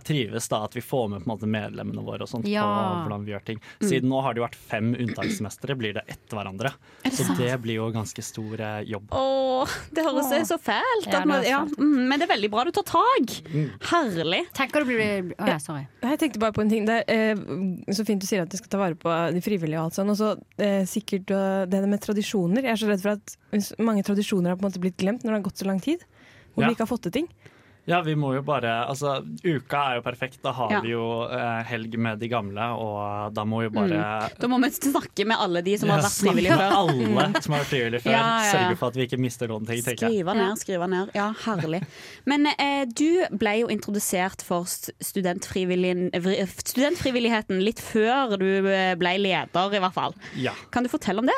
[0.04, 0.48] trives.
[0.50, 2.64] da, At vi får med på en måte medlemmene våre og sånt Ja.
[2.64, 3.60] på hvordan vi gjør ting.
[3.82, 3.88] Mm.
[3.90, 6.72] Siden nå har det jo vært fem unntakssemestre, blir det etter hverandre.
[7.04, 7.38] Er det Så sant?
[7.40, 9.08] det blir jo ganske stor eh, jobb.
[9.12, 10.44] Åh, det høres Åh.
[10.50, 11.78] så fælt Ja, det er ja, fælt.
[11.80, 13.36] mm, Men det er veldig bra du tar tak.
[13.92, 14.42] Herlig.
[14.58, 15.86] Tenker du blir Å ja, sorry.
[16.04, 16.86] Jeg tenkte bare på en ting.
[16.90, 19.80] Det er eh, så fint du sier at du skal ta vare på de frivillige
[19.80, 20.12] og alt sånn.
[20.14, 22.64] Og så eh, sikkert eh, det med tradisjoner.
[22.68, 23.38] Jeg er så redd for at
[23.80, 26.04] mange tradisjoner har på en måte blitt glemt når det har gått så lang tid.
[26.54, 26.68] Hvor Ja.
[26.70, 27.28] vi ikke har fått til ting.
[27.86, 30.38] Ja, vi må jo bare Altså, uka er jo perfekt.
[30.42, 30.80] Da har Ja.
[30.82, 34.38] vi jo eh, helg med de gamle, og da må jo bare Mm.
[34.40, 36.70] Da må vi snakke med alle de som har vært frivillige snakke før.
[36.70, 38.12] med alle som har vært frivillige før.
[38.12, 38.52] Ja, ja, ja.
[38.54, 40.16] Sørge for at vi ikke mister noen ting, tenker jeg.
[40.24, 41.12] Skrive ned, skrive ned.
[41.14, 41.82] Ja, herlig.
[42.26, 44.64] Men eh, du ble jo introdusert for
[46.64, 50.16] studentfrivilligheten litt før du eh, ble leder, i hvert fall.
[50.40, 50.54] Ja.
[50.72, 51.38] Kan du fortelle om det?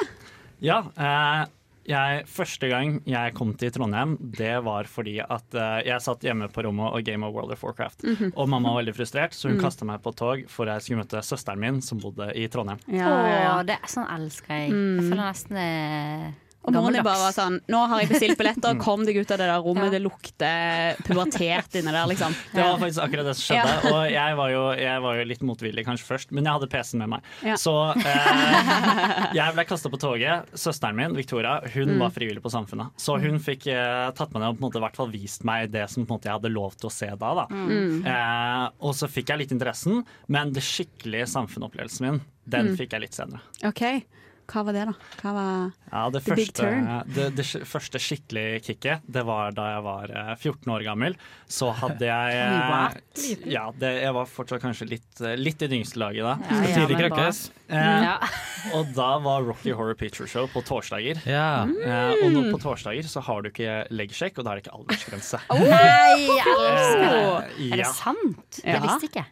[0.63, 1.45] Ja, eh,
[1.88, 6.47] jeg, første gang jeg kom til Trondheim, det var fordi at uh, jeg satt hjemme
[6.53, 8.03] på rommet og game of World of Warcraft.
[8.03, 8.31] Mhm.
[8.36, 9.61] Og mamma var veldig frustrert, så hun Mm.
[9.63, 12.79] kastet meg på tog for jeg skulle møte søsteren min, som bodde i Trondheim.
[12.89, 14.71] Å, det er sånn elsker jeg.
[14.71, 14.97] Mm.
[14.99, 16.33] Jeg føler nesten det
[16.66, 18.80] Og moren din bare var sånn Nå har jeg bestilt billetter, Mm.
[18.82, 22.34] kom deg ut av det der rommet, det lukter pubertet inni der, liksom.
[22.55, 23.76] Det var faktisk akkurat det som skjedde.
[23.86, 23.91] Ja.
[23.93, 26.99] Og jeg var, jo, jeg var jo litt motvillig kanskje først, men jeg hadde PC-en
[27.05, 27.22] med meg.
[27.45, 27.55] Ja.
[27.61, 30.49] Så eh, jeg ble kasta på toget.
[30.57, 31.99] Søsteren min, Victoria, hun Mm.
[32.01, 32.91] var frivillig på Samfunnet.
[32.97, 35.43] Så hun fikk eh, tatt meg ned og på en måte, i hvert fall vist
[35.47, 37.32] meg det som på en måte, jeg hadde lov til å se da.
[37.41, 37.45] da.
[37.51, 38.01] Mm.
[38.05, 42.78] Eh, og så fikk jeg litt interessen, men det skikkelige samfunnsopplevelsen min, den Mm.
[42.78, 43.41] fikk jeg litt senere.
[43.63, 44.03] OK.
[44.45, 44.93] Hva var det, da?
[45.21, 45.49] Hva var
[45.91, 46.87] Ja, det, The big første, turn.
[47.15, 51.15] det, det første skikkelig kicket, det var da jeg var eh, 14 år gammel.
[51.49, 53.25] Så hadde jeg eh, What?
[53.49, 56.35] Ja, det, jeg var fortsatt kanskje litt, eh, litt i det yngste laget da.
[56.49, 57.41] Ja, ja, Tidlig krakkes.
[57.69, 58.17] Eh, Ja.
[58.77, 61.19] Og da var Rocky Horror Picture Show på torsdager.
[61.29, 61.65] Ja.
[61.69, 64.77] Eh, og nå på torsdager så har du ikke leggsjekk, og da er det ikke
[64.79, 65.41] aldersgrense.
[65.53, 67.19] Nei, jeg elsker!
[67.19, 68.61] Eh, Er det sant?
[68.63, 68.75] Ja.
[68.77, 69.25] Jeg visste ikke.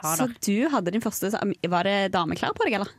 [0.00, 2.90] Så du hadde din første Var det dameklær på deg, eller?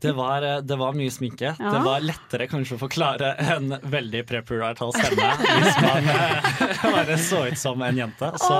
[0.00, 1.54] Det var, eh, det var mye sminke.
[1.58, 1.70] Ja.
[1.72, 7.40] Det var lettere kanskje å forklare en veldig prepurital stemme hvis man eh, bare så
[7.48, 8.30] ut som en jente.
[8.38, 8.58] Så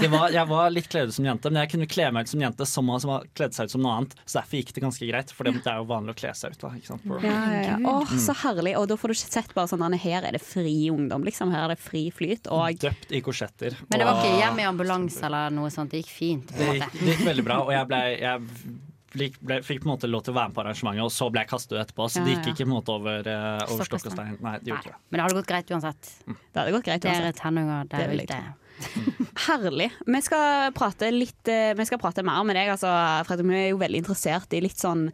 [0.00, 2.32] det var, jeg var litt kledd ut som jente, men jeg kunne kle meg ut
[2.34, 4.16] som jente som man som har kledd seg ut som noe annet.
[4.26, 6.60] Så derfor gikk det ganske greit, for det er jo vanlig å kle seg ut.
[6.60, 7.08] da ikke sant?
[7.24, 7.78] Ja, ja, ja.
[7.80, 7.88] Mm.
[7.94, 8.76] Åh, så herlig.
[8.76, 11.54] Og da får du ikke sett bare sånn her er det fri ungdom, liksom.
[11.54, 12.50] Her er det fri flyt.
[12.52, 13.78] Og Døpt i korsetter.
[13.88, 15.94] Men det var ikke hjemme i ambulanse eller noe sånt?
[15.94, 16.52] Det gikk fint?
[16.52, 18.84] på Det gikk, det gikk veldig bra, og jeg, ble, jeg
[19.16, 21.30] ble, ble, fikk på en måte lov til å være med på arrangementet, og så
[21.32, 22.10] ble jeg kastet ut etterpå.
[22.12, 24.36] Så Ja, det gikk ikke på en måte over, uh, over Stokk og stein.
[24.44, 25.02] Nei, det gjorde ikke det.
[25.08, 26.12] Men det hadde gått greit uansett.
[26.28, 27.42] Det hadde gått greit uansett.
[27.42, 28.44] Det der vil jeg ute.
[29.46, 29.90] Herlig.
[30.04, 32.90] Vi skal prate litt eh, Vi skal prate mer med deg, altså,
[33.28, 33.48] Fredrik.
[33.48, 35.08] Vi er jo veldig interessert i litt sånn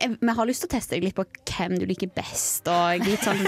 [0.00, 3.04] eh, vi har lyst til å teste deg litt på hvem du liker best, og
[3.06, 3.42] litt sånn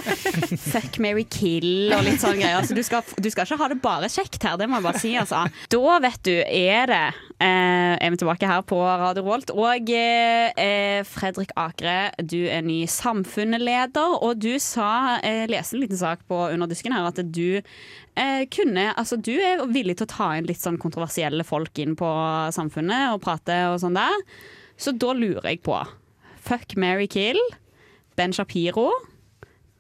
[0.73, 2.59] fuck, marry, kill og litt sånn greier.
[2.61, 5.03] Altså, du, skal, du skal ikke ha det bare kjekt her, det må jeg bare
[5.03, 5.13] si.
[5.19, 5.45] Altså.
[5.73, 7.03] Da, vet du, er det
[7.43, 9.53] eh, Er vi tilbake her på Radio Rolt.
[9.55, 15.85] Og eh, eh, Fredrik Akre, du er ny samfunnsleder, og du sa Jeg leste en
[15.85, 17.61] liten sak på under dusken her at du
[18.17, 21.97] eh, kunne Altså, du er villig til å ta inn litt sånn kontroversielle folk inn
[21.99, 22.11] på
[22.55, 24.17] samfunnet og prate og sånn der.
[24.77, 25.77] Så da lurer jeg på
[26.47, 27.37] Fuck, Mary Kill,
[28.15, 28.93] Ben Shapiro,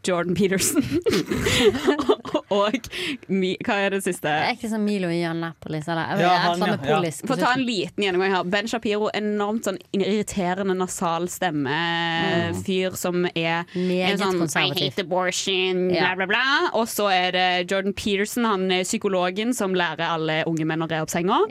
[0.02, 0.82] Jordan Peterson
[2.56, 2.88] og
[3.28, 4.26] mi, Hva er det siste?
[4.28, 6.96] Det er ikke sånn Milo i Annapolis eller Ja, han, eller ja.
[6.96, 7.20] polis.
[7.22, 8.44] på Få ta en liten gjennomgang her.
[8.56, 11.76] Ben Shapiro, enormt sånn irriterende nasal stemme.
[11.76, 12.60] Mm.
[12.66, 16.44] Fyr som er Meget en sånn I hate abortion, bla, bla, bla.
[16.78, 20.88] Og så er det Jordan Peterson, han er psykologen som lærer alle unge menn å
[20.90, 21.42] re opp senga.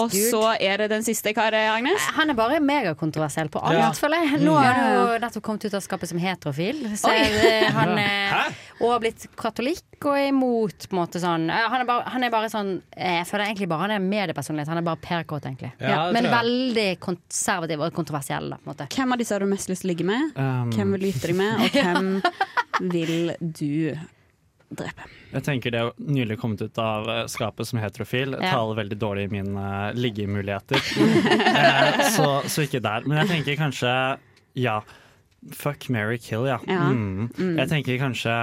[0.00, 1.32] Og så er det den siste.
[1.36, 2.06] Hva er det, Agnes?
[2.16, 3.90] Han er bare megakontroversiell på alt, Ja.
[3.92, 4.40] føler jeg.
[4.44, 4.62] Nå Mm.
[4.62, 6.82] har han jo nettopp kommet ut av skapet som heterofil.
[6.96, 11.20] Så eh, han er eh, Og har blitt katolikk og er imot på en måte
[11.22, 13.94] sånn eh, Han er bare, han er bare sånn eh, Jeg føler egentlig bare han
[13.96, 14.70] er mediepersonlighet.
[14.70, 15.72] Han er bare PR-kåt, egentlig.
[15.80, 16.38] Ja, det Men tror jeg.
[16.38, 18.88] veldig konservativ og kontroversiell, da, på en måte.
[18.94, 20.32] Hvem av disse har du mest lyst til å ligge med?
[20.38, 20.70] Um.
[20.76, 21.66] Hvem vil du gifte deg med?
[21.66, 23.68] Og hvem vil du
[24.70, 25.08] drepe?
[25.32, 28.52] Jeg tenker det å nylig kommet ut av eh, skapet som heterofil Ja.
[28.54, 30.78] taler veldig dårlig i mine uh, liggemuligheter.
[32.16, 33.06] så, så ikke der.
[33.06, 33.92] Men jeg tenker kanskje
[34.58, 34.80] ja.
[35.56, 36.58] Fuck, marry, kill, ja.
[36.68, 36.90] Ja.
[36.92, 37.30] Mm.
[37.38, 37.54] Mm.
[37.62, 38.34] Jeg tenker kanskje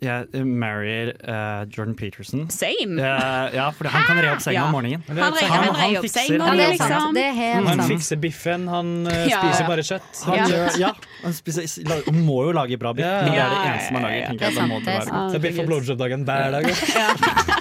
[0.00, 2.44] jeg marrier uh, Jordan Peterson.
[2.54, 3.00] Same!
[3.02, 4.64] Uh, ja, for han kan re opp senga Ja.
[4.68, 5.02] om morgenen.
[5.08, 9.26] Han han, han han, fikser- det er liksom- Det er Han fikser biffen, han eh,
[9.28, 9.40] Ja.
[9.42, 10.24] spiser bare kjøtt.
[10.26, 10.68] Han Ja.
[10.78, 10.92] ja,
[11.24, 11.66] han spiser,
[12.12, 13.04] må jo lage bra biff.
[13.06, 13.22] Ja.
[13.22, 14.14] men Det er det eneste man lager.
[14.14, 14.28] ja, ja.
[14.28, 14.54] tenker Det
[15.08, 15.32] sant.
[15.32, 17.54] Det er biff og blowjob-dagen hver dag.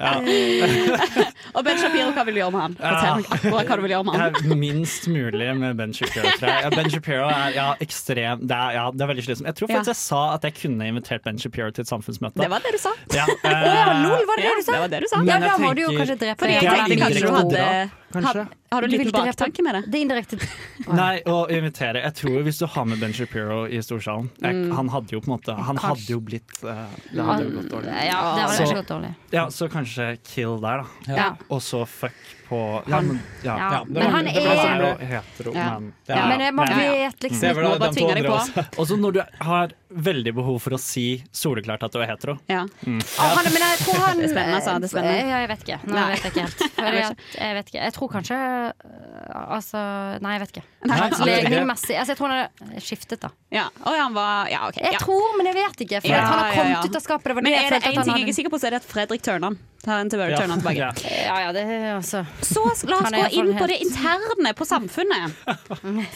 [1.56, 2.76] Og Ben Shapiro, hva vil du gjøre med han?
[2.80, 4.58] Fortell meg hva, hva du vil gjøre med han.
[4.60, 6.72] Minst mulig med Ben Shapiro, tror jeg.
[6.76, 9.50] Ben Shapiro er ja, ekstrem det er, ja, det er veldig slitsomt.
[9.50, 12.40] Jeg tror faktisk jeg sa at jeg kunne invitert Ben Shapiro til et samfunnsmøte.
[12.40, 12.94] Det var det du sa.
[13.16, 14.72] Ja, Å ja, lol, var det det du sa?
[14.72, 15.22] Det var det du sa.
[15.24, 17.66] Men Ja, da må du jo kanskje drepe Fordi jeg tenkte kanskje du hadde
[18.12, 18.42] kanskje.
[18.44, 19.82] Har, har du en liten baktanke med det?
[19.90, 20.38] Det er indirekte
[21.00, 24.72] Nei, å invitere Jeg tror hvis du har med Ben Shapiro i storsalen jeg, Mm.
[24.76, 25.88] Han hadde jo på en måte Han Kanskje.
[25.88, 26.84] hadde jo blitt uh,
[27.14, 27.94] Det hadde jo gått dårlig.
[28.08, 29.14] Ja, det hadde Så- gått dårlig.
[29.36, 31.14] Ja, så kanskje kill der, da.
[31.16, 31.28] Ja.
[31.48, 32.18] Og så fuck
[32.50, 33.56] på Ja, Han- men, ja.
[33.56, 33.84] ja.
[33.86, 35.78] Men han det er- er jo hetero, Ja.
[35.78, 36.26] men Ja.
[36.28, 38.78] Men, eh, man vet liksom Det ikke- de Bare tvinger deg på.
[38.80, 42.38] Og så når du har veldig behov for å si soleklart at du er hetero.
[42.48, 42.66] Ja.
[42.86, 43.00] Mm.
[43.18, 44.74] Ah, han, men jeg tror han Det er spennende, altså.
[44.80, 45.28] Det er spennende.
[45.30, 45.78] Ja, jeg vet ikke.
[45.86, 46.10] Nå Nei.
[46.10, 46.58] vet jeg ikke helt.
[46.76, 47.80] Fordi Jeg vet at, jeg vet ikke.
[47.84, 49.78] Jeg tror kanskje øh, Altså,
[50.20, 50.64] nei, jeg vet ikke.
[50.84, 51.26] Ikke.
[51.26, 52.38] Legningsmessig Altså, jeg tror han
[52.74, 53.30] har skiftet, da.
[53.52, 53.66] Ja.
[53.86, 54.76] Oh, ja, han var Ja, OK.
[54.82, 56.00] Jeg tror, men jeg vet ikke.
[56.02, 56.82] For Ja, at han har kommet ja.
[56.90, 57.24] ut av skapet.
[57.30, 58.82] Det var Men er det én en ting jeg er sikker på, så er det
[58.82, 59.58] at Fredrik turner han.
[59.80, 60.76] Ta en til Turn tilbake.
[60.76, 60.90] Ja.
[61.24, 62.60] Ja, ja, det er også Så
[62.90, 65.32] la oss gå inn på det interne på samfunnet.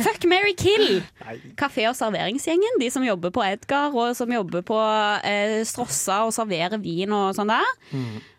[0.04, 1.00] Fuck, marry, kill.
[1.56, 2.76] Kafé- og serveringsgjengen.
[2.80, 4.76] De som jobber på Edgar, og som jobber på
[5.24, 7.72] eh, Strossa og serverer vin og sånn der.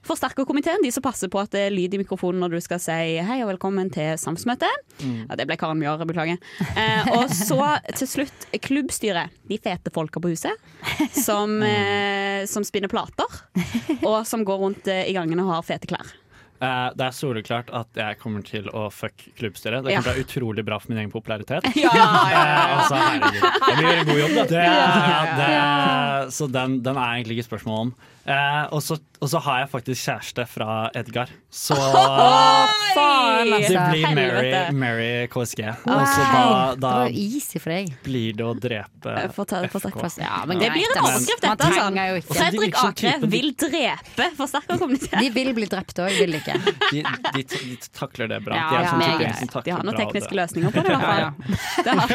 [0.05, 2.95] Forsterkerkomiteen, de som passer på at det er lyd i mikrofonen når du skal si
[3.25, 4.69] hei og velkommen til samsmøte.
[5.01, 5.15] Mm.
[5.31, 6.37] Ja, det ble Karen Mjør, beklager.
[6.77, 7.57] Eh, og så
[7.97, 9.33] til slutt klubbstyret.
[9.49, 10.53] De fete folka på huset.
[11.15, 13.25] Som, eh, som spinner plater.
[14.05, 16.13] Og som går rundt eh, i gangene og har fete klær.
[16.55, 19.83] Uh, det er soleklart at jeg kommer til å fuck klubbstyret.
[19.83, 19.99] Det Ja.
[19.99, 21.65] kommer til å være utrolig bra for min egen popularitet.
[21.75, 22.43] Ja, ja, ja.
[22.45, 23.41] Eh, altså, herregud.
[23.65, 24.45] De gjør en god jobb, da.
[24.53, 27.95] Det, Ja, det, så den, den er egentlig ikke spørsmål om.
[28.25, 31.29] Eh, og, så, og så har jeg faktisk kjæreste fra Edgar.
[31.53, 31.75] Så
[32.95, 33.69] faen, altså.
[33.69, 35.61] det blir Mary, Mary KSG.
[35.85, 35.99] Wow.
[35.99, 36.39] Altså, da,
[36.73, 37.91] Det var easy for deg.
[38.07, 39.93] blir det å drepe det FK.
[40.23, 41.69] Ja, men Det blir en oppskrift overskrift, dette.
[42.15, 45.19] Ikke- Fredrik Akre vil drepe forsterkerkommuniteten.
[45.21, 46.57] De vil bli drept òg, vil de ikke?
[46.89, 47.03] De,
[47.37, 48.57] de, de takler det bra.
[48.57, 48.89] Ja, de er ja,
[49.37, 51.21] sånn De har noen tekniske løsninger på det, i hvert fall.
[51.21, 51.29] Ja,
[51.85, 52.09] Det har.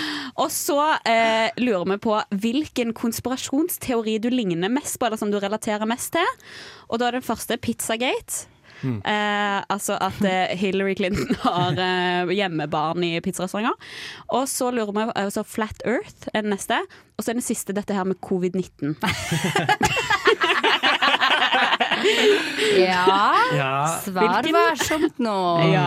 [0.40, 5.38] Og så eh, lurer vi på hvilken konspirasjonsteori du ligner mest på, eller som du
[5.42, 6.42] relaterer mest til.
[6.88, 8.48] Og da er den første Pizzagate.
[8.84, 8.98] Mm.
[9.00, 13.78] Eh, altså at eh, Hillary Clinton har eh, hjemmebarn i pizzarestauranter.
[14.34, 16.82] Og så lurer vi på Flat Earth er den neste.
[17.16, 18.98] Og så er den siste dette her med covid-19.
[22.78, 23.34] Ja.
[23.54, 23.72] Ja.
[24.04, 25.34] Svar varsomt nå.
[25.72, 25.84] Ja.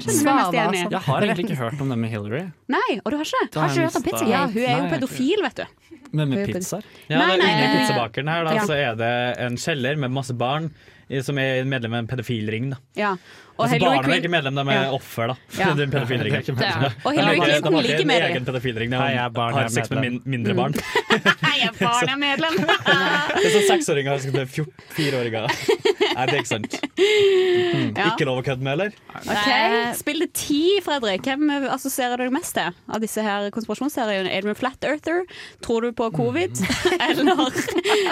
[0.00, 0.82] Svar mest igjen i?
[0.90, 2.42] Jeg har egentlig ikke hørt om det med Hillary.
[2.72, 3.56] Nei, og du har ikke?
[3.56, 4.24] Har om pizza?
[4.30, 5.98] Ja, hun er jo pedofil, vet du.
[6.10, 6.86] Men med er pizzaer?
[7.08, 8.64] Ja, Nei, det nei, Inni pizzabakeren her da, Ja.
[8.66, 9.12] så er det
[9.46, 10.70] en kjeller med masse barn
[11.26, 12.70] som er medlem av en pedofilring.
[12.74, 12.78] Da.
[12.98, 13.12] Ja.
[13.58, 14.90] Og Altså, barna barna er ikke medlem, de er Ja.
[14.92, 15.26] offer.
[15.26, 15.72] da Ja.
[15.74, 16.34] Det er en pedofilring.
[16.34, 16.92] Er ikke medlem.
[17.04, 18.20] Og Hillary Clinton de liker mer.
[18.20, 18.90] med egen pedofilring.
[18.90, 20.74] De Hei, jeg er barn, har jeg er sex med min, mindre barn.
[21.60, 25.46] Jeg er medlem Det er sånn seksåringer som er 14 fireåringer.
[25.46, 26.76] Nei, det er ikke sant.
[26.96, 27.90] Mm.
[27.98, 28.06] Ja.
[28.14, 28.94] Ikke lov å kødde med, eller?
[29.20, 29.50] Ok,
[30.00, 31.26] Spill det ti, Fredrik.
[31.26, 34.30] Hvem assosierer du deg mest til av disse her konspirasjonsseriene?
[34.32, 35.24] Er du en flat earther?
[35.64, 36.60] Tror du på covid?
[36.96, 37.30] Eller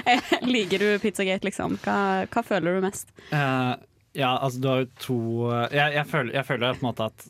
[0.05, 1.79] eh, liker du Pizzagate, liksom?
[1.85, 3.11] Hva, hva føler du mest?
[3.33, 3.75] Eh,
[4.19, 5.19] ja, altså du har jo to
[5.73, 7.29] jeg, jeg, føler, jeg føler på en måte at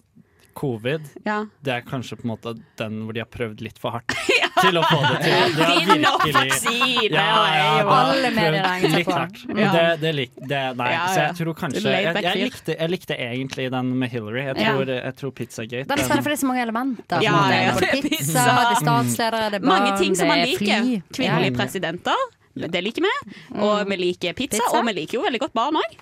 [0.58, 1.44] covid Ja.
[1.62, 4.10] Det er kanskje på en måte den hvor de har prøvd litt for hardt
[4.64, 5.52] til å få det til.
[5.54, 5.66] Det
[6.02, 9.44] har virkelig- Ja, ja, det Alle prøvd Litt hardt.
[9.54, 9.68] Ja.
[9.76, 13.18] det, det, lik, det Nei, Ja, så jeg tror kanskje Jeg, jeg, likte, jeg likte
[13.28, 14.42] egentlig den med Hillary.
[14.48, 14.72] Jeg Ja.
[14.74, 17.22] tror, jeg tror Pizzagate Det er spennende, for det er så mange elementer.
[17.22, 17.76] Ja, ja, ja.
[17.78, 18.48] Det er pizza, pizza.
[18.58, 20.90] det er statsledere, det er barn, Mange ting som man er liker.
[21.14, 22.26] Kvinnelige presidenter.
[22.58, 23.14] Det liker vi.
[23.62, 24.74] Og vi liker pizza, Pizza.
[24.80, 25.98] og vi liker jo veldig godt barn òg.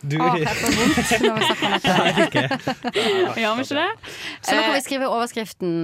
[0.00, 2.44] Du Å, jeg får vondt når vi snakker om dette.
[3.42, 3.90] Gjør vi ikke det?
[4.40, 5.74] Så nå kan vi Eh, skrive overskriften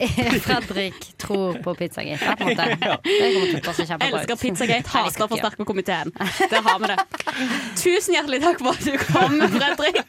[0.44, 2.24] 'Fredrik tror på pizzagate'.
[2.24, 2.66] Ja, på en måte.
[3.20, 4.16] Det kommer til å passe kjempebra ut.
[4.24, 6.12] Elsker Pizzagate, hater for sterk hater komiteen.
[6.50, 6.98] Der har vi det.
[7.78, 10.00] Tusen hjertelig takk for at du kom, Fredrik.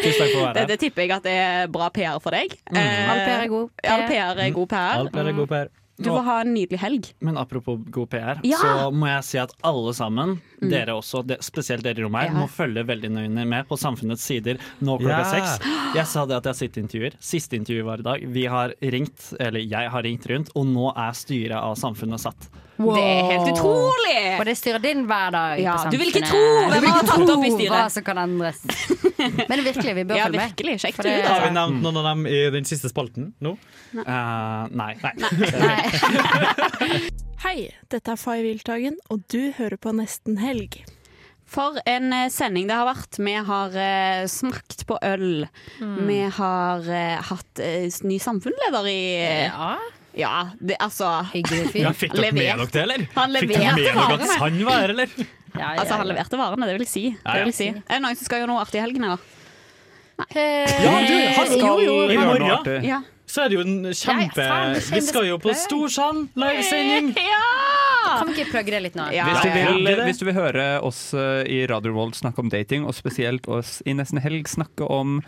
[0.00, 2.56] Det, det tipper jeg at det er bra PR for deg.
[2.72, 2.80] Mm.
[2.80, 3.92] Eh, All PR er god PR.
[3.92, 5.76] All PR er god PR.
[6.00, 7.12] Du får ha en nydelig helg.
[7.20, 8.56] Men apropos god PR, Ja.
[8.56, 10.68] så må jeg si at alle sammen, Mm.
[10.70, 12.40] dere også, spesielt dere i rommet her, Ja.
[12.40, 15.24] må følge veldig nøye med på Samfunnets sider nå klokka Ja.
[15.24, 15.64] seks.
[15.94, 17.12] Jeg sa det at jeg har sett intervjuer.
[17.20, 18.26] Siste intervju var i dag.
[18.32, 22.48] Vi har ringt, eller jeg har ringt rundt, og nå er styret av Samfunnet satt.
[22.80, 22.96] Wow.
[22.96, 24.20] Det er helt utrolig!
[24.38, 25.60] Og det styrer din hverdag.
[25.60, 26.40] Ja, du vil ikke tro
[26.72, 27.74] hvem har tatt opp i styret.
[27.74, 28.62] Hva som kan endres.
[29.50, 30.80] Men virkelig, vi bør Ja, følge med.
[30.80, 33.52] Sjekk det ut, Har vi nevnt noen av dem i den siste spalten nå?
[34.00, 34.94] Eh, nei.
[37.44, 37.58] Hei,
[37.92, 40.80] dette er Fay Wiltagen, og du hører på Nesten Helg.
[41.50, 43.18] For en eh, sending det har vært.
[43.18, 45.46] Vi har uh, smakt på øl.
[45.82, 45.96] Mm.
[46.06, 49.00] Vi har uh, hatt uh, ny samfunnsleder i
[49.48, 49.74] Ja.
[50.18, 51.82] Ja, det, altså Hyggelig fyr.
[51.84, 53.04] Ja, fikk dere med dere det, eller?
[53.14, 54.38] Han Fikk dere leverte med dere at varene.
[54.40, 55.12] han var her, eller?
[55.20, 57.04] Ja, ja, Altså, han leverte varene, det vil jeg si.
[57.14, 57.68] Ja, Det vil jeg si.
[57.76, 59.28] Er det noen som skal gjøre noe artig i helgen, eller?
[60.20, 61.94] Ja, du, han skal jo, jo.
[62.10, 62.76] I gjøre noe morgen artig.
[62.90, 62.98] Ja.
[63.30, 64.46] så er det jo en kjempe
[64.90, 67.12] Vi skal jo på Storsand livesending!
[67.14, 69.06] Kan vi ikke plugge det litt nå?
[69.14, 69.28] Ja.
[69.30, 72.42] Hvis du, Ja, ja, vil, hvis du vil høre oss eh, i Radio World snakke
[72.42, 75.20] om dating, og spesielt oss i Nesten Helg snakke om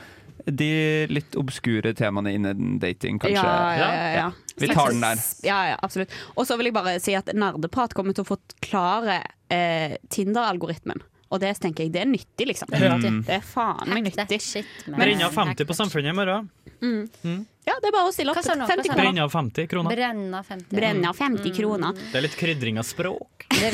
[0.47, 3.45] de litt obskure temaene innen dating, kanskje.
[3.45, 4.27] Ja, ja, ja, ja.
[4.57, 5.23] Vi tar den der.
[5.47, 6.13] Ja, ja, absolutt.
[6.35, 11.03] Og så vil jeg bare si at Nerdeprat kommer til å forklare eh, Tinder-algoritmen.
[11.33, 12.69] Og det tenker jeg, det er nyttig, liksom.
[12.69, 13.07] Det er.
[13.25, 14.65] Det er faen meg nyttig.
[14.93, 16.51] Brenna 50 på Samfunnet i morgen.
[16.83, 17.47] Mm.
[17.65, 18.41] Ja, det er bare å stille opp.
[18.41, 18.67] Hva sa nå?
[18.67, 18.99] Hva 50 sa du?
[18.99, 19.07] kroner.
[19.07, 19.97] Brenna 50 kroner.
[19.97, 20.77] Brenna 50.
[20.77, 22.03] Brenna 50 kroner.
[22.11, 23.47] Det er litt krydring av språk.
[23.49, 23.71] Det.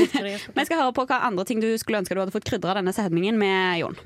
[0.54, 2.94] Vi skal høre på hva andre ting du skulle ønske du hadde fått krydra denne
[2.94, 3.98] setningen med, Jon.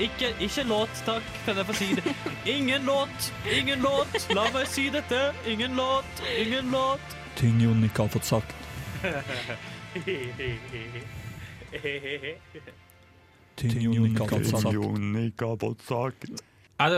[0.00, 2.12] Ikke, ikke låt, takk, kan jeg få si det.
[2.48, 4.14] Ingen låt, ingen låt.
[4.32, 5.34] La meg si dette.
[5.46, 7.16] Ingen låt, ingen låt.
[7.36, 8.54] Ting Jon ikke har fått sagt.
[13.60, 14.24] Ting Jon ikke
[15.44, 16.24] har fått sagt.
[16.80, 16.88] Nei,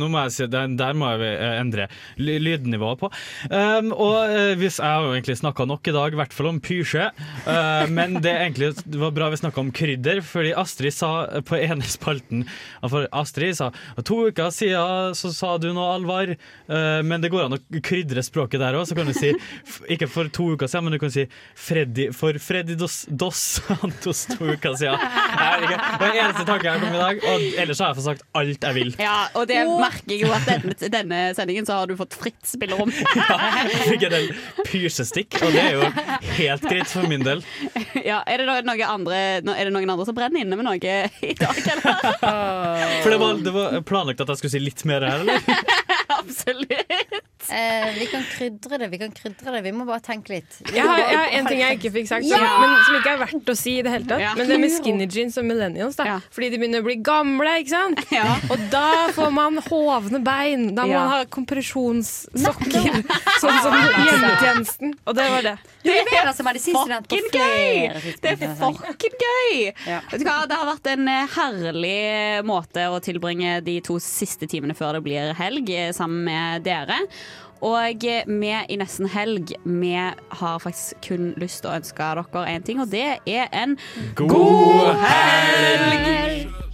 [0.00, 3.10] nå må jeg si, der, der må jeg eh, endre lydnivået på.
[3.50, 6.50] Um, og eh, hvis Jeg har jo egentlig snakka nok i dag, i hvert fall
[6.50, 7.10] om pysje.
[7.44, 11.10] Uh, men det, egentlig, det var bra vi snakka om krydder, fordi Astrid sa
[11.46, 12.46] på ene spalten
[12.86, 13.70] For Astrid sa
[14.06, 16.32] to uker siden så sa du noe alvor,
[16.70, 18.86] uh, men det går an å krydre språket der òg.
[18.88, 19.34] Så kan du si
[19.92, 21.26] ikke for to uker siden, men du kan si
[21.56, 24.96] Freddy for Freddy dos, dos Santos to uker siden.
[24.96, 28.26] Det er den eneste tanken jeg kom i dag, og ellers har jeg fått sagt
[28.36, 28.94] alt jeg vil.
[29.02, 32.40] Ja, og det merker jeg jo at denne, denne sendingen så har du fått fritt
[32.46, 32.92] spillerom.
[33.16, 33.38] ja,
[33.88, 34.30] Fikk en del
[34.66, 35.90] pysestikk, og det er jo
[36.38, 37.42] helt greit for min del.
[38.00, 41.34] ja, er, det noe andre, er det noen andre som brenner inne med noe i
[41.38, 42.00] dag, eller?
[43.02, 45.42] For det var, det var planlagt at jeg skulle si litt mer her, eller?
[46.20, 47.35] Absolutt.
[47.50, 49.62] Eh, vi kan krydre det, vi kan krydre det.
[49.66, 50.58] Vi må bare tenke litt.
[50.72, 52.52] Jeg har, jeg har en ting jeg ikke fikk sagt, som, Ja!
[52.62, 54.20] men som ikke er verdt å si i det hele tatt.
[54.24, 54.32] Ja.
[54.38, 55.96] Men det med skinny jeans og millennials.
[56.00, 56.18] Da.
[56.34, 58.02] Fordi de begynner å bli gamle, ikke sant?
[58.50, 58.86] Og da
[59.16, 60.68] får man hovne bein.
[60.76, 61.04] Da må Ja.
[61.04, 63.02] man ha kompresjonssokker.
[63.42, 64.94] sånn som hjemmetjenesten.
[65.06, 65.56] Og det var det.
[65.86, 68.14] Du leverer som medisinstudent Fucking gøy!
[68.22, 69.72] Det er fucking gøy!
[69.86, 74.48] Vet du hva, Det har vært en eh, herlig måte å tilbringe de to siste
[74.50, 76.98] timene før det blir helg, eh, sammen med dere.
[77.64, 82.64] Og vi i Nesten helg Vi har faktisk kun lyst til å ønske dere én
[82.66, 83.78] ting, og det er en
[84.18, 86.66] God helg!